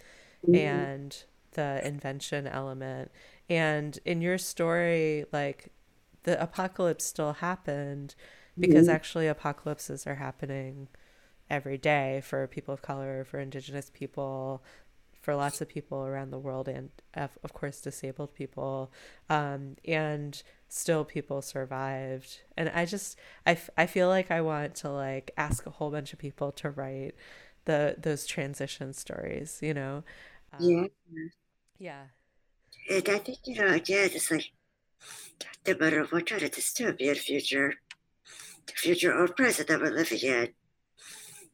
mm-hmm. 0.42 0.54
and 0.54 1.24
the 1.52 1.86
invention 1.86 2.46
element. 2.46 3.10
And 3.50 3.98
in 4.06 4.22
your 4.22 4.38
story, 4.38 5.26
like 5.32 5.68
the 6.22 6.40
apocalypse 6.42 7.04
still 7.04 7.34
happened 7.34 8.14
because 8.58 8.86
mm-hmm. 8.86 8.94
actually 8.94 9.26
apocalypses 9.26 10.06
are 10.06 10.16
happening 10.16 10.88
every 11.50 11.78
day 11.78 12.20
for 12.24 12.46
people 12.46 12.74
of 12.74 12.82
color, 12.82 13.24
for 13.24 13.38
indigenous 13.38 13.90
people, 13.92 14.62
for 15.20 15.34
lots 15.34 15.60
of 15.60 15.68
people 15.68 16.04
around 16.04 16.30
the 16.30 16.38
world, 16.38 16.68
and 16.68 16.90
of 17.14 17.52
course, 17.52 17.80
disabled 17.80 18.34
people. 18.34 18.90
Um, 19.28 19.76
and 19.86 20.42
still, 20.68 21.04
people 21.04 21.42
survived. 21.42 22.40
And 22.56 22.68
I 22.70 22.84
just, 22.84 23.18
I, 23.46 23.52
f- 23.52 23.70
I 23.76 23.86
feel 23.86 24.08
like 24.08 24.30
I 24.30 24.40
want 24.40 24.74
to 24.76 24.90
like 24.90 25.30
ask 25.36 25.66
a 25.66 25.70
whole 25.70 25.90
bunch 25.90 26.12
of 26.12 26.18
people 26.18 26.52
to 26.52 26.70
write 26.70 27.14
the 27.64 27.96
those 27.98 28.26
transition 28.26 28.92
stories. 28.92 29.58
You 29.62 29.74
know? 29.74 30.04
Um, 30.58 30.88
yeah. 31.08 31.24
Yeah. 31.78 32.02
And 32.90 33.08
I 33.08 33.18
think 33.18 33.38
you 33.44 33.60
know, 33.60 33.68
again, 33.68 34.10
it's 34.12 34.30
like 34.30 34.50
no 35.66 35.74
matter 35.78 36.04
what 36.04 36.26
kind 36.26 36.42
of 36.42 36.50
dystopian 36.50 37.16
future 37.16 37.74
future 38.74 39.14
or 39.14 39.28
present 39.28 39.68
that 39.68 39.80
we're 39.80 39.90
living 39.90 40.20
in, 40.20 40.48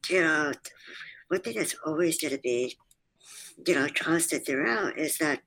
you 0.09 0.21
know, 0.21 0.51
one 1.27 1.41
thing 1.41 1.57
that's 1.57 1.75
always 1.85 2.19
going 2.19 2.33
to 2.33 2.39
be, 2.39 2.77
you 3.65 3.75
know, 3.75 3.87
constant 3.95 4.45
throughout 4.45 4.97
is 4.97 5.17
that 5.17 5.41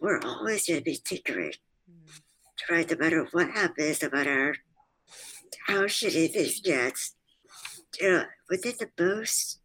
we're 0.00 0.20
always 0.20 0.66
going 0.66 0.80
to 0.80 0.84
be 0.84 1.00
tinkering, 1.04 1.52
mm. 1.90 2.70
right? 2.70 2.90
No 2.90 2.96
matter 2.96 3.26
what 3.32 3.50
happens, 3.50 4.02
no 4.02 4.10
matter 4.12 4.54
how 5.66 5.82
shitty 5.82 6.32
things 6.32 6.60
get, 6.60 6.94
you 8.00 8.10
know, 8.10 8.24
within 8.48 8.74
the 8.78 8.88
most, 8.98 9.60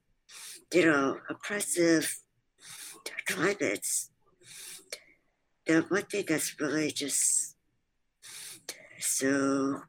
you 0.73 0.85
know, 0.85 1.19
oppressive 1.29 2.19
climates, 3.27 4.09
the 5.65 5.81
one 5.89 6.03
thing 6.03 6.25
that's 6.27 6.59
really 6.59 6.91
just 6.91 7.55
so 8.99 9.81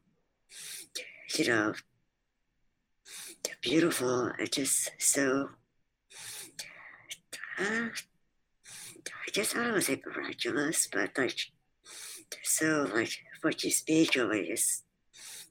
you 1.38 1.48
know, 1.48 1.74
beautiful. 3.60 4.32
I 4.38 4.46
just 4.46 4.90
so, 4.98 5.50
uh, 7.58 7.88
I 7.88 9.30
guess 9.32 9.54
I 9.54 9.58
don't 9.58 9.72
want 9.72 9.84
to 9.84 9.92
say 9.92 10.02
miraculous, 10.04 10.88
but 10.90 11.10
like, 11.18 11.38
so 12.42 12.88
like 12.94 13.10
what 13.42 13.62
you 13.64 13.70
speak 13.70 14.16
is 14.16 14.82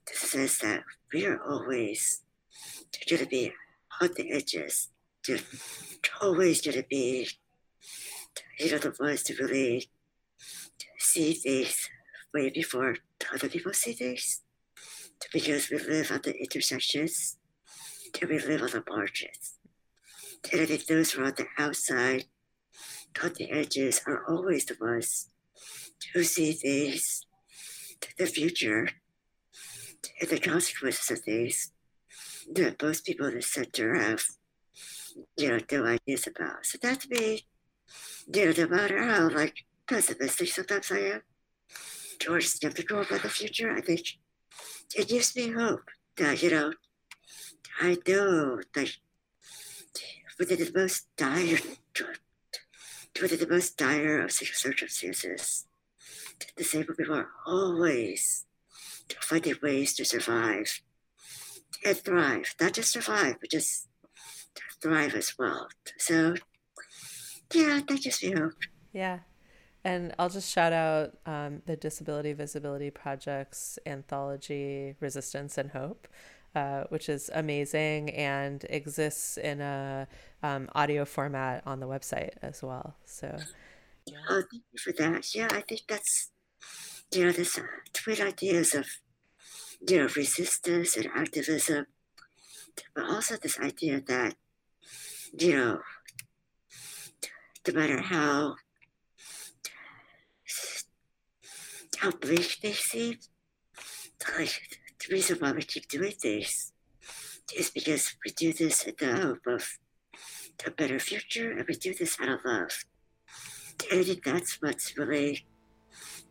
this 0.07 0.19
says 0.19 0.57
that 0.59 0.83
we 1.13 1.25
are 1.25 1.41
always 1.43 2.21
going 3.07 3.23
to 3.23 3.27
be 3.27 3.53
on 4.01 4.09
the 4.15 4.31
edges, 4.31 4.89
to 5.23 5.39
always 6.21 6.61
going 6.61 6.77
to 6.77 6.85
be, 6.89 7.27
you 8.59 8.71
know, 8.71 8.77
the 8.77 8.95
ones 8.99 9.23
to 9.23 9.35
really 9.35 9.89
see 10.97 11.33
things 11.33 11.89
way 12.33 12.49
before 12.49 12.95
other 13.33 13.49
people 13.49 13.73
see 13.73 13.93
things 13.93 14.41
because 15.33 15.69
we 15.69 15.77
live 15.77 16.11
at 16.11 16.23
the 16.23 16.37
intersections 16.37 17.37
and 18.19 18.29
we 18.29 18.39
live 18.39 18.61
on 18.61 18.69
the 18.71 18.83
margins. 18.87 19.57
And 20.51 20.61
I 20.61 20.65
think 20.65 20.85
those 20.85 21.11
who 21.11 21.23
are 21.23 21.25
on 21.25 21.33
the 21.37 21.47
outside 21.57 22.25
on 23.23 23.33
the 23.37 23.51
edges 23.51 24.01
are 24.05 24.25
always 24.29 24.65
the 24.65 24.77
ones 24.79 25.29
who 26.13 26.23
see 26.23 26.51
things, 26.51 27.25
the 28.17 28.25
future, 28.25 28.89
and 30.21 30.29
the 30.29 30.39
consequences 30.39 31.11
of 31.11 31.23
things 31.23 31.71
that 32.53 32.81
most 32.81 33.05
people 33.05 33.27
in 33.27 33.35
the 33.35 33.41
center 33.41 33.95
have, 33.95 34.23
you 35.37 35.49
know, 35.49 35.59
no 35.71 35.85
ideas 35.85 36.27
about. 36.27 36.65
So 36.65 36.77
that 36.81 37.01
to 37.01 37.09
me, 37.09 37.45
you 38.33 38.45
know, 38.45 38.53
no 38.57 38.67
matter 38.67 39.01
how 39.01 39.29
like 39.29 39.55
pessimistic 39.87 40.49
sometimes 40.49 40.91
I 40.91 40.99
am, 40.99 41.21
or 42.29 42.41
skeptical 42.41 43.01
about 43.01 43.23
the 43.23 43.29
future, 43.29 43.71
I 43.71 43.81
think 43.81 44.05
it 44.93 45.07
gives 45.07 45.35
me 45.35 45.51
hope 45.51 45.89
that, 46.17 46.41
you 46.41 46.49
know, 46.51 46.73
I 47.79 47.97
know 48.07 48.61
that 48.73 48.95
within 50.39 50.59
the 50.59 50.71
most 50.73 51.07
dire, 51.17 51.59
within 53.21 53.39
the 53.39 53.47
most 53.47 53.77
dire 53.77 54.21
of 54.21 54.31
circumstances, 54.31 55.65
disabled 56.55 56.97
people 56.97 57.15
are 57.15 57.29
always 57.45 58.45
finding 59.21 59.55
ways 59.61 59.93
to 59.95 60.05
survive 60.05 60.81
and 61.85 61.97
thrive. 61.97 62.55
Not 62.59 62.73
just 62.73 62.91
survive, 62.91 63.35
but 63.39 63.51
just 63.51 63.87
thrive 64.81 65.15
as 65.15 65.33
well. 65.37 65.67
So, 65.97 66.35
yeah, 67.53 67.81
that 67.87 68.01
gives 68.01 68.23
me 68.23 68.31
hope. 68.31 68.53
Yeah. 68.93 69.19
And 69.85 70.15
I'll 70.17 70.29
just 70.29 70.51
shout 70.51 70.73
out 70.73 71.13
um, 71.27 71.61
the 71.67 71.75
Disability 71.75 72.33
Visibility 72.33 72.89
Project's 72.89 73.77
anthology, 73.85 74.95
Resistance 74.99 75.59
and 75.59 75.69
Hope, 75.69 76.07
uh, 76.55 76.85
which 76.89 77.07
is 77.07 77.29
amazing 77.31 78.09
and 78.09 78.65
exists 78.67 79.37
in 79.37 79.61
a 79.61 80.07
um, 80.41 80.69
audio 80.73 81.05
format 81.05 81.61
on 81.67 81.79
the 81.81 81.85
website 81.85 82.31
as 82.41 82.63
well. 82.63 82.95
So, 83.05 83.37
yeah. 84.07 84.17
Oh, 84.27 84.41
thank 84.51 84.63
you 84.71 84.79
for 84.79 84.91
that. 84.93 85.35
Yeah, 85.35 85.49
I 85.51 85.61
think 85.61 85.81
that's, 85.87 86.31
you 87.13 87.25
know, 87.25 87.31
this 87.31 87.59
uh, 87.59 87.61
twin 87.93 88.19
ideas 88.21 88.73
of, 88.73 88.87
you 89.87 89.99
know, 89.99 90.09
resistance 90.15 90.97
and 90.97 91.09
activism, 91.15 91.85
but 92.95 93.05
also 93.05 93.35
this 93.37 93.59
idea 93.59 94.01
that, 94.07 94.33
you 95.37 95.55
know, 95.55 95.79
no 97.67 97.73
matter 97.73 98.01
how 98.01 98.55
how 101.95 102.11
bleak 102.11 102.57
they 102.61 102.73
seem. 102.73 103.17
The 104.19 105.11
reason 105.11 105.37
why 105.39 105.51
we 105.51 105.61
keep 105.61 105.87
doing 105.87 106.13
this 106.21 106.71
is 107.55 107.69
because 107.69 108.15
we 108.25 108.31
do 108.31 108.53
this 108.53 108.83
in 108.83 108.95
the 108.97 109.15
hope 109.15 109.45
of 109.47 109.67
a 110.65 110.71
better 110.71 110.99
future, 110.99 111.51
and 111.51 111.65
we 111.67 111.75
do 111.75 111.93
this 111.93 112.17
out 112.19 112.29
of 112.29 112.39
love. 112.45 112.85
And 113.91 113.99
I 113.99 114.03
think 114.03 114.23
that's 114.23 114.61
what's 114.61 114.97
really, 114.97 115.45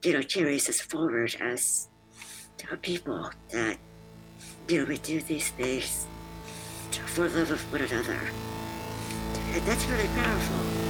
you 0.02 0.14
know, 0.14 0.22
carries 0.22 0.68
us 0.68 0.80
forward 0.80 1.36
as 1.40 1.88
people 2.80 3.30
that, 3.52 3.76
you 4.68 4.80
know, 4.80 4.86
we 4.86 4.98
do 4.98 5.20
these 5.20 5.50
things 5.50 6.06
for 7.06 7.28
love 7.28 7.50
of 7.50 7.72
one 7.72 7.82
another. 7.82 8.20
And 9.52 9.62
that's 9.66 9.84
really 9.86 10.08
powerful. 10.08 10.83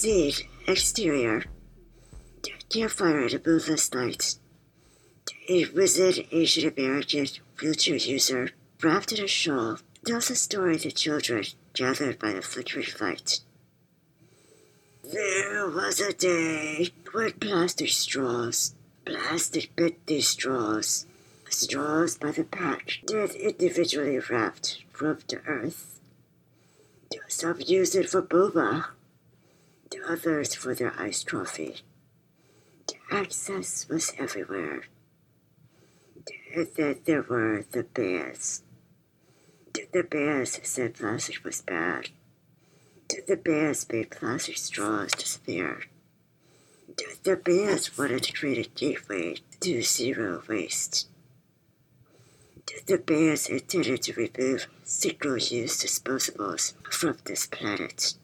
Seed, 0.00 0.46
exterior. 0.66 1.44
Campfire 2.70 3.20
at 3.26 3.34
a 3.34 3.42
moonless 3.44 3.92
night. 3.92 4.36
A 5.46 5.66
wizened 5.66 6.26
Asian 6.32 6.72
American 6.72 7.26
wheelchair 7.60 7.96
user, 7.96 8.48
wrapped 8.82 9.12
in 9.12 9.22
a 9.22 9.28
shawl, 9.28 9.76
tells 10.06 10.30
a 10.30 10.36
story 10.36 10.78
to 10.78 10.90
children 10.90 11.44
gathered 11.74 12.18
by 12.18 12.32
the 12.32 12.40
flickering 12.40 12.86
light. 12.98 13.40
There 15.04 15.68
was 15.68 16.00
a 16.00 16.14
day 16.14 16.92
when 17.12 17.32
plastic 17.32 17.90
straws, 17.90 18.74
plastic 19.04 19.76
bit 19.76 19.98
straws, 20.24 21.04
straws 21.50 22.16
by 22.16 22.30
the 22.30 22.44
pack, 22.44 23.00
did 23.06 23.32
individually 23.32 24.18
wrapped 24.18 24.82
from 24.94 25.18
the 25.28 25.42
earth. 25.46 26.00
Some 27.28 27.60
used 27.60 27.94
it 27.94 28.08
for 28.08 28.22
boba, 28.22 28.86
others 30.10 30.54
for 30.54 30.74
their 30.74 30.92
ice 30.98 31.22
trophy. 31.22 31.76
The 32.88 32.94
access 33.10 33.88
was 33.88 34.12
everywhere. 34.18 34.82
Then 36.76 37.00
there 37.04 37.22
were 37.22 37.64
the 37.70 37.84
bears. 37.84 38.62
The 39.72 40.02
bears 40.02 40.58
said 40.62 40.94
plastic 40.94 41.44
was 41.44 41.62
bad. 41.62 42.10
The 43.08 43.36
bears 43.36 43.86
made 43.90 44.10
plastic 44.10 44.56
straws 44.56 45.12
disappear. 45.12 45.82
The 47.22 47.36
bears 47.36 47.96
wanted 47.96 48.24
to 48.24 48.32
create 48.32 48.66
a 48.66 48.70
gateway 48.70 49.36
to 49.60 49.82
zero 49.82 50.42
waste. 50.48 51.08
The 52.86 52.98
bears 52.98 53.48
intended 53.48 54.02
to 54.02 54.12
remove 54.12 54.66
single-use 54.84 55.82
disposables 55.84 56.74
from 56.90 57.18
this 57.24 57.46
planet. 57.46 58.14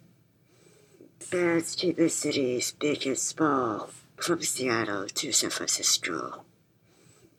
Bears 1.31 1.75
keep 1.75 1.97
the 1.97 2.09
cities 2.09 2.71
big 2.71 3.05
and 3.05 3.19
small, 3.19 3.91
from 4.17 4.43
Seattle 4.43 5.09
to 5.09 5.33
San 5.33 5.51
Francisco, 5.51 6.45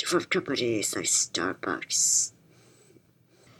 from 0.05 0.23
companies 0.25 0.93
like 0.93 1.05
Starbucks. 1.05 2.33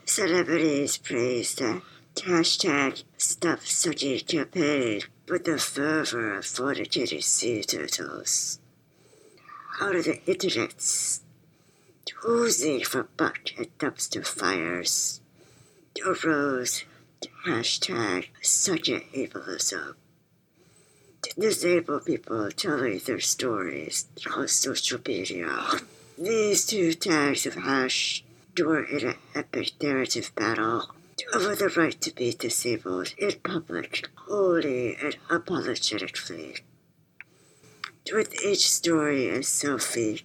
Celebrities 0.04 0.98
praise 0.98 1.54
the 1.54 1.80
hashtag 2.16 3.04
Stop 3.16 3.60
Sucking 3.60 4.20
campaign 4.20 5.00
with 5.28 5.44
the 5.44 5.58
fervor 5.58 6.34
of 6.36 6.44
fornicating 6.44 7.22
sea 7.22 7.62
turtles. 7.62 8.58
Out 9.80 9.96
of 9.96 10.04
the 10.04 10.20
internets, 10.26 11.20
oozing 12.28 12.84
from 12.84 13.08
buck 13.16 13.52
and 13.56 13.78
dumpster 13.78 14.26
fires, 14.26 15.22
arose 16.04 16.84
hashtag 17.46 18.26
Suck 18.42 18.88
It 18.90 19.10
Ableism 19.14 19.94
disabled 21.38 22.06
people 22.06 22.50
telling 22.50 22.98
their 22.98 23.20
stories 23.20 24.06
on 24.34 24.48
social 24.48 25.00
media. 25.06 25.50
These 26.16 26.66
two 26.66 26.94
tags 26.94 27.46
of 27.46 27.54
hash 27.54 28.24
were 28.58 28.82
in 28.82 29.08
an 29.08 29.14
epic 29.34 29.72
narrative 29.80 30.32
battle 30.34 30.90
over 31.34 31.54
the 31.54 31.68
right 31.68 32.00
to 32.00 32.14
be 32.14 32.32
disabled 32.32 33.14
in 33.18 33.32
public, 33.42 34.08
wholly 34.26 34.96
and 34.96 35.16
unapologetically. 35.28 36.60
With 38.12 38.42
each 38.42 38.70
story 38.70 39.28
and 39.28 39.44
selfie, 39.44 40.22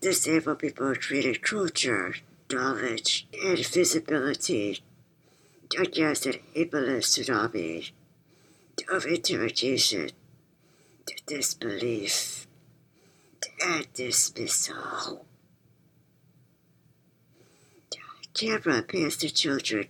disabled 0.00 0.60
people 0.60 0.94
created 0.94 1.42
culture, 1.42 2.14
knowledge, 2.50 3.28
and 3.44 3.64
visibility 3.66 4.82
against 5.78 6.26
an 6.26 6.34
ableist 6.56 7.18
tsunami 7.18 7.90
of 8.90 9.06
interrogation, 9.06 10.10
to 11.06 11.14
disbelief, 11.26 12.46
and 13.64 13.86
dismissal. 13.94 15.26
Camera 18.34 18.82
pans 18.82 19.16
the 19.18 19.28
children, 19.28 19.88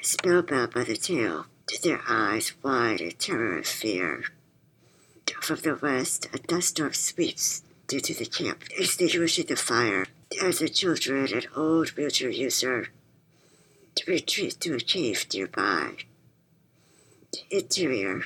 spellbound 0.00 0.72
by 0.74 0.84
the 0.84 0.96
tale, 0.96 1.46
to 1.66 1.82
their 1.82 2.00
eyes 2.08 2.52
wide 2.62 3.00
in 3.00 3.12
terror 3.12 3.56
and 3.56 3.66
fear. 3.66 4.24
From 5.40 5.56
the 5.56 5.74
west, 5.74 6.28
a 6.32 6.38
dust 6.38 6.68
storm 6.68 6.92
sweeps 6.92 7.62
into 7.90 8.14
the 8.14 8.26
camp, 8.26 8.64
extinguishing 8.76 9.46
the 9.46 9.56
fire 9.56 10.06
as 10.42 10.58
the 10.58 10.68
children 10.68 11.32
and 11.32 11.46
old 11.56 11.90
wheelchair 11.90 12.30
user 12.30 12.88
to 13.94 14.10
retreat 14.10 14.58
to 14.60 14.74
a 14.74 14.80
cave 14.80 15.26
nearby 15.32 15.96
interior 17.50 18.24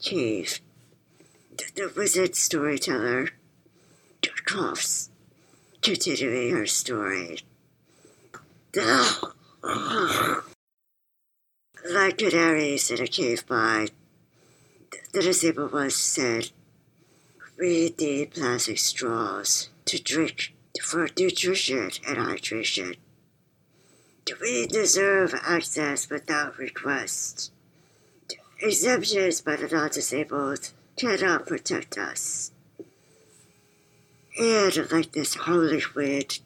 cave. 0.00 0.60
The 1.74 1.92
wizard 1.96 2.36
storyteller 2.36 3.30
coughs, 4.46 5.10
continuing 5.82 6.52
her 6.52 6.66
story. 6.66 7.40
like 11.92 12.18
canaries 12.18 12.90
in 12.90 13.02
a 13.02 13.06
cave 13.06 13.46
by, 13.46 13.88
the 15.12 15.22
disabled 15.22 15.72
one 15.72 15.90
said, 15.90 16.50
We 17.58 17.94
need 17.98 18.30
plastic 18.30 18.78
straws 18.78 19.68
to 19.86 20.02
drink 20.02 20.54
for 20.82 21.08
nutrition 21.18 21.90
and 22.06 22.18
hydration. 22.18 22.96
Do 24.24 24.34
we 24.40 24.66
deserve 24.66 25.34
access 25.42 26.08
without 26.08 26.58
request. 26.58 27.52
Exemptions 28.60 29.42
by 29.42 29.56
the 29.56 29.68
non 29.68 29.90
disabled 29.90 30.70
cannot 30.96 31.46
protect 31.46 31.98
us. 31.98 32.52
And 34.38 34.90
like 34.90 35.12
this 35.12 35.34
holy 35.34 35.80
Hollywood, 35.80 36.38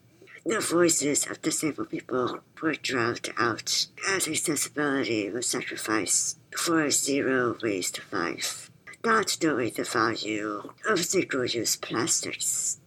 the 0.45 0.61
voices 0.61 1.27
of 1.27 1.41
disabled 1.41 1.91
people 1.91 2.41
were 2.61 2.75
drowned 2.75 3.31
out 3.39 3.87
as 4.09 4.27
accessibility 4.27 5.31
was 5.31 5.47
sacrificed 5.47 6.39
for 6.57 6.83
a 6.83 6.91
zero 6.91 7.57
waste 7.63 8.01
life. 8.13 8.71
Not 9.05 9.39
knowing 9.43 9.73
the 9.77 9.85
value 9.85 10.73
of 10.89 11.05
single 11.05 11.47
use 11.47 11.77
plastics 11.77 12.79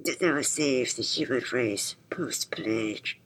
that 0.00 0.20
will 0.20 0.44
save 0.44 0.94
the 0.94 1.02
human 1.02 1.42
race 1.52 1.96
post 2.10 2.50
plague. 2.50 3.16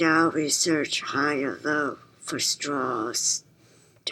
Now 0.00 0.30
we 0.30 0.48
search 0.50 1.02
high 1.02 1.34
and 1.34 1.62
low 1.64 1.98
for 2.20 2.38
straws, 2.38 3.44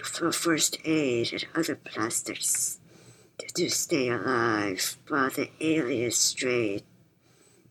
for 0.02 0.32
first 0.32 0.78
aid 0.84 1.32
and 1.32 1.46
other 1.54 1.76
plastics 1.76 2.78
to 3.54 3.68
stay 3.68 4.08
alive 4.08 4.96
while 5.08 5.30
the 5.30 5.50
aliens 5.60 6.16
strain 6.16 6.82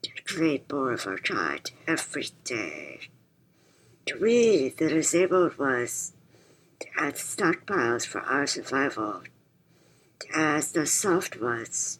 to 0.01 0.09
create 0.25 0.71
more 0.71 0.93
of 0.93 1.07
our 1.07 1.17
kind 1.17 1.71
every 1.87 2.29
day. 2.43 2.99
To 4.07 4.19
we, 4.19 4.69
the 4.69 4.89
disabled 4.89 5.57
ones, 5.57 6.13
had 6.97 7.15
stockpiles 7.15 8.05
for 8.05 8.19
our 8.21 8.45
survival, 8.45 9.23
as 10.35 10.73
the 10.73 10.85
soft 10.85 11.39
ones, 11.39 11.99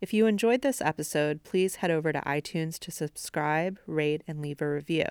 If 0.00 0.14
you 0.14 0.26
enjoyed 0.26 0.62
this 0.62 0.80
episode, 0.80 1.44
please 1.44 1.74
head 1.76 1.90
over 1.90 2.10
to 2.10 2.22
iTunes 2.22 2.78
to 2.78 2.90
subscribe, 2.90 3.78
rate, 3.86 4.22
and 4.26 4.40
leave 4.40 4.62
a 4.62 4.70
review. 4.70 5.04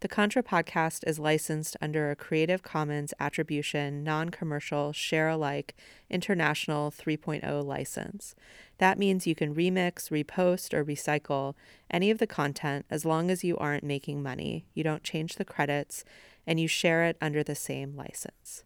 The 0.00 0.08
Contra 0.08 0.42
podcast 0.42 1.06
is 1.06 1.18
licensed 1.18 1.76
under 1.80 2.10
a 2.10 2.16
Creative 2.16 2.62
Commons 2.62 3.14
Attribution, 3.20 4.02
Non 4.02 4.30
Commercial, 4.30 4.92
Share 4.92 5.28
Alike, 5.28 5.76
International 6.10 6.90
3.0 6.90 7.64
license. 7.64 8.34
That 8.78 8.98
means 8.98 9.26
you 9.26 9.34
can 9.34 9.54
remix, 9.54 10.10
repost, 10.10 10.74
or 10.74 10.84
recycle 10.84 11.54
any 11.90 12.10
of 12.10 12.18
the 12.18 12.26
content 12.26 12.86
as 12.90 13.04
long 13.04 13.30
as 13.30 13.44
you 13.44 13.56
aren't 13.58 13.84
making 13.84 14.22
money, 14.22 14.66
you 14.74 14.82
don't 14.82 15.04
change 15.04 15.36
the 15.36 15.44
credits, 15.44 16.04
and 16.46 16.58
you 16.58 16.68
share 16.68 17.04
it 17.04 17.16
under 17.20 17.42
the 17.42 17.54
same 17.54 17.96
license. 17.96 18.64